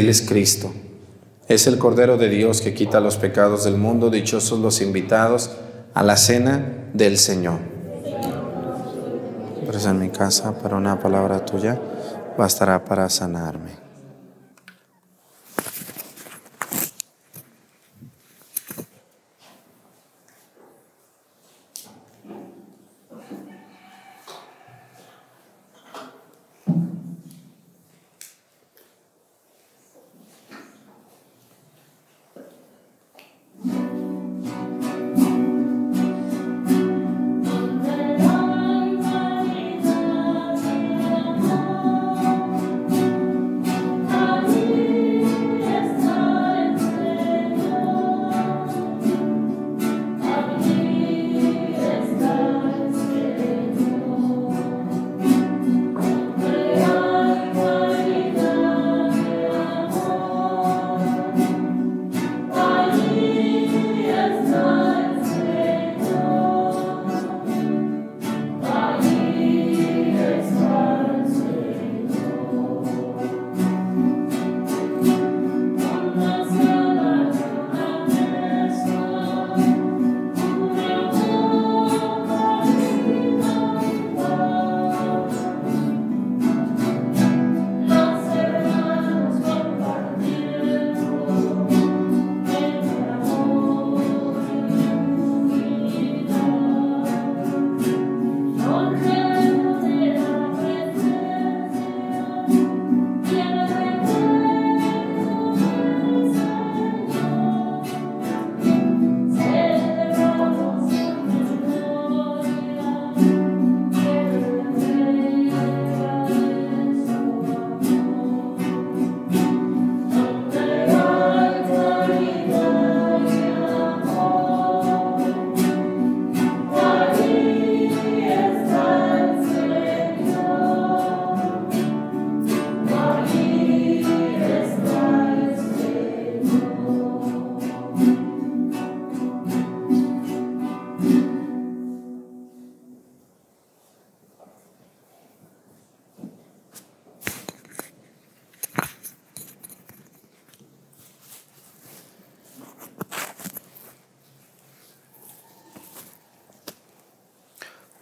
Él 0.05 0.11
es 0.11 0.21
Cristo, 0.21 0.71
Es 1.49 1.67
el 1.67 1.79
Cordero 1.79 2.19
de 2.19 2.29
Dios 2.29 2.61
que 2.61 2.75
quita 2.75 3.01
los 3.01 3.17
pecados 3.17 3.65
del 3.65 3.79
mundo, 3.79 4.11
dichosos 4.11 4.59
los 4.59 4.83
invitados 4.83 5.51
a 5.95 6.03
la 6.03 6.19
cena 6.19 6.91
del 6.93 7.17
Señor. 7.17 7.59
En 9.87 9.99
mi 9.99 10.11
casa, 10.11 10.55
pero 10.63 10.77
una 10.77 11.01
palabra 11.01 11.43
tuya 11.47 11.81
bastará 12.37 12.85
para 12.85 13.09
sanarme. 13.09 13.84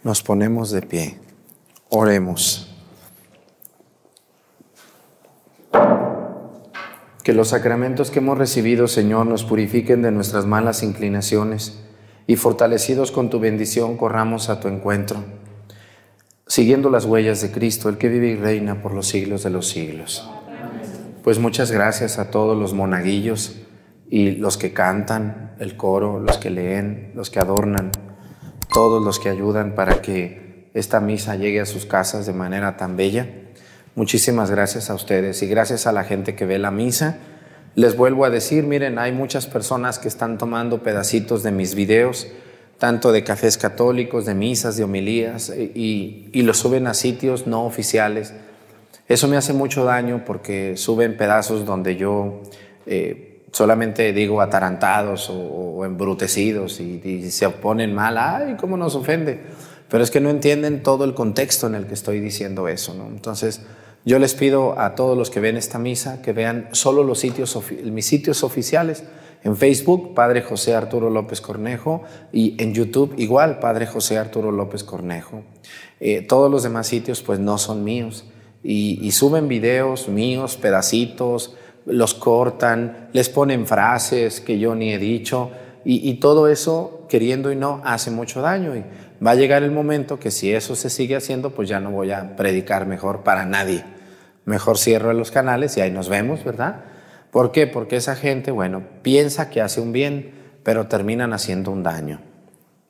Nos 0.04 0.20
ponemos 0.22 0.72
de 0.72 0.82
pie. 0.82 1.18
Oremos. 1.88 2.68
Que 7.22 7.32
los 7.32 7.48
sacramentos 7.48 8.10
que 8.10 8.18
hemos 8.18 8.36
recibido, 8.36 8.88
Señor, 8.88 9.26
nos 9.26 9.44
purifiquen 9.44 10.02
de 10.02 10.10
nuestras 10.10 10.44
malas 10.44 10.82
inclinaciones 10.82 11.84
y 12.26 12.34
fortalecidos 12.34 13.12
con 13.12 13.30
tu 13.30 13.38
bendición 13.38 13.96
corramos 13.96 14.48
a 14.48 14.58
tu 14.58 14.66
encuentro, 14.66 15.22
siguiendo 16.48 16.90
las 16.90 17.04
huellas 17.04 17.40
de 17.40 17.52
Cristo, 17.52 17.88
el 17.88 17.96
que 17.96 18.08
vive 18.08 18.28
y 18.28 18.36
reina 18.36 18.82
por 18.82 18.94
los 18.94 19.06
siglos 19.06 19.44
de 19.44 19.50
los 19.50 19.68
siglos. 19.68 20.28
Pues 21.22 21.38
muchas 21.38 21.70
gracias 21.70 22.18
a 22.18 22.32
todos 22.32 22.58
los 22.58 22.74
monaguillos 22.74 23.60
y 24.10 24.32
los 24.32 24.56
que 24.56 24.72
cantan, 24.72 25.54
el 25.60 25.76
coro, 25.76 26.18
los 26.18 26.38
que 26.38 26.50
leen, 26.50 27.12
los 27.14 27.30
que 27.30 27.38
adornan, 27.38 27.92
todos 28.72 29.02
los 29.02 29.18
que 29.18 29.28
ayudan 29.28 29.74
para 29.74 30.02
que 30.02 30.68
esta 30.74 31.00
misa 31.00 31.36
llegue 31.36 31.60
a 31.60 31.66
sus 31.66 31.86
casas 31.86 32.26
de 32.26 32.32
manera 32.32 32.76
tan 32.76 32.96
bella. 32.96 33.28
Muchísimas 33.94 34.50
gracias 34.50 34.90
a 34.90 34.94
ustedes 34.94 35.42
y 35.42 35.46
gracias 35.46 35.86
a 35.86 35.92
la 35.92 36.04
gente 36.04 36.34
que 36.34 36.46
ve 36.46 36.58
la 36.58 36.70
misa. 36.70 37.18
Les 37.74 37.96
vuelvo 37.96 38.24
a 38.24 38.30
decir, 38.30 38.64
miren, 38.64 38.98
hay 38.98 39.12
muchas 39.12 39.46
personas 39.46 39.98
que 39.98 40.08
están 40.08 40.38
tomando 40.38 40.82
pedacitos 40.82 41.42
de 41.42 41.52
mis 41.52 41.74
videos, 41.74 42.26
tanto 42.78 43.12
de 43.12 43.24
cafés 43.24 43.58
católicos, 43.58 44.24
de 44.24 44.34
misas, 44.34 44.76
de 44.76 44.84
homilías, 44.84 45.50
y, 45.50 46.30
y 46.32 46.42
los 46.42 46.58
suben 46.58 46.86
a 46.86 46.94
sitios 46.94 47.46
no 47.46 47.64
oficiales. 47.64 48.34
Eso 49.08 49.28
me 49.28 49.36
hace 49.36 49.52
mucho 49.52 49.84
daño 49.84 50.24
porque 50.24 50.76
suben 50.76 51.16
pedazos 51.16 51.66
donde 51.66 51.96
yo 51.96 52.42
eh, 52.86 53.31
solamente 53.52 54.12
digo 54.12 54.40
atarantados 54.40 55.30
o, 55.30 55.84
embrutecidos 55.84 56.80
y, 56.80 57.30
se 57.30 57.48
ponen 57.50 57.94
mal, 57.94 58.16
ay, 58.18 58.56
¿cómo 58.58 58.76
nos 58.76 58.94
ofende? 58.94 59.40
Pero 59.88 60.02
es 60.02 60.10
que 60.10 60.20
no 60.20 60.30
entienden 60.30 60.82
todo 60.82 61.04
el 61.04 61.12
contexto 61.14 61.66
en 61.66 61.74
el 61.74 61.86
que 61.86 61.94
estoy 61.94 62.20
diciendo 62.20 62.68
eso, 62.68 62.94
¿no? 62.94 63.08
Entonces, 63.08 63.62
yo 64.04 64.18
les 64.18 64.34
pido 64.34 64.78
a 64.78 64.94
todos 64.94 65.16
los 65.18 65.28
que 65.28 65.40
ven 65.40 65.56
esta 65.56 65.78
misa 65.78 66.22
que 66.22 66.32
vean 66.32 66.68
solo 66.72 67.04
los 67.04 67.18
sitios, 67.18 67.58
mis 67.84 68.06
sitios 68.06 68.42
oficiales. 68.42 69.04
En 69.44 69.56
Facebook, 69.56 70.14
Padre 70.14 70.42
José 70.42 70.74
Arturo 70.74 71.10
López 71.10 71.40
Cornejo, 71.40 72.04
y 72.32 72.54
en 72.62 72.74
YouTube, 72.74 73.12
igual, 73.16 73.58
Padre 73.58 73.86
José 73.86 74.16
Arturo 74.16 74.52
López 74.52 74.84
Cornejo. 74.84 75.42
Eh, 75.98 76.22
todos 76.22 76.48
los 76.48 76.62
demás 76.62 76.86
sitios, 76.86 77.22
pues 77.22 77.40
no 77.40 77.58
son 77.58 77.82
míos. 77.82 78.24
Y, 78.62 79.00
y, 79.02 79.10
suben 79.10 79.48
videos 79.48 80.08
míos, 80.08 80.56
pedacitos, 80.56 81.56
los 81.86 82.14
cortan, 82.14 83.08
les 83.12 83.28
ponen 83.28 83.66
frases 83.66 84.40
que 84.40 84.58
yo 84.58 84.74
ni 84.74 84.92
he 84.92 84.98
dicho, 84.98 85.50
y, 85.84 86.14
todo 86.14 86.46
eso, 86.46 87.06
queriendo 87.08 87.50
y 87.50 87.56
no, 87.56 87.80
hace 87.84 88.10
mucho 88.10 88.40
daño. 88.40 88.76
Y, 88.76 88.84
va 89.24 89.32
a 89.32 89.34
llegar 89.34 89.62
el 89.62 89.72
momento 89.72 90.18
que 90.18 90.30
si 90.30 90.52
eso 90.52 90.76
se 90.76 90.90
sigue 90.90 91.16
haciendo, 91.16 91.50
pues 91.50 91.68
ya 91.68 91.80
no 91.80 91.90
voy 91.90 92.12
a 92.12 92.36
predicar 92.36 92.86
mejor 92.86 93.24
para 93.24 93.44
nadie. 93.46 93.84
Mejor 94.44 94.78
cierro 94.78 95.12
los 95.12 95.30
canales 95.30 95.76
y 95.76 95.80
ahí 95.80 95.90
nos 95.90 96.08
vemos, 96.08 96.44
¿verdad? 96.44 96.84
¿Por 97.30 97.50
qué? 97.50 97.66
Porque 97.66 97.96
esa 97.96 98.14
gente, 98.14 98.50
bueno, 98.50 98.82
piensa 99.02 99.50
que 99.50 99.60
hace 99.60 99.80
un 99.80 99.92
bien, 99.92 100.34
pero 100.62 100.86
terminan 100.86 101.32
haciendo 101.32 101.70
un 101.70 101.82
daño 101.82 102.20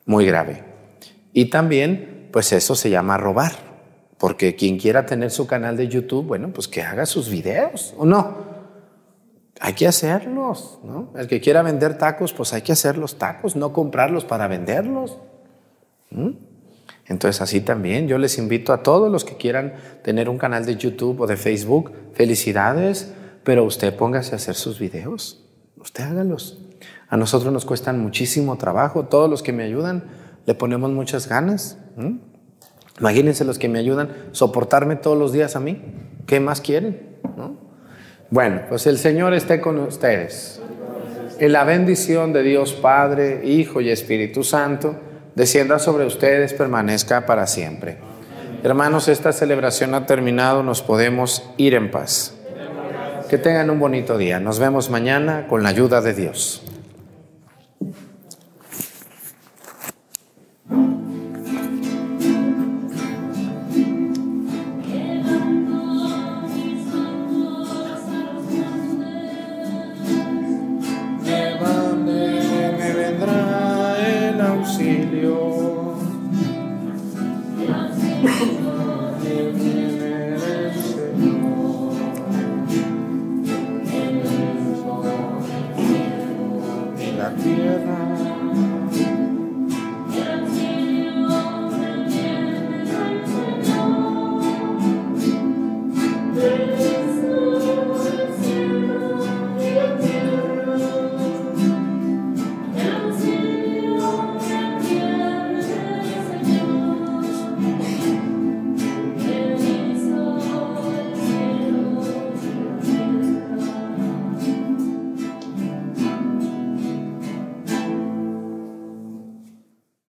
muy 0.05 0.27
grave. 0.27 0.65
Y 1.33 1.47
también, 1.47 2.29
pues 2.33 2.53
eso 2.53 2.75
se 2.75 2.91
llama 2.91 3.17
robar, 3.17 3.53
porque 4.19 4.55
quien 4.55 4.79
quiera 4.79 5.07
tener 5.07 5.31
su 5.31 5.47
canal 5.47 5.77
de 5.77 5.89
YouTube, 5.89 6.27
bueno, 6.27 6.51
pues 6.53 6.69
que 6.69 6.83
haga 6.83 7.07
sus 7.07 7.31
videos, 7.31 7.95
¿o 7.97 8.05
no? 8.05 8.52
Hay 9.61 9.75
que 9.75 9.87
hacerlos, 9.87 10.81
¿no? 10.83 11.13
El 11.17 11.29
que 11.29 11.41
quiera 11.41 11.63
vender 11.63 11.99
tacos, 11.99 12.33
pues 12.33 12.53
hay 12.53 12.63
que 12.63 12.73
hacer 12.73 12.99
los 12.99 13.19
tacos, 13.19 13.55
no 13.55 13.73
comprarlos 13.73 14.25
para 14.25 14.49
venderlos. 14.49 15.19
Entonces 17.07 17.41
así 17.41 17.61
también 17.61 18.09
yo 18.09 18.19
les 18.19 18.39
invito 18.39 18.73
a 18.73 18.83
todos 18.83 19.11
los 19.11 19.25
que 19.25 19.37
quieran 19.37 19.75
tener 20.03 20.29
un 20.29 20.39
canal 20.39 20.65
de 20.65 20.77
YouTube 20.77 21.21
o 21.21 21.27
de 21.27 21.37
Facebook, 21.37 21.93
felicidades, 22.15 23.13
pero 23.45 23.65
usted 23.65 23.95
póngase 23.95 24.33
a 24.35 24.37
hacer 24.37 24.55
sus 24.55 24.79
videos, 24.79 25.45
usted 25.77 26.05
hágalos. 26.05 26.59
A 27.09 27.17
nosotros 27.17 27.53
nos 27.53 27.65
cuestan 27.65 28.01
muchísimo 28.01 28.57
trabajo, 28.57 29.05
todos 29.05 29.29
los 29.29 29.43
que 29.43 29.53
me 29.53 29.65
ayudan 29.65 30.05
le 30.47 30.55
ponemos 30.55 30.91
muchas 30.91 31.29
ganas. 31.29 31.79
Imagínense 32.99 33.45
los 33.45 33.59
que 33.59 33.69
me 33.69 33.79
ayudan 33.79 34.11
soportarme 34.33 34.97
todos 34.97 35.19
los 35.19 35.33
días 35.33 35.57
a 35.57 35.61
mí, 35.61 35.83
¿qué 36.27 36.41
más 36.41 36.61
quieren? 36.61 37.19
¿No? 37.37 37.62
Bueno, 38.33 38.63
pues 38.67 38.87
el 38.87 38.97
Señor 38.97 39.35
esté 39.35 39.61
con 39.61 39.79
ustedes. 39.79 40.59
Y 41.39 41.49
la 41.49 41.65
bendición 41.65 42.33
de 42.33 42.43
Dios 42.43 42.73
Padre, 42.73 43.43
Hijo 43.45 43.83
y 43.83 43.91
Espíritu 43.91 44.43
Santo 44.43 44.97
descienda 45.35 45.79
sobre 45.79 46.07
ustedes, 46.07 46.55
permanezca 46.55 47.27
para 47.27 47.47
siempre. 47.47 47.99
Hermanos, 48.63 49.09
esta 49.09 49.33
celebración 49.33 49.93
ha 49.93 50.07
terminado, 50.07 50.63
nos 50.63 50.81
podemos 50.81 51.47
ir 51.59 51.75
en 51.75 51.91
paz. 51.91 52.35
Que 53.29 53.37
tengan 53.37 53.69
un 53.69 53.79
bonito 53.79 54.17
día. 54.17 54.41
Nos 54.41 54.59
vemos 54.59 54.89
mañana 54.89 55.47
con 55.47 55.63
la 55.63 55.69
ayuda 55.69 56.01
de 56.01 56.15
Dios. 56.15 56.62